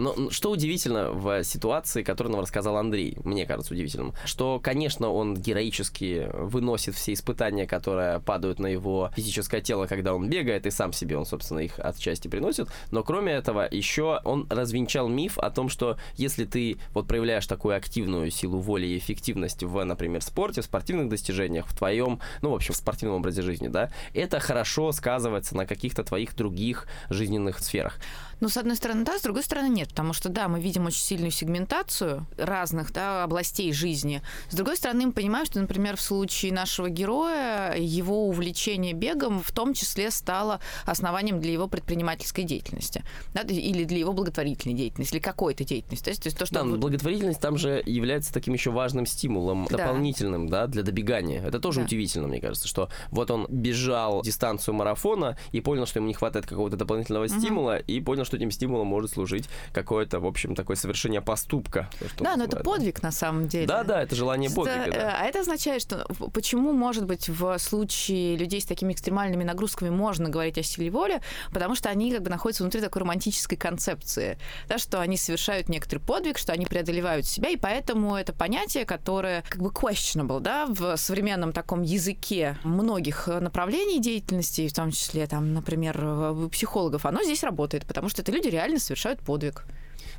Но 0.02 0.32
что 0.32 0.50
удивительно 0.50 1.12
в 1.12 1.44
ситуации, 1.44 2.02
которую 2.02 2.32
нам 2.32 2.42
рассказал 2.42 2.76
Андрей, 2.78 3.18
мне 3.24 3.46
кажется 3.46 3.74
удивительным, 3.76 4.16
что, 4.26 4.60
конечно, 4.60 5.12
он 5.12 5.36
героически 5.36 6.28
выносит 6.34 6.96
все 6.96 7.14
испытания, 7.14 7.68
которые 7.68 8.20
падают 8.20 8.58
на 8.58 8.66
его 8.66 9.12
физическое 9.16 9.62
тело, 9.62 9.86
когда 9.86 10.16
он 10.16 10.28
бегает, 10.28 10.66
и 10.66 10.72
сам 10.72 10.92
себе 10.92 11.18
он, 11.18 11.28
собственно, 11.28 11.60
их 11.60 11.80
отчасти 11.80 12.28
приносит. 12.28 12.68
Но 12.90 13.04
кроме 13.04 13.34
этого, 13.34 13.68
еще 13.70 14.20
он 14.24 14.48
развенчал 14.50 15.08
миф 15.08 15.38
о 15.38 15.52
том, 15.52 15.70
что 15.70 15.98
если 16.16 16.46
ты 16.46 16.78
вот 16.96 17.08
проявляешь 17.08 17.46
такую 17.46 17.76
активную 17.78 18.32
силу 18.32 18.58
воли 18.58 18.88
и 18.88 18.98
эффективность 18.98 19.62
в, 19.62 19.84
например, 19.84 20.24
спорте, 20.24 20.62
в 20.62 20.66
спортивных 20.66 21.10
достижениях, 21.10 21.68
в 21.68 21.78
твоем, 21.78 22.20
ну, 22.42 22.50
в 22.50 22.56
общем, 22.56 22.74
в 22.74 22.78
спортивном 22.78 23.18
образе 23.18 23.44
жизни, 23.44 23.68
да, 23.68 23.92
это 24.16 24.40
хорошо 24.40 24.92
сказывается 24.94 25.56
на 25.56 25.68
каких-то 25.68 26.04
твоих 26.04 26.36
других 26.36 26.88
жизненных 27.12 27.60
сферах. 27.60 28.00
Ну, 28.42 28.50
с 28.50 28.58
одной 28.58 28.76
стороны, 28.76 29.06
да, 29.06 29.20
с 29.20 29.22
другой 29.22 29.44
стороны, 29.44 29.70
нет. 29.70 29.90
Потому 29.90 30.14
что, 30.14 30.28
да, 30.28 30.48
мы 30.48 30.60
видим 30.60 30.88
очень 30.88 31.02
сильную 31.02 31.30
сегментацию 31.32 32.26
разных 32.38 32.92
да, 32.92 33.24
областей 33.24 33.72
жизни. 33.72 34.24
С 34.50 34.56
другой 34.56 34.78
стороны, 34.78 35.06
мы 35.06 35.12
понимаем, 35.12 35.46
что, 35.46 35.62
например, 35.62 35.96
в 35.96 36.02
случае 36.02 36.52
нашего 36.52 36.90
героя, 36.90 37.76
его 37.78 38.28
увлечение 38.28 38.94
бегом 38.94 39.44
в 39.44 39.52
том 39.52 39.76
числе 39.76 40.10
стало 40.10 40.60
основанием 40.86 41.40
для 41.40 41.54
его 41.54 41.68
предпринимательской 41.68 42.44
деятельности. 42.44 43.04
Да, 43.36 43.42
или 43.42 43.84
для 43.84 44.00
его 44.00 44.12
благотворительной 44.12 44.76
деятельности, 44.76 45.14
или 45.14 45.22
какой-то 45.22 45.64
деятельности. 45.64 46.06
То 46.06 46.10
есть, 46.10 46.24
то, 46.24 46.28
есть 46.28 46.38
то 46.40 46.46
что... 46.48 46.56
Да, 46.56 46.64
но 46.64 46.78
благотворительность 46.78 47.40
там 47.40 47.58
же 47.58 47.84
является 47.86 48.34
таким 48.34 48.56
еще 48.56 48.72
важным 48.72 49.06
стимулом, 49.06 49.68
да. 49.70 49.78
дополнительным, 49.78 50.50
да, 50.50 50.66
для 50.66 50.82
добегания. 50.82 51.46
Это 51.46 51.60
тоже 51.60 51.82
да. 51.82 51.86
удивительно, 51.86 52.28
мне 52.28 52.42
кажется, 52.42 52.68
что 52.68 52.90
вот 53.12 53.30
он 53.30 53.46
бежал 53.50 54.24
дистанцию 54.24 54.74
марафона 54.74 55.38
и 55.52 55.62
понял, 55.62 55.86
что 55.86 56.00
ему 56.00 56.08
не 56.08 56.16
хватает 56.16 56.48
какого-то 56.48 56.76
дополнительного 56.76 57.26
угу. 57.26 57.40
стимула, 57.40 57.78
и 57.78 58.02
понял, 58.02 58.26
что 58.32 58.38
этим 58.38 58.50
стимулом 58.50 58.88
может 58.88 59.12
служить 59.12 59.50
как 59.74 59.92
какое-то, 59.92 60.22
в 60.22 60.26
общем, 60.26 60.56
такое 60.56 60.78
совершение 60.78 61.22
поступка. 61.22 61.90
Да, 62.18 62.38
но 62.38 62.46
это 62.46 62.58
подвиг 62.58 63.04
на 63.04 63.12
самом 63.12 63.50
деле. 63.50 63.68
Да, 63.68 63.84
да, 63.84 64.04
это 64.04 64.16
желание 64.16 64.50
подвига. 64.50 64.90
Да. 64.90 65.18
А 65.20 65.26
это 65.26 65.42
означает, 65.42 65.82
что 65.82 66.08
почему, 66.34 66.72
может 66.72 67.06
быть, 67.06 67.28
в 67.28 67.58
случае 67.58 68.38
людей 68.38 68.62
с 68.62 68.66
такими 68.66 68.94
экстремальными 68.94 69.44
нагрузками 69.44 69.90
можно 69.90 70.30
говорить 70.30 70.58
о 70.58 70.64
силе 70.64 70.90
воли, 70.90 71.20
потому 71.52 71.76
что 71.76 71.90
они 71.90 72.14
как 72.14 72.22
бы 72.22 72.30
находятся 72.30 72.64
внутри 72.64 72.80
такой 72.80 73.02
романтической 73.02 73.58
концепции, 73.58 74.38
да, 74.70 74.78
что 74.78 75.02
они 75.02 75.18
совершают 75.18 75.68
некоторый 75.68 76.00
подвиг, 76.00 76.38
что 76.38 76.54
они 76.54 76.66
преодолевают 76.66 77.26
себя, 77.26 77.50
и 77.50 77.58
поэтому 77.58 78.16
это 78.16 78.32
понятие, 78.32 78.86
которое 78.86 79.44
как 79.50 79.62
бы 79.62 79.72
questionable, 79.72 80.40
да, 80.40 80.68
в 80.68 80.96
современном 80.96 81.52
таком 81.52 81.82
языке 81.82 82.58
многих 82.64 83.28
направлений 83.28 84.00
деятельности, 84.00 84.70
в 84.70 84.74
том 84.74 84.92
числе, 84.92 85.28
там, 85.28 85.54
например, 85.54 86.50
психологов, 86.50 87.06
оно 87.06 87.24
здесь 87.24 87.44
работает, 87.44 87.86
потому 87.86 88.08
что 88.08 88.21
это 88.22 88.32
люди 88.32 88.48
реально 88.48 88.80
совершают 88.80 89.20
подвиг. 89.20 89.66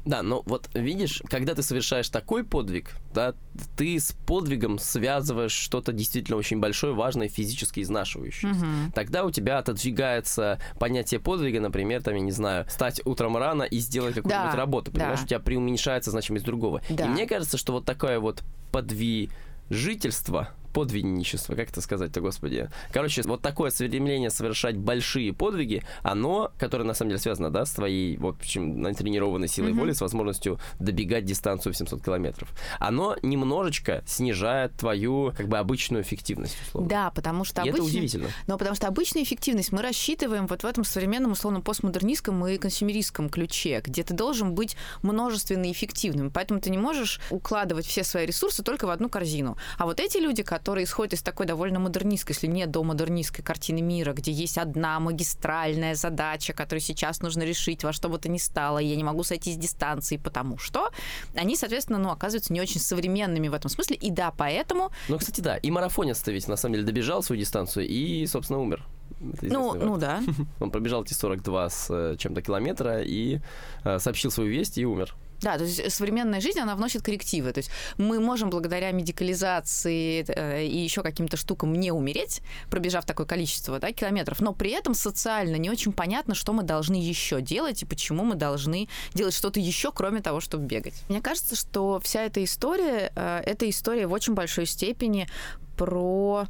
Да, 0.04 0.22
но 0.22 0.42
вот 0.46 0.68
видишь, 0.74 1.22
когда 1.28 1.54
ты 1.54 1.62
совершаешь 1.62 2.08
такой 2.08 2.44
подвиг, 2.44 2.90
да, 3.14 3.34
ты 3.76 3.98
с 3.98 4.12
подвигом 4.26 4.78
связываешь 4.78 5.52
что-то 5.52 5.92
действительно 5.92 6.36
очень 6.36 6.58
большое, 6.58 6.92
важное, 6.92 7.28
физически 7.28 7.80
изнашивающее. 7.80 8.50
Угу. 8.50 8.92
Тогда 8.94 9.24
у 9.24 9.30
тебя 9.30 9.58
отодвигается 9.58 10.58
понятие 10.80 11.20
подвига, 11.20 11.60
например, 11.60 12.02
там, 12.02 12.14
я 12.14 12.20
не 12.20 12.32
знаю, 12.32 12.66
встать 12.66 13.00
утром 13.04 13.36
рано 13.36 13.62
и 13.62 13.78
сделать 13.78 14.14
какую-нибудь 14.14 14.50
да, 14.50 14.56
работу. 14.56 14.90
Понимаешь, 14.90 15.20
да. 15.20 15.24
у 15.24 15.28
тебя 15.28 15.40
преуменьшается 15.40 16.10
значимость 16.10 16.44
другого. 16.44 16.82
Да. 16.88 17.04
И 17.04 17.08
мне 17.08 17.26
кажется, 17.26 17.56
что 17.56 17.72
вот 17.72 17.84
такое 17.84 18.18
вот 18.18 18.42
подвижительство, 18.72 20.50
подвигничество, 20.72 21.54
как 21.54 21.70
это 21.70 21.80
сказать-то, 21.80 22.20
господи. 22.20 22.68
Короче, 22.92 23.22
вот 23.22 23.42
такое 23.42 23.70
стремление 23.70 24.30
совершать 24.30 24.76
большие 24.76 25.32
подвиги, 25.32 25.82
оно, 26.02 26.52
которое 26.58 26.84
на 26.84 26.94
самом 26.94 27.10
деле 27.10 27.20
связано, 27.20 27.50
да, 27.50 27.64
с 27.64 27.72
твоей, 27.72 28.16
в 28.16 28.26
общем, 28.26 28.80
натренированной 28.80 29.48
силой 29.48 29.72
mm-hmm. 29.72 29.78
воли, 29.78 29.92
с 29.92 30.00
возможностью 30.00 30.58
добегать 30.78 31.24
дистанцию 31.24 31.72
в 31.72 31.76
700 31.76 32.04
километров, 32.04 32.48
оно 32.78 33.16
немножечко 33.22 34.02
снижает 34.06 34.74
твою, 34.76 35.32
как 35.36 35.48
бы, 35.48 35.58
обычную 35.58 36.02
эффективность, 36.02 36.56
условно. 36.68 36.88
Да, 36.88 37.10
потому 37.10 37.44
что 37.44 37.62
обычно... 37.62 37.76
это 37.76 37.84
удивительно. 37.84 38.28
Но 38.46 38.58
потому 38.58 38.76
что 38.76 38.88
обычная 38.88 39.22
эффективность 39.22 39.72
мы 39.72 39.82
рассчитываем 39.82 40.46
вот 40.46 40.62
в 40.62 40.66
этом 40.66 40.84
современном, 40.84 41.32
условно, 41.32 41.60
постмодернистском 41.60 42.46
и 42.46 42.58
консюмеристском 42.58 43.28
ключе, 43.28 43.82
где 43.84 44.02
ты 44.02 44.14
должен 44.14 44.54
быть 44.54 44.76
множественно 45.02 45.70
эффективным, 45.70 46.30
поэтому 46.30 46.60
ты 46.60 46.70
не 46.70 46.78
можешь 46.78 47.20
укладывать 47.30 47.86
все 47.86 48.04
свои 48.04 48.26
ресурсы 48.26 48.62
только 48.62 48.86
в 48.86 48.90
одну 48.90 49.08
корзину. 49.08 49.56
А 49.78 49.86
вот 49.86 50.00
эти 50.00 50.18
люди, 50.18 50.42
которые 50.42 50.61
исходят 50.84 51.14
из 51.14 51.22
такой 51.22 51.46
довольно 51.46 51.78
модернистской, 51.78 52.34
если 52.34 52.46
не 52.46 52.66
до 52.66 52.82
модернистской 52.82 53.44
картины 53.44 53.80
мира, 53.82 54.12
где 54.12 54.32
есть 54.32 54.58
одна 54.58 55.00
магистральная 55.00 55.94
задача, 55.94 56.52
которую 56.52 56.80
сейчас 56.80 57.20
нужно 57.20 57.42
решить 57.42 57.84
во 57.84 57.92
что 57.92 58.08
бы 58.08 58.18
то 58.18 58.28
ни 58.28 58.38
стало, 58.38 58.78
я 58.78 58.96
не 58.96 59.04
могу 59.04 59.22
сойти 59.24 59.52
с 59.52 59.56
дистанции, 59.56 60.16
потому 60.16 60.58
что 60.58 60.90
они, 61.34 61.56
соответственно, 61.56 61.98
ну, 61.98 62.10
оказываются 62.10 62.52
не 62.52 62.60
очень 62.60 62.80
современными 62.80 63.48
в 63.48 63.54
этом 63.54 63.70
смысле, 63.70 63.96
и 63.96 64.10
да, 64.10 64.30
поэтому... 64.30 64.90
Ну, 65.08 65.18
кстати, 65.18 65.40
да, 65.40 65.56
и 65.56 65.70
марафонец-то 65.70 66.32
ведь, 66.32 66.48
на 66.48 66.56
самом 66.56 66.74
деле, 66.74 66.86
добежал 66.86 67.22
свою 67.22 67.40
дистанцию 67.40 67.86
и, 67.88 68.26
собственно, 68.26 68.60
умер. 68.60 68.84
Ну, 69.20 69.74
ну 69.74 69.96
да. 69.98 70.20
Он 70.60 70.70
пробежал 70.70 71.04
эти 71.04 71.14
42 71.14 71.70
с 71.70 71.86
э, 71.90 72.16
чем-то 72.18 72.42
километра 72.42 73.02
и 73.02 73.40
э, 73.84 73.98
сообщил 73.98 74.30
свою 74.30 74.50
весть 74.50 74.78
и 74.78 74.86
умер. 74.86 75.14
Да, 75.42 75.58
то 75.58 75.64
есть 75.64 75.92
современная 75.92 76.40
жизнь, 76.40 76.60
она 76.60 76.76
вносит 76.76 77.02
коррективы. 77.02 77.52
То 77.52 77.58
есть 77.58 77.70
мы 77.98 78.20
можем 78.20 78.48
благодаря 78.50 78.92
медикализации 78.92 80.24
э, 80.28 80.64
и 80.64 80.78
еще 80.78 81.02
каким-то 81.02 81.36
штукам 81.36 81.74
не 81.74 81.90
умереть, 81.90 82.42
пробежав 82.70 83.04
такое 83.04 83.26
количество 83.26 83.78
да, 83.78 83.92
километров, 83.92 84.40
но 84.40 84.52
при 84.52 84.70
этом 84.70 84.94
социально 84.94 85.56
не 85.56 85.68
очень 85.68 85.92
понятно, 85.92 86.34
что 86.34 86.52
мы 86.52 86.62
должны 86.62 86.94
еще 86.94 87.40
делать 87.40 87.82
и 87.82 87.86
почему 87.86 88.24
мы 88.24 88.36
должны 88.36 88.88
делать 89.14 89.34
что-то 89.34 89.58
еще, 89.58 89.90
кроме 89.92 90.20
того, 90.20 90.40
чтобы 90.40 90.64
бегать. 90.64 90.94
Мне 91.08 91.20
кажется, 91.20 91.56
что 91.56 92.00
вся 92.00 92.22
эта 92.22 92.42
история, 92.44 93.12
э, 93.14 93.42
эта 93.44 93.68
история 93.68 94.06
в 94.06 94.12
очень 94.12 94.34
большой 94.34 94.66
степени 94.66 95.28
про 95.76 96.46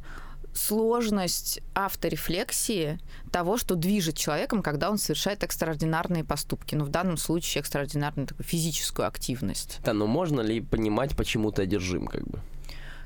сложность 0.53 1.61
авторефлексии 1.73 2.99
того, 3.31 3.57
что 3.57 3.75
движет 3.75 4.17
человеком, 4.17 4.61
когда 4.61 4.89
он 4.89 4.97
совершает 4.97 5.43
экстраординарные 5.43 6.23
поступки. 6.23 6.75
Ну, 6.75 6.85
в 6.85 6.89
данном 6.89 7.17
случае 7.17 7.61
экстраординарную 7.61 8.27
такую 8.27 8.45
физическую 8.45 9.07
активность. 9.07 9.79
Да, 9.83 9.93
но 9.93 10.07
можно 10.07 10.41
ли 10.41 10.61
понимать, 10.61 11.15
почему 11.15 11.51
ты 11.51 11.63
одержим, 11.63 12.07
как 12.07 12.23
бы? 12.27 12.39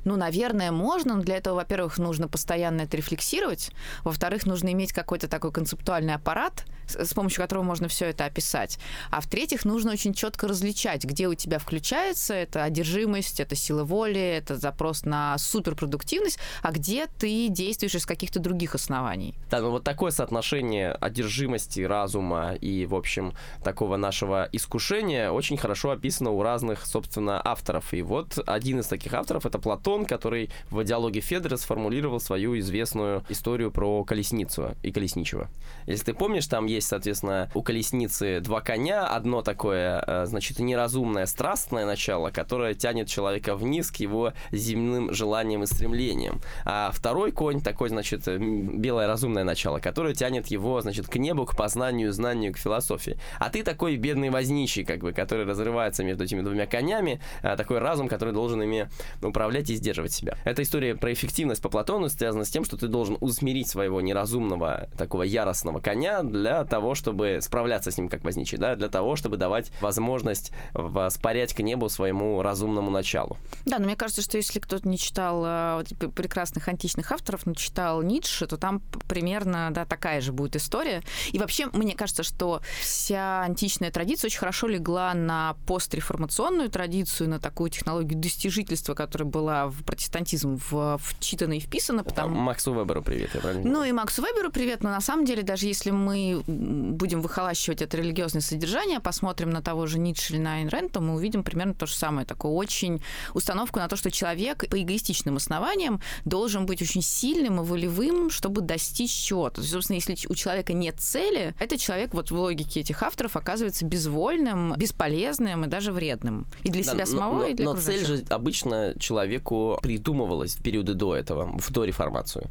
Ну, 0.07 0.15
наверное, 0.15 0.71
можно, 0.71 1.15
но 1.15 1.21
для 1.21 1.35
этого, 1.35 1.55
во-первых, 1.55 1.97
нужно 1.97 2.29
постоянно 2.29 2.83
это 2.83 2.95
рефлексировать, 2.95 3.71
во-вторых, 4.05 4.45
нужно 4.45 4.71
иметь 4.71 4.93
какой-то 4.93 5.27
такой 5.27 5.51
концептуальный 5.51 6.13
аппарат, 6.13 6.63
с 6.87 7.13
помощью 7.13 7.41
которого 7.41 7.63
можно 7.63 7.89
все 7.89 8.05
это 8.05 8.23
описать, 8.23 8.79
а 9.11 9.19
в-третьих, 9.19 9.65
нужно 9.65 9.91
очень 9.91 10.13
четко 10.13 10.47
различать, 10.47 11.03
где 11.03 11.27
у 11.27 11.33
тебя 11.33 11.59
включается 11.59 12.33
это 12.33 12.63
одержимость, 12.63 13.41
это 13.41 13.55
сила 13.55 13.83
воли, 13.83 14.21
это 14.21 14.55
запрос 14.55 15.03
на 15.03 15.37
суперпродуктивность, 15.37 16.39
а 16.61 16.71
где 16.71 17.07
ты 17.07 17.49
действуешь 17.49 17.95
из 17.95 18.05
каких-то 18.05 18.39
других 18.39 18.75
оснований. 18.75 19.35
Да, 19.51 19.59
ну 19.59 19.71
вот 19.71 19.83
такое 19.83 20.11
соотношение 20.11 20.93
одержимости, 20.93 21.81
разума 21.81 22.53
и, 22.53 22.85
в 22.85 22.95
общем, 22.95 23.33
такого 23.61 23.97
нашего 23.97 24.47
искушения 24.53 25.31
очень 25.31 25.57
хорошо 25.57 25.91
описано 25.91 26.31
у 26.31 26.41
разных, 26.41 26.85
собственно, 26.85 27.41
авторов. 27.43 27.93
И 27.93 28.01
вот 28.01 28.39
один 28.47 28.79
из 28.79 28.87
таких 28.87 29.13
авторов— 29.13 29.45
это 29.45 29.59
Платон, 29.59 29.96
Платон, 29.97 30.05
который 30.05 30.49
в 30.69 30.83
диалоге 30.83 31.21
Федора 31.21 31.57
сформулировал 31.57 32.19
свою 32.19 32.57
известную 32.59 33.23
историю 33.29 33.71
про 33.71 34.03
колесницу 34.03 34.75
и 34.83 34.91
колесничего. 34.91 35.49
Если 35.87 36.05
ты 36.05 36.13
помнишь, 36.13 36.47
там 36.47 36.65
есть, 36.65 36.87
соответственно, 36.87 37.49
у 37.55 37.63
колесницы 37.63 38.39
два 38.41 38.61
коня. 38.61 39.07
Одно 39.07 39.41
такое, 39.41 40.03
э, 40.05 40.25
значит, 40.25 40.59
неразумное, 40.59 41.25
страстное 41.25 41.85
начало, 41.85 42.29
которое 42.29 42.73
тянет 42.73 43.07
человека 43.07 43.55
вниз 43.55 43.91
к 43.91 43.95
его 43.97 44.33
земным 44.51 45.13
желаниям 45.13 45.63
и 45.63 45.65
стремлениям. 45.65 46.41
А 46.65 46.91
второй 46.93 47.31
конь 47.31 47.61
такой, 47.61 47.89
значит, 47.89 48.27
белое 48.27 49.07
разумное 49.07 49.43
начало, 49.43 49.79
которое 49.79 50.13
тянет 50.13 50.47
его, 50.47 50.81
значит, 50.81 51.07
к 51.07 51.15
небу, 51.15 51.45
к 51.45 51.55
познанию, 51.55 52.11
знанию, 52.11 52.53
к 52.53 52.57
философии. 52.57 53.17
А 53.39 53.49
ты 53.49 53.63
такой 53.63 53.97
бедный 53.97 54.29
возничий, 54.29 54.83
как 54.83 54.99
бы, 54.99 55.13
который 55.13 55.45
разрывается 55.45 56.03
между 56.03 56.23
этими 56.23 56.41
двумя 56.41 56.65
конями, 56.67 57.19
э, 57.41 57.55
такой 57.55 57.79
разум, 57.79 58.07
который 58.07 58.33
должен 58.33 58.61
ими 58.61 58.89
управлять 59.21 59.69
и 59.69 59.75
сдерживать 59.87 60.11
себя. 60.11 60.37
Эта 60.43 60.63
история 60.63 60.95
про 60.95 61.13
эффективность 61.13 61.61
по 61.61 61.69
Платону 61.69 62.09
связана 62.09 62.43
с 62.43 62.49
тем, 62.49 62.65
что 62.65 62.75
ты 62.75 62.89
должен 62.89 63.17
усмирить 63.21 63.69
своего 63.69 64.01
неразумного, 64.01 64.89
такого 64.97 65.23
яростного 65.23 65.79
коня 65.79 66.23
для 66.23 66.65
того, 66.65 66.93
чтобы 66.93 67.39
справляться 67.41 67.89
с 67.89 67.97
ним 67.97 68.09
как 68.09 68.25
возничий, 68.25 68.57
да, 68.57 68.75
для 68.75 68.89
того, 68.89 69.15
чтобы 69.15 69.37
давать 69.37 69.71
возможность 69.79 70.51
воспарять 70.73 71.53
к 71.53 71.59
небу 71.59 71.87
своему 71.87 72.41
разумному 72.41 72.91
началу. 72.91 73.37
Да, 73.65 73.79
но 73.79 73.85
мне 73.85 73.95
кажется, 73.95 74.21
что 74.21 74.35
если 74.35 74.59
кто-то 74.59 74.85
не 74.89 74.97
читал 74.97 75.77
вот, 75.77 76.13
прекрасных 76.13 76.67
античных 76.67 77.09
авторов, 77.13 77.45
но 77.45 77.53
читал 77.53 78.01
Ницше, 78.01 78.45
то 78.45 78.57
там 78.57 78.81
примерно 79.07 79.69
да, 79.71 79.85
такая 79.85 80.19
же 80.19 80.33
будет 80.33 80.57
история. 80.57 81.01
И 81.31 81.39
вообще, 81.39 81.67
мне 81.67 81.95
кажется, 81.95 82.23
что 82.23 82.61
вся 82.81 83.41
античная 83.43 83.89
традиция 83.91 84.27
очень 84.27 84.39
хорошо 84.39 84.67
легла 84.67 85.13
на 85.13 85.55
постреформационную 85.65 86.69
традицию, 86.69 87.29
на 87.29 87.39
такую 87.39 87.69
технологию 87.69 88.19
достижительства, 88.19 88.93
которая 88.93 89.29
была 89.29 89.66
в 89.69 89.83
протестантизм 89.83 90.59
в, 90.69 90.97
вчитано 90.97 91.53
и 91.53 91.59
вписано. 91.59 92.03
Потому... 92.03 92.35
Максу 92.35 92.73
Веберу 92.73 93.01
привет, 93.01 93.31
я 93.33 93.41
правильно 93.41 93.69
Ну 93.69 93.83
и 93.83 93.91
Максу 93.91 94.21
Веберу 94.21 94.51
привет, 94.51 94.83
но 94.83 94.89
на 94.89 95.01
самом 95.01 95.25
деле, 95.25 95.43
даже 95.43 95.67
если 95.67 95.91
мы 95.91 96.43
будем 96.47 97.21
выхолащивать 97.21 97.81
это 97.81 97.97
религиозное 97.97 98.41
содержание, 98.41 98.99
посмотрим 98.99 99.49
на 99.49 99.61
того 99.61 99.85
же 99.87 99.99
Ницше 99.99 100.33
или 100.33 100.41
на 100.41 100.55
Айн 100.55 100.69
Рэнд, 100.69 100.91
то 100.91 101.01
мы 101.01 101.15
увидим 101.15 101.43
примерно 101.43 101.73
то 101.73 101.85
же 101.85 101.95
самое, 101.95 102.25
такую 102.25 102.53
очень 102.53 103.01
установку 103.33 103.79
на 103.79 103.87
то, 103.87 103.95
что 103.95 104.11
человек 104.11 104.69
по 104.69 104.81
эгоистичным 104.81 105.37
основаниям 105.37 106.01
должен 106.25 106.65
быть 106.65 106.81
очень 106.81 107.01
сильным 107.01 107.61
и 107.61 107.63
волевым, 107.63 108.29
чтобы 108.29 108.61
достичь 108.61 109.11
чего-то. 109.11 109.63
Собственно, 109.63 109.95
если 109.95 110.17
у 110.29 110.35
человека 110.35 110.73
нет 110.73 110.99
цели, 110.99 111.55
этот 111.59 111.79
человек 111.79 112.13
вот 112.13 112.31
в 112.31 112.35
логике 112.35 112.81
этих 112.81 113.03
авторов 113.03 113.35
оказывается 113.35 113.85
безвольным, 113.85 114.73
бесполезным 114.77 115.65
и 115.65 115.67
даже 115.67 115.91
вредным. 115.91 116.45
И 116.63 116.69
для 116.69 116.83
да, 116.83 116.91
себя 116.91 117.05
самого, 117.05 117.39
но, 117.39 117.45
и 117.47 117.53
для 117.53 117.65
Но 117.65 117.75
цель 117.75 118.05
же 118.05 118.23
обычно 118.29 118.93
человеку 118.99 119.56
придумывалось 119.81 120.55
в 120.55 120.63
периоды 120.63 120.93
до 120.93 121.15
этого, 121.15 121.57
в 121.57 121.71
дореформацию. 121.71 122.49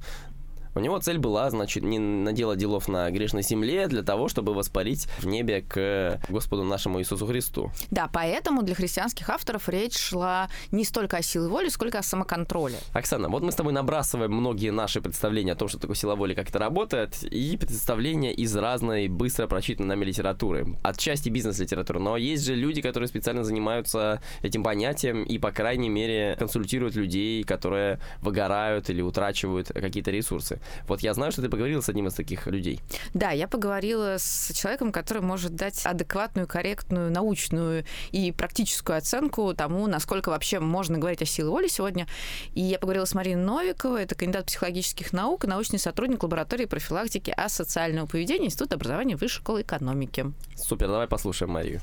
У 0.77 0.79
него 0.79 0.99
цель 0.99 1.17
была, 1.17 1.49
значит, 1.49 1.85
не 1.85 1.99
наделать 1.99 2.59
делов 2.59 2.87
на 2.87 3.11
грешной 3.11 3.43
земле 3.43 3.87
для 3.87 4.03
того, 4.03 4.29
чтобы 4.29 4.53
воспарить 4.53 5.09
в 5.21 5.27
небе 5.27 5.62
к 5.62 6.21
Господу 6.29 6.65
нашему 6.65 7.01
Иисусу 7.01 7.27
Христу. 7.27 7.73
Да, 7.91 8.11
поэтому 8.12 8.62
для 8.62 8.75
христианских 8.75 9.31
авторов 9.31 9.71
речь 9.71 9.97
шла 9.97 10.51
не 10.73 10.85
столько 10.85 11.17
о 11.17 11.23
силе 11.23 11.49
воли, 11.49 11.71
сколько 11.71 11.99
о 11.99 12.03
самоконтроле. 12.03 12.77
Оксана, 12.93 13.31
вот 13.31 13.43
мы 13.43 13.53
с 13.53 13.55
тобой 13.55 13.73
набрасываем 13.73 14.33
многие 14.33 14.71
наши 14.71 15.01
представления 15.01 15.53
о 15.53 15.57
том, 15.57 15.69
что 15.69 15.79
такое 15.79 15.97
сила 15.97 16.15
воли, 16.15 16.35
как 16.35 16.51
это 16.51 16.59
работает, 16.59 17.23
и 17.23 17.57
представления 17.57 18.35
из 18.35 18.55
разной, 18.55 19.09
быстро 19.09 19.47
прочитанной 19.47 19.89
нами 19.89 20.05
литературы. 20.05 20.77
Отчасти 20.83 21.31
бизнес-литературы. 21.31 22.01
Но 22.01 22.19
есть 22.19 22.45
же 22.45 22.55
люди, 22.55 22.83
которые 22.83 23.09
специально 23.09 23.45
занимаются 23.45 24.21
этим 24.43 24.62
понятием 24.62 25.23
и, 25.23 25.39
по 25.39 25.53
крайней 25.53 25.89
мере, 25.89 26.37
консультируют 26.39 26.97
людей, 26.97 27.45
которые 27.45 27.99
выгорают 28.21 28.91
или 28.91 29.01
утрачивают 29.01 29.69
какие-то 29.69 30.11
ресурсы. 30.11 30.61
Вот 30.87 31.00
я 31.00 31.14
знаю, 31.14 31.33
что 31.33 31.42
ты 31.42 31.48
поговорила 31.48 31.81
с 31.81 31.88
одним 31.88 32.09
из 32.09 32.14
таких 32.14 32.46
людей. 32.46 32.81
Да, 33.14 33.31
я 33.31 33.48
поговорила 33.48 34.16
с 34.18 34.52
человеком, 34.55 34.92
который 34.92 35.22
может 35.22 35.55
дать 35.55 35.85
адекватную, 35.85 36.46
корректную, 36.46 37.11
научную 37.11 37.85
и 38.12 38.33
практическую 38.33 38.98
оценку 38.98 39.55
тому, 39.55 39.87
насколько 39.87 40.31
вообще 40.31 40.61
можно 40.61 40.98
говорить 40.98 41.22
о 41.22 41.26
силе 41.26 41.48
воли 41.48 41.68
сегодня. 41.68 42.07
И 42.55 42.61
я 42.61 42.79
поговорила 42.79 43.05
с 43.05 43.14
Мариной 43.14 43.44
Новиковой, 43.44 44.02
это 44.02 44.14
кандидат 44.14 44.46
психологических 44.46 45.12
наук 45.12 45.44
и 45.44 45.48
научный 45.48 45.79
сотрудник 45.79 46.22
лаборатории 46.22 46.66
профилактики 46.66 47.31
асоциального 47.31 48.07
поведения 48.07 48.46
Института 48.46 48.76
образования 48.76 49.16
Высшей 49.16 49.40
школы 49.40 49.62
экономики. 49.62 50.33
Супер, 50.57 50.88
давай 50.88 51.07
послушаем 51.07 51.52
Марию. 51.52 51.81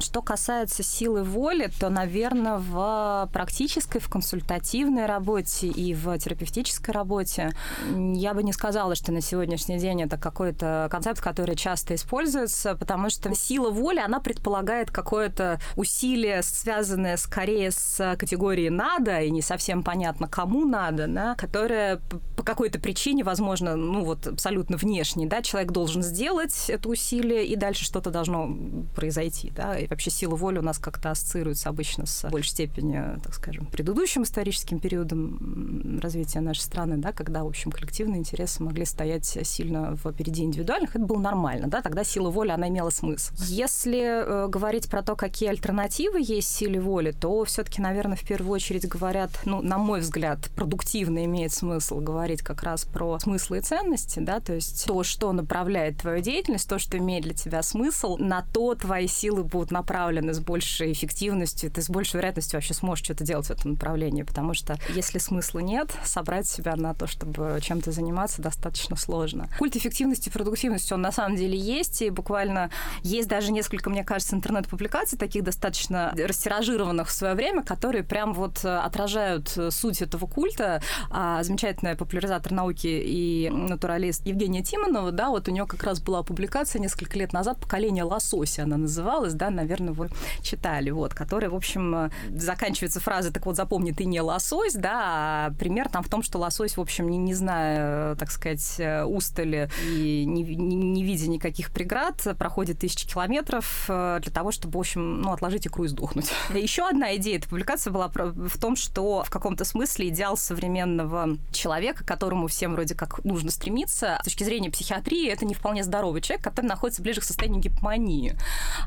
Что 0.00 0.22
касается 0.22 0.82
силы 0.82 1.22
воли, 1.22 1.70
то, 1.78 1.90
наверное, 1.90 2.56
в 2.56 3.28
практической, 3.34 3.98
в 3.98 4.08
консультативной 4.08 5.04
работе 5.04 5.66
и 5.68 5.94
в 5.94 6.18
терапевтической 6.18 6.94
работе 6.94 7.52
я 7.94 8.32
бы 8.32 8.42
не 8.42 8.54
сказала, 8.54 8.94
что 8.94 9.12
на 9.12 9.20
сегодняшний 9.20 9.78
день 9.78 10.02
это 10.02 10.16
какой-то 10.16 10.88
концепт, 10.90 11.20
который 11.20 11.54
часто 11.54 11.94
используется, 11.94 12.74
потому 12.76 13.10
что 13.10 13.34
сила 13.34 13.70
воли, 13.70 13.98
она 13.98 14.20
предполагает 14.20 14.90
какое-то 14.90 15.60
усилие, 15.76 16.42
связанное 16.42 17.18
скорее 17.18 17.70
с 17.70 18.16
категорией 18.18 18.70
«надо», 18.70 19.20
и 19.20 19.30
не 19.30 19.42
совсем 19.42 19.82
понятно, 19.82 20.28
кому 20.28 20.64
надо, 20.64 21.08
да, 21.08 21.34
которое 21.34 22.00
по 22.36 22.42
какой-то 22.42 22.80
причине, 22.80 23.22
возможно, 23.22 23.76
ну 23.76 24.04
вот 24.04 24.26
абсолютно 24.26 24.78
внешней, 24.78 25.26
да, 25.26 25.42
человек 25.42 25.72
должен 25.72 26.02
сделать 26.02 26.70
это 26.70 26.88
усилие, 26.88 27.44
и 27.44 27.54
дальше 27.54 27.84
что-то 27.84 28.10
должно 28.10 28.56
произойти, 28.94 29.50
да, 29.54 29.78
и 29.78 29.89
вообще 29.90 30.10
сила 30.10 30.36
воли 30.36 30.58
у 30.58 30.62
нас 30.62 30.78
как-то 30.78 31.10
ассоциируется 31.10 31.68
обычно 31.68 32.06
с 32.06 32.28
большей 32.30 32.50
степенью, 32.50 33.20
так 33.22 33.34
скажем, 33.34 33.66
предыдущим 33.66 34.22
историческим 34.22 34.78
периодом 34.78 35.98
развития 36.00 36.40
нашей 36.40 36.60
страны, 36.60 36.96
да, 36.96 37.12
когда, 37.12 37.44
в 37.44 37.48
общем, 37.48 37.70
коллективные 37.70 38.20
интересы 38.20 38.62
могли 38.62 38.84
стоять 38.84 39.26
сильно 39.26 39.96
впереди 39.96 40.42
индивидуальных, 40.44 40.96
это 40.96 41.04
было 41.04 41.18
нормально, 41.18 41.68
да, 41.68 41.82
тогда 41.82 42.04
сила 42.04 42.30
воли, 42.30 42.50
она 42.50 42.68
имела 42.68 42.90
смысл. 42.90 43.34
Если 43.38 44.00
э, 44.00 44.48
говорить 44.48 44.88
про 44.88 45.02
то, 45.02 45.16
какие 45.16 45.48
альтернативы 45.48 46.20
есть 46.20 46.48
силе 46.48 46.80
воли, 46.80 47.12
то 47.12 47.44
все-таки, 47.44 47.82
наверное, 47.82 48.16
в 48.16 48.26
первую 48.26 48.52
очередь 48.52 48.86
говорят, 48.86 49.30
ну, 49.44 49.62
на 49.62 49.78
мой 49.78 50.00
взгляд, 50.00 50.50
продуктивно 50.54 51.24
имеет 51.24 51.52
смысл 51.52 52.00
говорить 52.00 52.42
как 52.42 52.62
раз 52.62 52.84
про 52.84 53.18
смыслы 53.18 53.58
и 53.58 53.60
ценности, 53.60 54.20
да, 54.20 54.40
то 54.40 54.54
есть 54.54 54.86
то, 54.86 55.02
что 55.02 55.32
направляет 55.32 55.98
твою 55.98 56.20
деятельность, 56.22 56.68
то, 56.68 56.78
что 56.78 56.98
имеет 56.98 57.24
для 57.24 57.34
тебя 57.34 57.62
смысл, 57.62 58.16
на 58.16 58.44
то 58.52 58.74
твои 58.74 59.06
силы 59.06 59.44
будут 59.44 59.70
направлены 59.80 60.34
с 60.34 60.40
большей 60.40 60.92
эффективностью, 60.92 61.70
ты 61.70 61.80
с 61.80 61.88
большей 61.88 62.16
вероятностью 62.16 62.58
вообще 62.58 62.74
сможешь 62.74 63.04
что-то 63.04 63.24
делать 63.24 63.46
в 63.46 63.50
этом 63.50 63.72
направлении, 63.72 64.22
потому 64.22 64.52
что 64.54 64.76
если 64.94 65.18
смысла 65.18 65.60
нет, 65.60 65.90
собрать 66.04 66.46
себя 66.46 66.76
на 66.76 66.92
то, 66.94 67.06
чтобы 67.06 67.58
чем-то 67.62 67.92
заниматься, 67.92 68.42
достаточно 68.42 68.96
сложно. 68.96 69.48
Культ 69.58 69.76
эффективности 69.76 70.28
и 70.28 70.32
продуктивности, 70.32 70.92
он 70.92 71.00
на 71.00 71.12
самом 71.12 71.36
деле 71.36 71.58
есть, 71.58 72.02
и 72.02 72.10
буквально 72.10 72.70
есть 73.02 73.28
даже 73.28 73.52
несколько, 73.52 73.88
мне 73.90 74.04
кажется, 74.04 74.36
интернет-публикаций, 74.36 75.18
таких 75.18 75.44
достаточно 75.44 76.14
растиражированных 76.14 77.08
в 77.08 77.12
свое 77.12 77.34
время, 77.34 77.62
которые 77.62 78.04
прям 78.04 78.34
вот 78.34 78.64
отражают 78.64 79.56
суть 79.70 80.02
этого 80.02 80.26
культа. 80.26 80.82
А 81.10 81.42
замечательная 81.42 81.96
популяризатор 81.96 82.52
науки 82.52 82.86
и 82.86 83.48
натуралист 83.50 84.26
Евгения 84.26 84.62
Тимонова, 84.62 85.10
да, 85.10 85.30
вот 85.30 85.48
у 85.48 85.50
нее 85.50 85.66
как 85.66 85.82
раз 85.84 86.00
была 86.00 86.22
публикация 86.22 86.80
несколько 86.80 87.18
лет 87.18 87.32
назад 87.32 87.58
«Поколение 87.60 88.04
лосося» 88.04 88.64
она 88.64 88.76
называлась, 88.76 89.34
да, 89.34 89.50
наверное, 89.50 89.69
вы 89.78 90.10
читали, 90.42 90.90
вот, 90.90 91.14
которая, 91.14 91.50
в 91.50 91.54
общем, 91.54 92.10
заканчивается 92.30 93.00
фразой 93.00 93.32
«так 93.32 93.46
вот 93.46 93.56
запомни, 93.56 93.92
ты 93.92 94.04
не 94.04 94.20
лосось», 94.20 94.74
да, 94.74 95.00
а 95.02 95.50
пример 95.58 95.88
там 95.88 96.02
в 96.02 96.08
том, 96.08 96.22
что 96.22 96.38
лосось, 96.38 96.76
в 96.76 96.80
общем, 96.80 97.08
не, 97.08 97.18
не 97.18 97.34
зная, 97.34 98.14
так 98.16 98.30
сказать, 98.30 98.80
устали 99.06 99.70
и 99.86 100.24
не, 100.26 100.42
не, 100.42 100.76
не 100.76 101.04
видя 101.04 101.28
никаких 101.28 101.70
преград, 101.70 102.26
проходит 102.38 102.78
тысячи 102.78 103.06
километров 103.06 103.84
э, 103.88 104.20
для 104.22 104.32
того, 104.32 104.50
чтобы, 104.52 104.76
в 104.76 104.80
общем, 104.80 105.20
ну, 105.20 105.32
отложить 105.32 105.66
икру 105.66 105.84
и 105.84 105.88
сдохнуть. 105.88 106.30
Еще 106.54 106.88
одна 106.88 107.16
идея 107.16 107.38
этой 107.38 107.48
публикации 107.48 107.90
была 107.90 108.08
в 108.08 108.58
том, 108.58 108.76
что 108.76 109.22
в 109.24 109.30
каком-то 109.30 109.64
смысле 109.64 110.08
идеал 110.08 110.36
современного 110.36 111.36
человека, 111.52 112.04
к 112.04 112.06
которому 112.06 112.46
всем 112.48 112.72
вроде 112.72 112.94
как 112.94 113.24
нужно 113.24 113.50
стремиться, 113.50 114.18
с 114.20 114.24
точки 114.24 114.44
зрения 114.44 114.70
психиатрии, 114.70 115.28
это 115.28 115.44
не 115.44 115.54
вполне 115.54 115.84
здоровый 115.84 116.20
человек, 116.20 116.44
который 116.44 116.66
находится 116.66 117.02
ближе 117.02 117.20
к 117.20 117.24
состоянию 117.24 117.62
гипомании, 117.62 118.36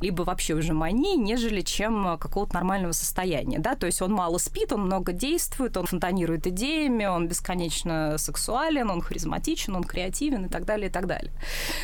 либо 0.01 0.23
вообще 0.23 0.55
уже 0.63 0.73
мании, 0.73 1.15
нежели 1.17 1.61
чем 1.61 2.17
какого-то 2.17 2.55
нормального 2.55 2.93
состояния, 2.93 3.59
да, 3.59 3.75
то 3.75 3.85
есть 3.85 4.01
он 4.01 4.11
мало 4.13 4.37
спит, 4.37 4.71
он 4.71 4.85
много 4.85 5.11
действует, 5.11 5.77
он 5.77 5.85
фонтанирует 5.85 6.47
идеями, 6.47 7.05
он 7.05 7.27
бесконечно 7.27 8.17
сексуален, 8.17 8.89
он 8.89 9.01
харизматичен, 9.01 9.75
он 9.75 9.83
креативен 9.83 10.45
и 10.45 10.49
так 10.49 10.65
далее, 10.65 10.89
и 10.89 10.91
так 10.91 11.07
далее. 11.07 11.31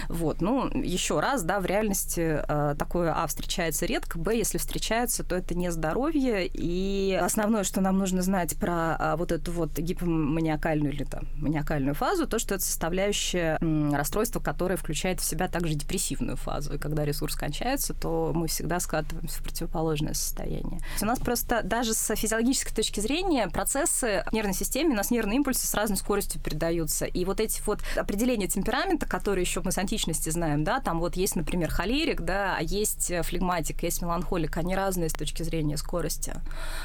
Вот, 0.07 0.41
ну, 0.41 0.69
еще 0.69 1.19
раз, 1.19 1.43
да, 1.43 1.59
в 1.59 1.65
реальности 1.65 2.41
э, 2.47 2.75
такое, 2.77 3.13
а, 3.13 3.27
встречается 3.27 3.85
редко, 3.85 4.17
б, 4.17 4.35
если 4.35 4.57
встречается, 4.57 5.23
то 5.23 5.35
это 5.35 5.55
не 5.55 5.71
здоровье, 5.71 6.47
и 6.47 7.17
основное, 7.21 7.63
что 7.63 7.81
нам 7.81 7.97
нужно 7.97 8.21
знать 8.21 8.55
про 8.57 8.95
а, 8.95 9.15
вот 9.17 9.31
эту 9.31 9.51
вот 9.51 9.77
гипоманиакальную 9.77 10.93
или 10.93 11.03
там 11.03 11.23
маниакальную 11.35 11.95
фазу, 11.95 12.27
то, 12.27 12.39
что 12.39 12.55
это 12.55 12.63
составляющая 12.63 13.57
м, 13.61 13.93
расстройства, 13.93 14.39
которое 14.39 14.77
включает 14.77 15.19
в 15.19 15.25
себя 15.25 15.47
также 15.47 15.73
депрессивную 15.73 16.37
фазу, 16.37 16.75
и 16.75 16.77
когда 16.77 17.03
ресурс 17.05 17.35
кончается, 17.35 17.93
то 17.93 18.31
мы 18.33 18.47
всегда 18.47 18.68
скатываемся 18.77 19.39
в 19.39 19.43
противоположное 19.43 20.13
состояние. 20.13 20.81
У 21.01 21.05
нас 21.05 21.17
просто 21.17 21.61
даже 21.63 21.95
с 21.95 22.15
физиологической 22.15 22.75
точки 22.75 22.99
зрения 22.99 23.47
процессы 23.47 24.23
в 24.27 24.33
нервной 24.33 24.53
системе, 24.53 24.91
у 24.91 24.95
нас 24.95 25.09
нервные 25.09 25.37
импульсы 25.37 25.65
с 25.65 25.73
разной 25.73 25.97
скоростью 25.97 26.41
передаются, 26.41 27.05
и 27.05 27.25
вот 27.25 27.39
эти 27.39 27.61
вот 27.65 27.81
определения 27.95 28.47
темперамента, 28.47 29.07
которые 29.07 29.41
еще 29.43 29.61
мы 29.63 29.71
с 29.71 29.77
античности 29.79 30.29
знаем, 30.29 30.63
да, 30.63 30.79
там 30.79 30.99
вот 30.99 31.15
есть, 31.15 31.35
например, 31.35 31.71
холерик, 31.71 32.21
да, 32.21 32.55
а 32.57 32.61
есть 32.61 33.11
флегматик, 33.23 33.81
есть 33.81 34.01
меланхолик, 34.01 34.57
они 34.57 34.75
разные 34.75 35.09
с 35.09 35.13
точки 35.13 35.41
зрения 35.41 35.77
скорости. 35.77 36.33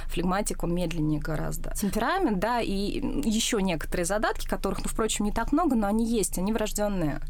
Флегматик, 0.06 0.62
он 0.62 0.74
медленнее 0.74 1.20
гораздо. 1.20 1.74
Темперамент, 1.74 2.38
да, 2.38 2.60
и 2.60 3.00
еще 3.28 3.60
некоторые 3.60 4.06
задатки, 4.06 4.46
которых, 4.46 4.84
ну, 4.84 4.88
впрочем, 4.88 5.24
не 5.24 5.32
так 5.32 5.52
много, 5.52 5.74
но 5.74 5.88
они 5.88 6.06
есть, 6.06 6.38
они 6.38 6.52
врожденные. 6.52 7.20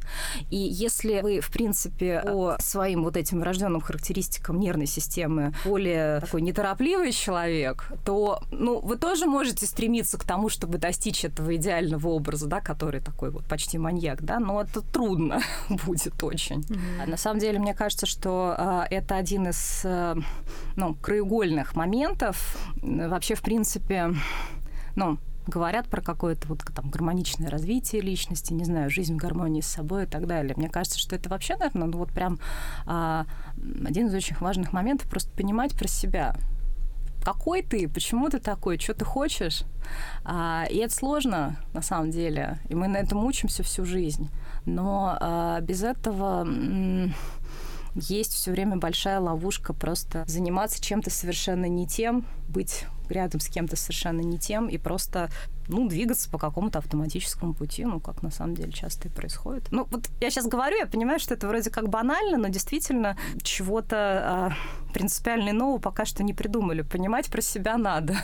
И 0.50 0.56
если 0.56 1.22
вы, 1.22 1.40
в 1.40 1.50
принципе, 1.50 2.22
по 2.22 2.56
своим 2.60 3.04
вот 3.04 3.16
этим 3.16 3.40
врожденным 3.40 3.80
характеристикам 3.80 4.43
нервной 4.52 4.86
системы 4.86 5.52
более 5.64 6.20
такой 6.20 6.42
неторопливый 6.42 7.12
человек, 7.12 7.90
то, 8.04 8.40
ну, 8.50 8.80
вы 8.80 8.96
тоже 8.96 9.26
можете 9.26 9.66
стремиться 9.66 10.18
к 10.18 10.24
тому, 10.24 10.48
чтобы 10.48 10.78
достичь 10.78 11.24
этого 11.24 11.56
идеального 11.56 12.08
образа, 12.08 12.46
да, 12.46 12.60
который 12.60 13.00
такой 13.00 13.30
вот 13.30 13.44
почти 13.44 13.78
маньяк, 13.78 14.22
да, 14.22 14.38
но 14.38 14.60
это 14.60 14.80
трудно 14.80 15.40
будет 15.86 16.22
очень. 16.22 16.60
Mm-hmm. 16.60 17.10
На 17.10 17.16
самом 17.16 17.40
деле, 17.40 17.58
мне 17.58 17.74
кажется, 17.74 18.06
что 18.06 18.54
э, 18.56 18.82
это 18.90 19.16
один 19.16 19.48
из, 19.48 19.82
э, 19.84 20.14
ну, 20.76 20.94
краеугольных 20.94 21.74
моментов. 21.74 22.56
Вообще, 22.82 23.34
в 23.34 23.42
принципе, 23.42 24.14
ну, 24.96 25.18
говорят 25.46 25.88
про 25.88 26.00
какое-то 26.00 26.48
вот 26.48 26.62
там 26.74 26.90
гармоничное 26.90 27.50
развитие 27.50 28.02
личности, 28.02 28.52
не 28.52 28.64
знаю, 28.64 28.90
жизнь 28.90 29.14
в 29.14 29.16
гармонии 29.16 29.60
с 29.60 29.66
собой 29.66 30.04
и 30.04 30.06
так 30.06 30.26
далее. 30.26 30.54
Мне 30.56 30.68
кажется, 30.68 30.98
что 30.98 31.16
это 31.16 31.28
вообще, 31.28 31.56
наверное, 31.56 31.88
ну 31.88 31.98
вот 31.98 32.10
прям 32.10 32.38
а, 32.86 33.26
один 33.84 34.08
из 34.08 34.14
очень 34.14 34.36
важных 34.40 34.72
моментов 34.72 35.08
просто 35.08 35.30
понимать 35.32 35.76
про 35.76 35.88
себя. 35.88 36.36
Какой 37.24 37.62
ты, 37.62 37.88
почему 37.88 38.28
ты 38.28 38.38
такой, 38.38 38.78
что 38.78 38.92
ты 38.92 39.04
хочешь. 39.04 39.62
А, 40.24 40.66
и 40.70 40.76
это 40.76 40.94
сложно, 40.94 41.56
на 41.72 41.80
самом 41.80 42.10
деле. 42.10 42.58
И 42.68 42.74
мы 42.74 42.86
на 42.86 42.98
этом 42.98 43.24
учимся 43.24 43.62
всю 43.62 43.86
жизнь. 43.86 44.28
Но 44.66 45.16
а, 45.20 45.60
без 45.60 45.82
этого 45.82 46.46
есть 47.94 48.32
все 48.32 48.50
время 48.50 48.76
большая 48.76 49.20
ловушка 49.20 49.72
просто 49.72 50.24
заниматься 50.26 50.82
чем-то 50.82 51.10
совершенно 51.10 51.66
не 51.66 51.86
тем, 51.86 52.24
быть 52.48 52.86
рядом 53.08 53.40
с 53.40 53.48
кем-то 53.48 53.76
совершенно 53.76 54.20
не 54.20 54.38
тем 54.38 54.68
и 54.68 54.78
просто 54.78 55.28
ну, 55.68 55.88
двигаться 55.88 56.30
по 56.30 56.38
какому-то 56.38 56.78
автоматическому 56.78 57.54
пути, 57.54 57.84
ну, 57.84 58.00
как 58.00 58.22
на 58.22 58.30
самом 58.30 58.54
деле 58.54 58.72
часто 58.72 59.08
и 59.08 59.10
происходит. 59.10 59.68
Ну, 59.70 59.86
вот 59.90 60.08
я 60.20 60.30
сейчас 60.30 60.46
говорю, 60.46 60.76
я 60.78 60.86
понимаю, 60.86 61.18
что 61.18 61.34
это 61.34 61.46
вроде 61.48 61.70
как 61.70 61.88
банально, 61.88 62.38
но 62.38 62.48
действительно 62.48 63.16
чего-то 63.42 63.96
а, 63.96 64.52
принципиально 64.92 65.52
нового 65.52 65.78
пока 65.78 66.04
что 66.04 66.22
не 66.22 66.34
придумали. 66.34 66.82
Понимать 66.82 67.26
про 67.26 67.40
себя 67.40 67.76
надо. 67.76 68.16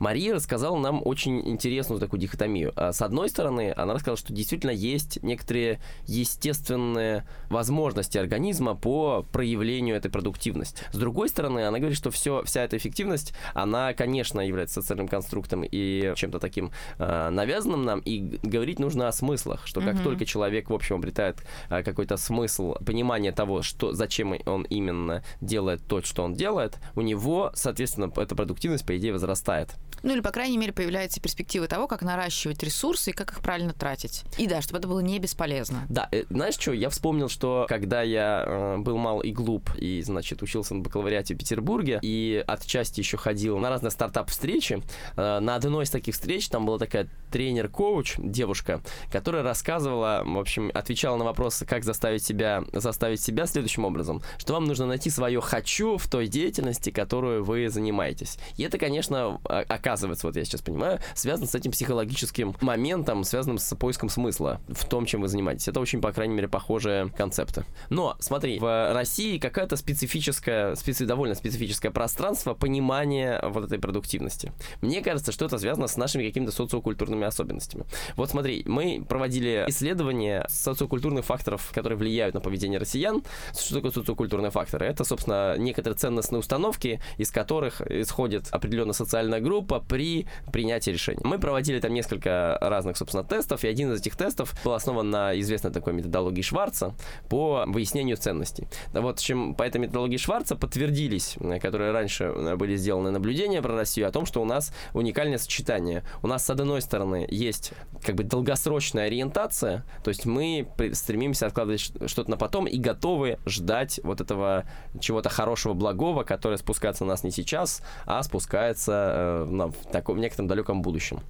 Мария 0.00 0.34
рассказала 0.34 0.78
нам 0.78 1.02
очень 1.04 1.46
интересную 1.46 2.00
такую 2.00 2.20
дихотомию. 2.20 2.72
А, 2.74 2.92
с 2.92 3.02
одной 3.02 3.28
стороны, 3.28 3.72
она 3.76 3.92
рассказала, 3.92 4.16
что 4.16 4.32
действительно 4.32 4.70
есть 4.70 5.22
некоторые 5.22 5.78
естественные 6.06 7.26
возможности 7.50 8.16
организма 8.16 8.74
по 8.74 9.26
проявлению 9.30 9.94
этой 9.94 10.10
продуктивности. 10.10 10.82
С 10.90 10.96
другой 10.96 11.28
стороны, 11.28 11.66
она 11.66 11.78
говорит, 11.78 11.98
что 11.98 12.10
все, 12.10 12.42
вся 12.44 12.64
эта 12.64 12.78
эффективность, 12.78 13.34
она, 13.52 13.92
конечно, 13.92 14.40
является 14.40 14.80
социальным 14.80 15.06
конструктом 15.06 15.64
и 15.70 16.14
чем-то 16.16 16.38
таким 16.38 16.70
э, 16.98 17.28
навязанным 17.28 17.84
нам, 17.84 18.00
и 18.00 18.38
говорить 18.42 18.78
нужно 18.78 19.06
о 19.06 19.12
смыслах, 19.12 19.66
что 19.66 19.82
как 19.82 19.96
mm-hmm. 19.96 20.02
только 20.02 20.24
человек, 20.24 20.70
в 20.70 20.74
общем, 20.74 20.96
обретает 20.96 21.44
э, 21.68 21.82
какой-то 21.82 22.16
смысл, 22.16 22.74
понимание 22.86 23.32
того, 23.32 23.60
что, 23.60 23.92
зачем 23.92 24.34
он 24.46 24.62
именно 24.62 25.22
делает 25.42 25.82
то, 25.86 26.00
что 26.00 26.22
он 26.22 26.32
делает, 26.32 26.78
у 26.96 27.02
него, 27.02 27.50
соответственно, 27.54 28.10
эта 28.16 28.34
продуктивность, 28.34 28.86
по 28.86 28.96
идее, 28.96 29.12
возрастает. 29.12 29.76
Ну 30.02 30.12
или, 30.12 30.20
по 30.20 30.30
крайней 30.30 30.58
мере, 30.58 30.72
появляются 30.72 31.20
перспективы 31.20 31.66
того, 31.66 31.86
как 31.86 32.02
наращивать 32.02 32.62
ресурсы 32.62 33.10
и 33.10 33.12
как 33.12 33.32
их 33.32 33.40
правильно 33.40 33.72
тратить. 33.72 34.24
И 34.38 34.46
да, 34.46 34.62
чтобы 34.62 34.78
это 34.78 34.88
было 34.88 35.00
не 35.00 35.18
бесполезно. 35.18 35.86
Да, 35.88 36.08
э, 36.12 36.24
знаешь 36.30 36.54
что, 36.54 36.72
я 36.72 36.88
вспомнил, 36.88 37.28
что 37.28 37.66
когда 37.68 38.02
я 38.02 38.44
э, 38.46 38.76
был 38.78 38.96
мал 38.96 39.20
и 39.20 39.30
глуп, 39.32 39.70
и, 39.76 40.02
значит, 40.02 40.42
учился 40.42 40.74
на 40.74 40.80
бакалавриате 40.80 41.34
в 41.34 41.38
Петербурге, 41.38 41.98
и 42.02 42.42
отчасти 42.46 43.00
еще 43.00 43.16
ходил 43.16 43.58
на 43.58 43.70
разные 43.70 43.90
стартап-встречи, 43.90 44.82
э, 45.16 45.38
на 45.40 45.54
одной 45.54 45.84
из 45.84 45.90
таких 45.90 46.14
встреч 46.14 46.48
там 46.48 46.66
была 46.66 46.78
такая 46.78 47.08
тренер-коуч, 47.30 48.16
девушка, 48.18 48.80
которая 49.12 49.42
рассказывала, 49.42 50.22
в 50.24 50.38
общем, 50.38 50.70
отвечала 50.74 51.16
на 51.16 51.24
вопросы, 51.24 51.64
как 51.64 51.84
заставить 51.84 52.24
себя, 52.24 52.64
заставить 52.72 53.20
себя 53.20 53.46
следующим 53.46 53.84
образом, 53.84 54.22
что 54.38 54.54
вам 54.54 54.64
нужно 54.64 54.86
найти 54.86 55.10
свое 55.10 55.40
«хочу» 55.40 55.96
в 55.96 56.08
той 56.08 56.26
деятельности, 56.26 56.90
которую 56.90 57.44
вы 57.44 57.68
занимаетесь. 57.68 58.38
И 58.56 58.62
это, 58.62 58.78
конечно, 58.78 59.40
оказывается, 59.80 60.26
вот 60.26 60.36
я 60.36 60.44
сейчас 60.44 60.60
понимаю, 60.60 61.00
связано 61.14 61.48
с 61.48 61.54
этим 61.54 61.72
психологическим 61.72 62.54
моментом, 62.60 63.24
связанным 63.24 63.58
с 63.58 63.74
поиском 63.76 64.08
смысла 64.08 64.60
в 64.68 64.84
том, 64.84 65.06
чем 65.06 65.22
вы 65.22 65.28
занимаетесь. 65.28 65.68
Это 65.68 65.80
очень, 65.80 66.00
по 66.00 66.12
крайней 66.12 66.34
мере, 66.34 66.48
похожие 66.48 67.08
концепты. 67.16 67.64
Но, 67.88 68.16
смотри, 68.20 68.58
в 68.58 68.92
России 68.92 69.38
какая-то 69.38 69.76
специфическая, 69.76 70.74
специ, 70.74 71.06
довольно 71.06 71.34
специфическое 71.34 71.90
пространство 71.90 72.54
понимания 72.54 73.42
вот 73.42 73.64
этой 73.64 73.78
продуктивности. 73.78 74.52
Мне 74.82 75.00
кажется, 75.00 75.32
что 75.32 75.46
это 75.46 75.58
связано 75.58 75.86
с 75.86 75.96
нашими 75.96 76.26
какими-то 76.26 76.52
социокультурными 76.52 77.24
особенностями. 77.24 77.84
Вот 78.16 78.30
смотри, 78.30 78.62
мы 78.66 79.04
проводили 79.08 79.64
исследования 79.68 80.46
социокультурных 80.48 81.24
факторов, 81.24 81.70
которые 81.74 81.96
влияют 81.96 82.34
на 82.34 82.40
поведение 82.40 82.78
россиян. 82.78 83.22
Что 83.58 83.76
такое 83.76 83.92
социокультурные 83.92 84.50
факторы? 84.50 84.86
Это, 84.86 85.04
собственно, 85.04 85.56
некоторые 85.56 85.96
ценностные 85.96 86.40
установки, 86.40 87.00
из 87.16 87.30
которых 87.30 87.80
исходит 87.80 88.48
определенная 88.50 88.92
социальная 88.92 89.40
группа 89.40 89.69
при 89.78 90.26
принятии 90.52 90.90
решений. 90.90 91.20
Мы 91.22 91.38
проводили 91.38 91.78
там 91.78 91.94
несколько 91.94 92.58
разных, 92.60 92.96
собственно, 92.96 93.22
тестов, 93.22 93.62
и 93.62 93.68
один 93.68 93.92
из 93.92 94.00
этих 94.00 94.16
тестов 94.16 94.54
был 94.64 94.72
основан 94.72 95.10
на 95.10 95.38
известной 95.38 95.70
такой 95.70 95.92
методологии 95.92 96.42
Шварца 96.42 96.94
по 97.28 97.64
выяснению 97.66 98.16
ценностей. 98.16 98.66
Да 98.92 99.00
вот, 99.00 99.20
чем 99.20 99.54
по 99.54 99.62
этой 99.62 99.80
методологии 99.80 100.16
Шварца 100.16 100.56
подтвердились, 100.56 101.36
которые 101.62 101.92
раньше 101.92 102.32
были 102.56 102.74
сделаны 102.76 103.10
наблюдения 103.10 103.62
про 103.62 103.76
Россию, 103.76 104.08
о 104.08 104.10
том, 104.10 104.26
что 104.26 104.42
у 104.42 104.44
нас 104.44 104.72
уникальное 104.94 105.38
сочетание. 105.38 106.04
У 106.22 106.26
нас, 106.26 106.44
с 106.44 106.50
одной 106.50 106.80
стороны, 106.80 107.26
есть 107.30 107.72
как 108.04 108.14
бы 108.14 108.24
долгосрочная 108.24 109.06
ориентация, 109.06 109.84
то 110.02 110.08
есть 110.08 110.26
мы 110.26 110.66
стремимся 110.92 111.46
откладывать 111.46 111.80
что-то 111.80 112.30
на 112.30 112.36
потом 112.36 112.66
и 112.66 112.78
готовы 112.78 113.38
ждать 113.46 114.00
вот 114.02 114.20
этого 114.20 114.64
чего-то 115.00 115.28
хорошего, 115.28 115.74
благого, 115.74 116.24
которое 116.24 116.56
спускается 116.56 117.04
на 117.04 117.10
нас 117.10 117.24
не 117.24 117.30
сейчас, 117.30 117.82
а 118.06 118.22
спускается 118.22 119.46
э, 119.46 119.46
в, 119.68 119.90
таком, 119.92 120.20
некотором 120.20 120.48
далеком 120.48 120.82
будущем. 120.82 121.20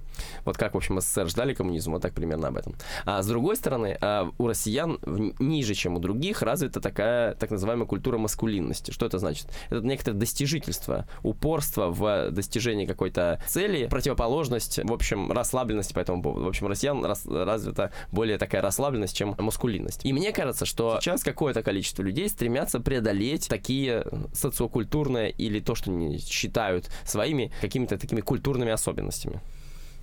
Вот 0.45 0.57
как, 0.57 0.73
в 0.73 0.77
общем, 0.77 0.99
СССР 0.99 1.27
ждали 1.27 1.53
коммунизм, 1.53 1.91
вот 1.91 2.01
так 2.01 2.13
примерно 2.13 2.49
об 2.49 2.57
этом. 2.57 2.75
А 3.05 3.21
с 3.21 3.27
другой 3.27 3.55
стороны, 3.55 3.97
э, 3.99 4.25
у 4.37 4.47
россиян 4.47 4.99
ниже, 5.39 5.73
чем 5.73 5.95
у 5.95 5.99
других, 5.99 6.41
развита 6.41 6.79
такая 6.79 7.35
так 7.35 7.51
называемая 7.51 7.85
культура 7.85 8.17
маскулинности. 8.17 8.91
Что 8.91 9.05
это 9.05 9.19
значит? 9.19 9.47
Это 9.69 9.81
некоторое 9.81 10.17
достижительство, 10.17 11.07
упорство 11.23 11.87
в 11.87 12.31
достижении 12.31 12.85
какой-то 12.85 13.41
цели, 13.47 13.87
противоположность, 13.87 14.79
в 14.83 14.93
общем, 14.93 15.31
расслабленности 15.31 15.93
по 15.93 15.99
этому 15.99 16.21
поводу. 16.21 16.45
В 16.45 16.47
общем, 16.47 16.67
россиян 16.67 17.03
рас, 17.05 17.25
развита 17.25 17.91
более 18.11 18.37
такая 18.37 18.61
расслабленность, 18.61 19.15
чем 19.15 19.35
маскулинность. 19.37 20.05
И 20.05 20.13
мне 20.13 20.31
кажется, 20.31 20.65
что 20.65 20.99
сейчас 21.01 21.23
какое-то 21.23 21.63
количество 21.63 22.03
людей 22.03 22.29
стремятся 22.29 22.79
преодолеть 22.79 23.47
такие 23.47 24.05
социокультурные 24.33 25.31
или 25.31 25.59
то, 25.59 25.75
что 25.75 25.91
они 25.91 26.17
считают 26.19 26.89
своими 27.05 27.51
какими-то 27.61 27.97
такими 27.97 28.21
культурными 28.21 28.71
особенностями. 28.71 29.41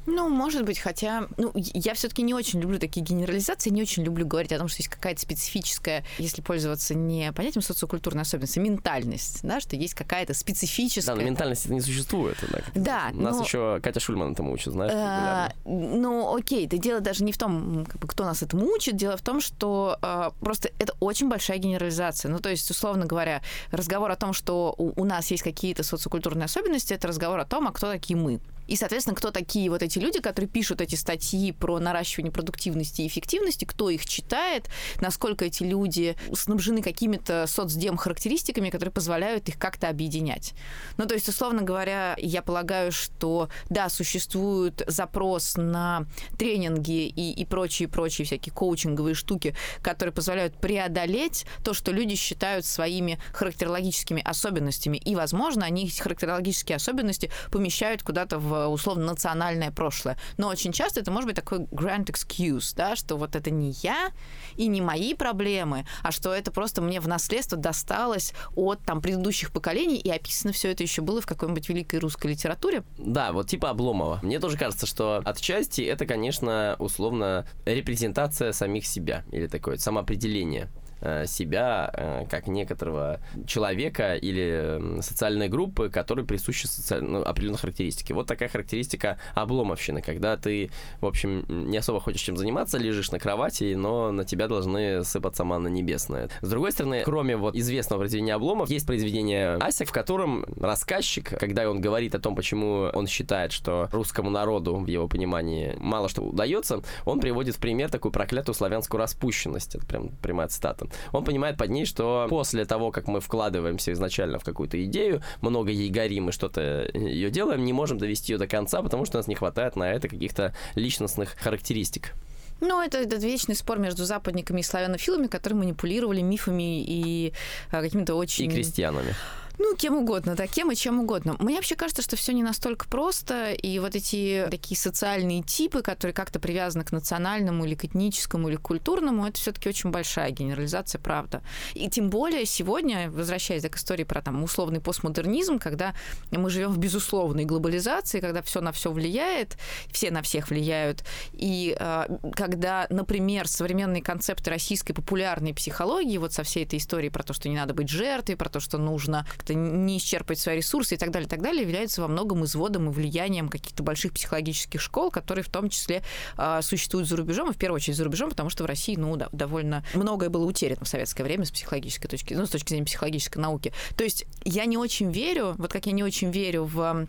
Ну, 0.09 0.29
может 0.29 0.65
быть, 0.65 0.79
хотя, 0.79 1.29
ну, 1.37 1.53
я 1.55 1.93
все-таки 1.93 2.23
не 2.23 2.33
очень 2.33 2.61
люблю 2.61 2.79
такие 2.79 3.05
генерализации, 3.05 3.69
не 3.69 3.83
очень 3.83 4.03
люблю 4.03 4.27
говорить 4.27 4.53
о 4.53 4.59
том, 4.59 4.67
что 4.69 4.81
есть 4.81 4.89
какая-то 4.89 5.21
специфическая, 5.21 6.05
если 6.19 6.41
пользоваться 6.41 6.95
не 6.95 7.31
понятием 7.33 7.63
социокультурной 7.63 8.23
особенности, 8.23 8.59
ментальность, 8.59 9.41
да, 9.43 9.61
что 9.61 9.77
есть 9.77 9.95
какая-то 9.95 10.33
специфическая. 10.33 11.15
Да, 11.15 11.21
но 11.21 11.27
ментальность 11.27 11.67
это 11.67 11.75
не 11.75 11.83
существует. 11.83 12.39
Да. 12.51 12.63
да 12.75 13.11
Нас 13.13 13.37
но... 13.37 13.45
еще 13.45 13.81
Катя 13.83 14.01
Шульман 14.01 14.33
этому 14.33 14.53
учит, 14.53 14.73
знаешь. 14.73 14.93
А, 14.95 15.53
ну, 15.67 16.35
окей, 16.35 16.67
это 16.67 16.79
дело 16.79 17.01
даже 17.01 17.23
не 17.23 17.33
в 17.33 17.39
том, 17.39 17.85
как 17.87 18.01
бы, 18.01 18.09
кто 18.09 18.25
нас 18.25 18.43
этому 18.43 18.67
учит, 18.67 18.97
дело 18.97 19.17
в 19.17 19.23
том, 19.23 19.43
что 19.43 19.99
а, 20.01 20.31
просто 20.41 20.71
это 20.79 20.95
очень 21.01 21.29
большая 21.29 21.59
генерализация. 21.59 22.31
Ну, 22.31 22.39
то 22.39 22.49
есть, 22.49 22.71
условно 22.71 23.05
говоря, 23.05 23.43
разговор 23.73 24.11
о 24.11 24.17
том, 24.17 24.33
что 24.33 24.75
у, 24.79 24.99
у 24.99 25.05
нас 25.05 25.31
есть 25.31 25.43
какие-то 25.43 25.83
социокультурные 25.83 26.47
особенности, 26.47 26.95
это 26.95 27.09
разговор 27.09 27.39
о 27.41 27.45
том, 27.45 27.69
а 27.69 27.73
кто 27.73 27.91
такие 27.91 28.17
мы. 28.17 28.41
И, 28.69 28.77
соответственно, 28.77 29.17
кто 29.17 29.31
такие 29.31 29.71
вот 29.71 29.83
эти 29.83 29.99
люди, 29.99 30.21
которые 30.21 30.49
пишут 30.49 30.81
эти 30.81 30.95
статьи 30.95 31.53
про 31.53 31.79
наращивание 31.81 32.31
продуктивности 32.31 33.03
и 33.03 33.07
эффективности, 33.07 33.65
кто 33.65 33.91
их 33.91 34.07
читает, 34.07 34.69
насколько 35.01 35.47
эти 35.47 35.63
люди 35.63 36.17
снабжены 36.33 36.83
какими-то 36.83 37.47
соцдем-характеристиками, 37.47 38.71
которые 38.71 38.93
позволяют 38.93 39.49
их 39.49 39.59
как-то 39.59 39.89
объединять. 39.89 40.55
Ну, 40.99 41.07
то 41.07 41.15
есть, 41.15 41.29
условно 41.29 41.63
говоря, 41.63 42.15
я 42.19 42.43
полагаю, 42.43 42.93
что, 42.93 43.49
да, 43.71 43.89
существует 43.89 44.83
запрос 44.87 45.55
на 45.57 46.07
тренинги 46.39 47.07
и, 47.07 47.33
и 47.33 47.45
прочие-прочие 47.47 48.27
всякие 48.27 48.53
коучинговые 48.53 49.15
штуки, 49.15 49.57
которые 49.83 50.13
позволяют 50.13 50.61
преодолеть 50.61 51.47
то, 51.65 51.73
что 51.73 51.91
люди 51.91 52.15
считают 52.15 52.67
своими 52.67 53.19
характерологическими 53.33 54.23
особенностями. 54.23 54.99
И, 54.99 55.17
возможно, 55.17 55.65
они 55.65 55.87
эти 55.87 56.01
характерологические 56.01 56.77
особенности 56.77 57.31
помещают 57.51 58.03
куда-то 58.03 58.39
в 58.39 58.58
условно 58.67 59.07
национальное 59.07 59.71
прошлое. 59.71 60.19
Но 60.37 60.49
очень 60.49 60.73
часто 60.73 61.01
это 61.01 61.11
может 61.11 61.27
быть 61.27 61.37
такой 61.37 61.61
grand 61.61 62.07
excuse, 62.07 62.75
да, 62.75 62.97
что 62.97 63.17
вот 63.17 63.37
это 63.37 63.51
не 63.51 63.71
я 63.83 64.11
и 64.57 64.67
не 64.67 64.81
мои 64.81 65.15
проблемы, 65.15 65.87
а 66.03 66.11
что 66.11 66.35
это 66.35 66.51
просто 66.51 66.83
мне 66.83 67.01
в 67.01 67.09
наследство 67.09 67.57
досталось 67.57 68.33
от 68.57 68.81
там 68.85 69.01
предыдущих 69.01 69.53
поколений, 69.53 69.97
и 69.97 70.11
описано 70.11 70.53
все 70.53 70.71
это 70.71 70.83
еще 70.83 71.03
было 71.03 71.21
в 71.21 71.27
какой-нибудь 71.27 71.69
великой 71.69 72.01
русской 72.01 72.29
литературе. 72.29 72.83
Да, 72.99 73.33
вот 73.33 73.49
типа 73.49 73.71
Обломова. 73.71 74.21
Мне 74.23 74.41
тоже 74.41 74.57
кажется, 74.57 74.87
что 74.87 75.23
отчасти 75.25 75.83
это, 75.83 76.07
конечно, 76.07 76.77
условно 76.79 77.47
репрезентация 77.65 78.53
самих 78.53 78.87
себя 78.87 79.25
или 79.31 79.47
такое 79.47 79.77
самоопределение. 79.77 80.71
Э, 81.01 81.27
себя 81.27 81.91
э, 81.93 82.25
как 82.29 82.49
некоторого 82.49 83.21
человека 83.47 84.17
или 84.17 85.01
социальной 85.01 85.49
группы, 85.49 85.91
которой 85.91 86.25
присущи 86.25 86.67
социаль... 86.67 87.05
ну, 87.05 87.23
определенные 87.23 87.59
характеристики. 87.59 88.13
Вот 88.13 88.27
такая 88.27 88.49
характеристика 88.49 89.17
обломовщины, 89.35 90.03
когда 90.03 90.37
ты, 90.37 90.71
в 91.01 91.07
общем, 91.07 91.45
не 91.49 91.77
особо 91.77 92.01
хочешь 92.01 92.23
чем 92.23 92.37
заниматься, 92.37 92.79
лежишь 92.79 93.13
на 93.13 93.21
кровати, 93.21 93.75
но 93.75 94.11
на 94.11 94.25
тебя 94.25 94.49
должны 94.49 95.05
сыпаться 95.05 95.45
манна 95.45 95.69
небесная. 95.69 96.31
С 96.41 96.51
другой 96.51 96.73
стороны, 96.73 97.03
кроме 97.05 97.37
вот 97.37 97.55
известного 97.55 98.01
произведения 98.01 98.35
обломов, 98.35 98.69
есть 98.69 98.87
произведение 98.87 99.55
Ася, 99.55 99.85
в 99.85 99.93
котором 99.93 100.47
рассказчик, 100.59 101.29
когда 101.39 101.71
он 101.71 101.81
говорит 101.81 102.17
о 102.17 102.19
том, 102.19 102.35
почему 102.35 102.91
он 102.93 103.07
считает, 103.07 103.53
что 103.53 103.89
русскому 103.93 104.31
народу, 104.31 104.77
в 104.77 104.87
его 104.89 105.07
понимании, 105.07 105.77
мало 105.79 106.09
что 106.09 106.23
удается, 106.23 106.83
он 107.05 107.21
приводит 107.21 107.55
в 107.55 107.61
пример 107.61 107.89
такую 107.89 108.11
проклятую 108.11 108.57
славянскую 108.57 108.99
распущенность. 108.99 109.77
Это 109.77 109.87
прям 109.87 110.09
прямая 110.09 110.49
цитата 110.49 110.88
он 111.13 111.25
понимает 111.25 111.57
под 111.57 111.71
ней, 111.71 111.85
что 111.85 112.27
после 112.29 112.65
того, 112.65 112.91
как 112.91 113.09
мы 113.09 113.21
вкладываемся 113.21 113.93
изначально 113.93 114.39
в 114.39 114.45
какую-то 114.45 114.83
идею, 114.85 115.23
много 115.41 115.71
ей 115.71 115.91
горим 115.91 116.29
и 116.29 116.33
что-то 116.33 116.91
ее 116.95 117.31
делаем, 117.31 117.65
не 117.65 117.73
можем 117.73 117.99
довести 117.99 118.33
ее 118.33 118.39
до 118.39 118.47
конца, 118.47 118.83
потому 118.83 119.05
что 119.05 119.19
у 119.19 119.21
нас 119.21 119.27
не 119.27 119.35
хватает 119.35 119.77
на 119.77 119.93
это 119.93 120.09
каких-то 120.09 120.55
личностных 120.75 121.37
характеристик. 121.39 122.15
Ну, 122.61 122.83
это 122.83 122.99
этот 122.99 123.23
вечный 123.23 123.55
спор 123.55 123.79
между 123.79 124.05
западниками 124.05 124.61
и 124.61 124.65
славянофилами, 124.65 125.29
которые 125.29 125.59
манипулировали 125.59 126.23
мифами 126.23 126.83
и 126.83 127.33
а, 127.71 127.81
какими-то 127.81 128.15
очень... 128.15 128.47
И 128.47 128.49
крестьянами. 128.49 129.15
Ну, 129.59 129.75
кем 129.75 129.97
угодно, 129.97 130.37
да, 130.37 130.47
кем 130.47 130.71
и 130.71 130.77
чем 130.77 131.01
угодно. 131.01 131.37
Мне 131.41 131.57
вообще 131.57 131.75
кажется, 131.75 132.03
что 132.03 132.17
все 132.17 132.33
не 132.33 132.45
настолько 132.45 132.87
просто, 132.89 133.53
и 133.53 133.79
вот 133.81 133.97
эти 133.97 134.47
такие 134.51 134.79
социальные 134.79 135.43
типы, 135.43 135.83
которые 135.83 136.15
как-то 136.15 136.39
привязаны 136.39 136.85
к 136.85 136.93
национальному 136.93 137.65
или 137.65 137.75
к 137.75 137.85
этническому 137.85 138.49
или 138.49 138.57
к 138.57 138.63
культурному, 138.63 139.27
это 139.27 139.39
все-таки 139.39 139.69
очень 139.69 139.91
большая 139.91 140.31
генерализация, 140.31 141.01
правда. 141.01 141.43
И 141.75 141.91
тем 141.91 142.09
более 142.09 142.47
сегодня, 142.47 143.11
возвращаясь 143.11 143.65
к 143.69 143.77
истории 143.77 144.05
про 144.05 144.23
там 144.23 144.45
условный 144.45 144.81
постмодернизм, 144.81 145.59
когда 145.59 145.95
мы 146.31 146.51
живем 146.51 146.71
в 146.73 146.79
безусловной 146.79 147.45
глобализации, 147.45 148.21
когда 148.21 148.43
все 148.43 148.61
на 148.61 148.71
все 148.71 148.93
влияет, 148.93 149.59
все 149.91 150.13
на 150.13 150.23
всех 150.23 150.51
влияют, 150.51 151.05
и 151.33 151.77
э, 151.79 152.05
когда, 152.35 152.87
например, 152.91 153.49
современные 153.49 154.03
концепты 154.03 154.51
российской 154.51 154.93
популярной 154.93 155.53
психологии, 155.53 156.19
вот 156.19 156.33
со 156.33 156.45
всей 156.45 156.65
этой 156.65 156.79
историей 156.79 157.11
про 157.11 157.25
то, 157.25 157.33
что 157.33 157.49
не 157.49 157.57
надо 157.57 157.75
быть 157.75 157.89
жертвой, 157.89 158.37
про 158.37 158.49
то, 158.49 158.61
что 158.61 158.79
нужно 158.79 159.27
как-то 159.49 159.55
не 159.55 159.99
исчерпать 159.99 160.39
свои 160.39 160.57
ресурсы 160.57 160.95
и 160.95 160.99
так 160.99 161.11
далее, 161.11 161.27
и 161.27 161.31
так 161.31 161.41
далее, 161.41 161.63
являются 161.63 162.03
во 162.03 162.09
многом 162.09 162.45
изводом 162.45 162.89
и 162.89 162.93
влиянием 162.93 163.49
каких-то 163.49 163.83
больших 163.83 164.13
психологических 164.13 164.81
школ, 164.81 165.11
которые 165.11 165.45
в 165.45 165.49
том 165.49 165.69
числе 165.71 166.03
э, 166.37 166.61
существуют 166.63 167.09
за 167.09 167.17
рубежом, 167.17 167.51
и 167.51 167.53
в 167.53 167.57
первую 167.57 167.77
очередь 167.77 167.97
за 167.97 168.05
рубежом, 168.05 168.31
потому 168.31 168.51
что 168.51 168.65
в 168.65 168.67
России, 168.67 168.97
ну, 168.97 169.17
да, 169.17 169.29
довольно 169.33 169.85
многое 169.95 170.29
было 170.29 170.45
утеряно 170.45 170.85
в 170.85 170.89
советское 170.89 171.25
время 171.25 171.45
с 171.45 171.51
психологической 171.51 172.11
точки, 172.11 172.35
ну, 172.35 172.47
с 172.47 172.51
точки 172.51 172.71
зрения 172.71 172.85
психологической 172.85 173.41
науки. 173.41 173.73
То 173.97 174.05
есть 174.05 174.27
я 174.45 174.65
не 174.67 174.77
очень 174.77 175.11
верю, 175.11 175.55
вот 175.57 175.73
как 175.73 175.87
я 175.87 175.93
не 175.93 176.05
очень 176.05 176.31
верю 176.31 176.65
в 176.65 177.07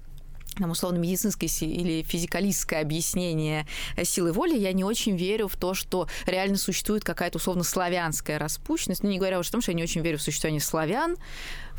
там, 0.60 0.72
условно-медицинское 0.72 1.48
или 1.48 2.04
физикалистское 2.04 2.82
объяснение 2.82 3.68
силы 4.04 4.32
воли, 4.32 4.58
я 4.58 4.74
не 4.74 4.84
очень 4.84 5.18
верю 5.18 5.48
в 5.48 5.56
то, 5.56 5.74
что 5.74 6.08
реально 6.26 6.58
существует 6.58 7.04
какая-то 7.04 7.38
условно-славянская 7.38 8.40
распущенность. 8.40 9.04
Ну, 9.04 9.10
не 9.10 9.18
говоря 9.18 9.40
уж 9.40 9.50
о 9.50 9.52
том, 9.52 9.62
что 9.62 9.72
я 9.72 9.78
не 9.78 9.84
очень 9.84 10.02
верю 10.02 10.18
в 10.18 10.22
существование 10.22 10.62
славян, 10.62 11.18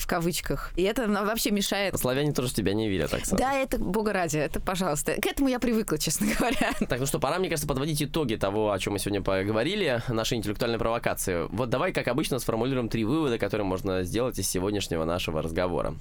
в 0.01 0.07
кавычках. 0.07 0.73
И 0.77 0.83
это 0.83 1.07
вообще 1.07 1.51
мешает. 1.51 1.99
Славяне 1.99 2.33
тоже 2.33 2.53
тебя 2.53 2.73
не 2.73 2.89
верят, 2.89 3.11
так 3.11 3.23
Да, 3.33 3.53
это, 3.55 3.79
бога 3.79 4.13
ради, 4.13 4.39
это 4.39 4.61
пожалуйста. 4.61 5.21
К 5.21 5.27
этому 5.27 5.49
я 5.49 5.59
привыкла, 5.61 5.99
честно 5.99 6.27
говоря. 6.39 6.73
Так, 6.89 6.99
ну 6.99 7.07
что, 7.07 7.19
пора, 7.19 7.39
мне 7.39 7.49
кажется, 7.49 7.69
подводить 7.69 8.03
итоги 8.03 8.37
того, 8.37 8.73
о 8.73 8.79
чем 8.79 8.95
мы 8.95 8.99
сегодня 8.99 9.23
поговорили, 9.23 10.03
нашей 10.09 10.39
интеллектуальной 10.39 10.79
провокации. 10.79 11.47
Вот 11.51 11.69
давай, 11.69 11.93
как 11.93 12.09
обычно, 12.09 12.39
сформулируем 12.39 12.89
три 12.89 13.05
вывода, 13.05 13.39
которые 13.39 13.67
можно 13.67 14.03
сделать 14.03 14.39
из 14.39 14.49
сегодняшнего 14.49 15.05
нашего 15.05 15.43
разговора. 15.43 15.95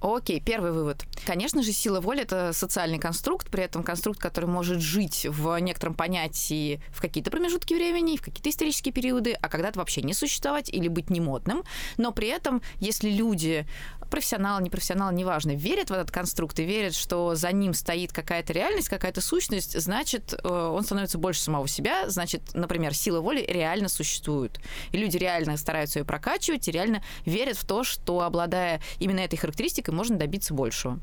Окей, 0.00 0.40
первый 0.40 0.70
вывод. 0.70 1.04
Конечно 1.26 1.62
же, 1.62 1.72
сила 1.72 2.00
воли— 2.00 2.20
это 2.22 2.52
социальный 2.52 2.98
конструкт, 2.98 3.50
при 3.50 3.64
этом 3.64 3.82
конструкт, 3.82 4.20
который 4.20 4.46
может 4.46 4.80
жить 4.80 5.26
в 5.28 5.58
некотором 5.58 5.94
понятии 5.94 6.80
в 6.90 7.00
какие-то 7.00 7.30
промежутки 7.30 7.74
времени, 7.74 8.16
в 8.16 8.22
какие-то 8.22 8.50
исторические 8.50 8.92
периоды, 8.92 9.32
а 9.32 9.48
когда-то 9.48 9.80
вообще 9.80 10.02
не 10.02 10.14
существовать 10.14 10.70
или 10.70 10.86
быть 10.86 11.10
немодным. 11.10 11.64
Но 11.96 12.12
при 12.12 12.28
этом, 12.28 12.62
если 12.78 13.10
люди 13.10 13.66
профессионал, 14.10 14.60
непрофессионал, 14.60 15.12
неважно, 15.12 15.54
верят 15.54 15.90
в 15.90 15.92
этот 15.92 16.10
конструкт 16.10 16.58
и 16.58 16.64
верят, 16.64 16.94
что 16.94 17.34
за 17.34 17.52
ним 17.52 17.74
стоит 17.74 18.12
какая-то 18.12 18.52
реальность, 18.52 18.88
какая-то 18.88 19.20
сущность, 19.20 19.80
значит, 19.80 20.32
э, 20.32 20.48
он 20.48 20.82
становится 20.84 21.18
больше 21.18 21.40
самого 21.40 21.68
себя, 21.68 22.08
значит, 22.08 22.54
например, 22.54 22.94
сила 22.94 23.20
воли 23.20 23.44
реально 23.46 23.88
существует. 23.88 24.60
И 24.92 24.98
люди 24.98 25.16
реально 25.16 25.56
стараются 25.56 25.98
ее 25.98 26.04
прокачивать 26.04 26.68
и 26.68 26.72
реально 26.72 27.02
верят 27.24 27.56
в 27.56 27.66
то, 27.66 27.84
что, 27.84 28.20
обладая 28.20 28.80
именно 28.98 29.20
этой 29.20 29.36
характеристикой, 29.36 29.94
можно 29.94 30.16
добиться 30.16 30.54
большего. 30.54 30.98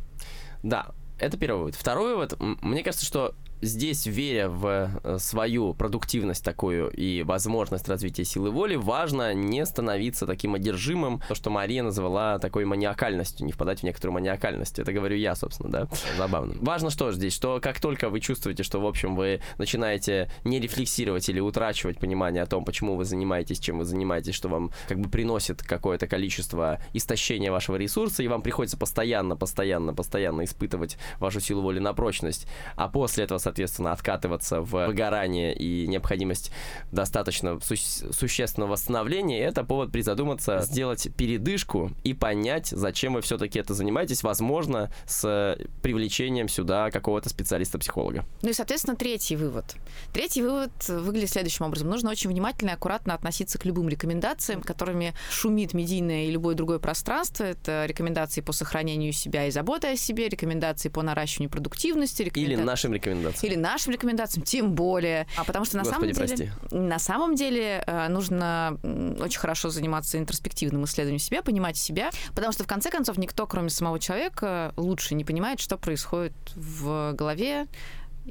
Да, 0.64 0.92
это 1.20 1.38
первый 1.38 1.60
вывод. 1.60 1.76
Второй 1.76 2.16
вывод, 2.16 2.36
мне 2.40 2.84
кажется, 2.84 3.06
что 3.06 3.36
здесь, 3.66 4.06
веря 4.06 4.50
в 4.50 4.90
э, 5.04 5.18
свою 5.20 5.74
продуктивность 5.74 6.44
такую 6.44 6.90
и 6.90 7.24
возможность 7.24 7.90
развития 7.90 8.24
силы 8.24 8.52
воли, 8.52 8.76
важно 8.76 9.34
не 9.34 9.66
становиться 9.66 10.26
таким 10.26 10.56
одержимым, 10.56 11.22
то, 11.28 11.36
что 11.36 11.50
Мария 11.50 11.84
назвала 11.84 12.40
такой 12.40 12.66
маниакальностью, 12.66 13.46
не 13.46 13.52
впадать 13.52 13.82
в 13.82 13.84
некоторую 13.84 14.14
маниакальность. 14.14 14.80
Это 14.80 14.94
говорю 14.94 15.18
я, 15.18 15.36
собственно, 15.36 15.70
да? 15.70 15.88
Забавно. 16.18 16.56
Важно 16.62 16.90
что 16.90 17.12
здесь, 17.12 17.34
что 17.34 17.60
как 17.62 17.80
только 17.80 18.10
вы 18.10 18.20
чувствуете, 18.20 18.64
что, 18.64 18.80
в 18.80 18.86
общем, 18.86 19.16
вы 19.16 19.42
начинаете 19.58 20.30
не 20.44 20.60
рефлексировать 20.60 21.28
или 21.30 21.40
утрачивать 21.40 22.00
понимание 22.00 22.44
о 22.44 22.46
том, 22.46 22.64
почему 22.66 22.96
вы 22.96 23.06
занимаетесь, 23.06 23.60
чем 23.60 23.80
вы 23.80 23.86
занимаетесь, 23.86 24.36
что 24.36 24.48
вам 24.48 24.72
как 24.88 25.00
бы 25.00 25.10
приносит 25.10 25.64
какое-то 25.64 26.08
количество 26.08 26.80
истощения 26.94 27.52
вашего 27.52 27.76
ресурса, 27.76 28.24
и 28.24 28.28
вам 28.28 28.42
приходится 28.42 28.78
постоянно, 28.78 29.36
постоянно, 29.36 29.94
постоянно 29.94 30.44
испытывать 30.44 30.98
вашу 31.20 31.40
силу 31.40 31.62
воли 31.62 31.80
на 31.80 31.94
прочность, 31.94 32.48
а 32.76 32.88
после 32.88 33.24
этого, 33.24 33.38
соответственно, 33.38 33.55
откатываться 33.64 34.62
в 34.62 34.86
выгорание 34.88 35.56
и 35.56 35.88
необходимость 35.88 36.52
достаточно 36.92 37.60
су- 37.60 37.76
существенного 37.76 38.72
восстановления, 38.72 39.42
это 39.42 39.64
повод 39.64 39.92
призадуматься, 39.92 40.62
сделать 40.62 41.08
передышку 41.16 41.92
и 42.04 42.14
понять, 42.14 42.68
зачем 42.68 43.14
вы 43.14 43.22
все-таки 43.22 43.60
это 43.60 43.74
занимаетесь, 43.74 44.24
возможно, 44.24 44.92
с 45.06 45.58
привлечением 45.82 46.48
сюда 46.48 46.92
какого-то 46.92 47.30
специалиста-психолога. 47.30 48.26
Ну 48.42 48.50
и, 48.50 48.54
соответственно, 48.54 48.96
третий 48.96 49.36
вывод. 49.36 49.76
Третий 50.14 50.42
вывод 50.42 50.72
выглядит 50.88 51.30
следующим 51.30 51.66
образом. 51.66 51.90
Нужно 51.90 52.12
очень 52.12 52.30
внимательно 52.30 52.72
и 52.72 52.74
аккуратно 52.74 53.14
относиться 53.14 53.58
к 53.58 53.66
любым 53.66 53.90
рекомендациям, 53.90 54.62
которыми 54.62 55.14
шумит 55.30 55.74
медийное 55.74 56.26
и 56.26 56.32
любое 56.32 56.56
другое 56.56 56.80
пространство. 56.80 57.44
Это 57.44 57.86
рекомендации 57.86 58.42
по 58.42 58.52
сохранению 58.52 59.14
себя 59.14 59.48
и 59.48 59.52
заботы 59.52 59.88
о 59.88 59.96
себе, 59.96 60.30
рекомендации 60.30 60.90
по 60.90 61.02
наращиванию 61.02 61.50
продуктивности. 61.50 62.24
Или 62.36 62.56
нашим 62.56 62.94
рекомендациям 62.94 63.45
или 63.46 63.56
нашим 63.56 63.94
рекомендациям, 63.94 64.44
тем 64.44 64.74
более. 64.74 65.28
А 65.38 65.44
потому 65.44 65.66
что 65.66 65.78
на 65.78 65.84
Господи, 65.84 66.14
самом 66.14 66.28
прости. 66.28 66.36
деле, 66.36 66.52
на 66.72 67.00
самом 67.00 67.36
деле 67.36 67.84
э, 67.86 68.08
нужно 68.10 68.78
очень 69.20 69.40
хорошо 69.40 69.70
заниматься 69.70 70.18
интроспективным 70.18 70.86
исследованием 70.86 71.20
себя, 71.20 71.42
понимать 71.42 71.78
себя, 71.78 72.10
потому 72.34 72.52
что 72.52 72.64
в 72.64 72.68
конце 72.68 72.90
концов 72.90 73.18
никто, 73.18 73.48
кроме 73.48 73.70
самого 73.70 74.00
человека, 74.00 74.74
лучше 74.78 75.16
не 75.16 75.24
понимает, 75.24 75.60
что 75.60 75.78
происходит 75.78 76.34
в 76.56 77.14
голове, 77.14 77.68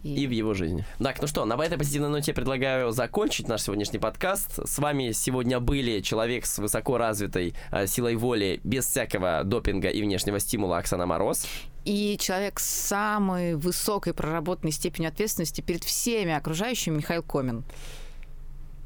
и... 0.03 0.23
и 0.23 0.27
в 0.27 0.31
его 0.31 0.55
жизни. 0.55 0.85
Так, 0.99 1.21
ну 1.21 1.27
что, 1.27 1.45
на 1.45 1.55
этой 1.63 1.79
позитивной 1.79 2.09
ноте 2.09 2.33
я 2.33 2.35
предлагаю 2.35 2.91
закончить 2.91 3.49
наш 3.49 3.63
сегодняшний 3.63 3.99
подкаст. 3.99 4.67
С 4.67 4.79
вами 4.79 5.13
сегодня 5.13 5.61
были 5.61 6.01
человек 6.01 6.47
с 6.47 6.59
высоко 6.59 6.99
развитой 6.99 7.55
э, 7.71 7.87
силой 7.87 8.17
воли, 8.17 8.61
без 8.65 8.87
всякого 8.87 9.43
допинга 9.45 9.89
и 9.89 10.03
внешнего 10.03 10.41
стимула 10.41 10.79
Оксана 10.79 11.07
Мороз. 11.07 11.47
И 11.85 12.17
человек 12.19 12.61
с 12.61 12.67
самой 12.67 13.57
высокой 13.57 14.15
проработанной 14.15 14.73
степенью 14.73 15.11
ответственности 15.11 15.61
перед 15.61 15.85
всеми 15.85 16.33
окружающими 16.33 16.97
Михаил 16.97 17.23
Комин. 17.23 17.65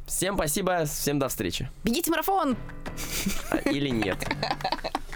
Всем 0.07 0.36
спасибо, 0.36 0.84
всем 0.86 1.18
до 1.18 1.28
встречи. 1.28 1.70
Бегите 1.84 2.11
марафон! 2.11 2.57
Или 3.66 3.90
нет. 3.90 4.16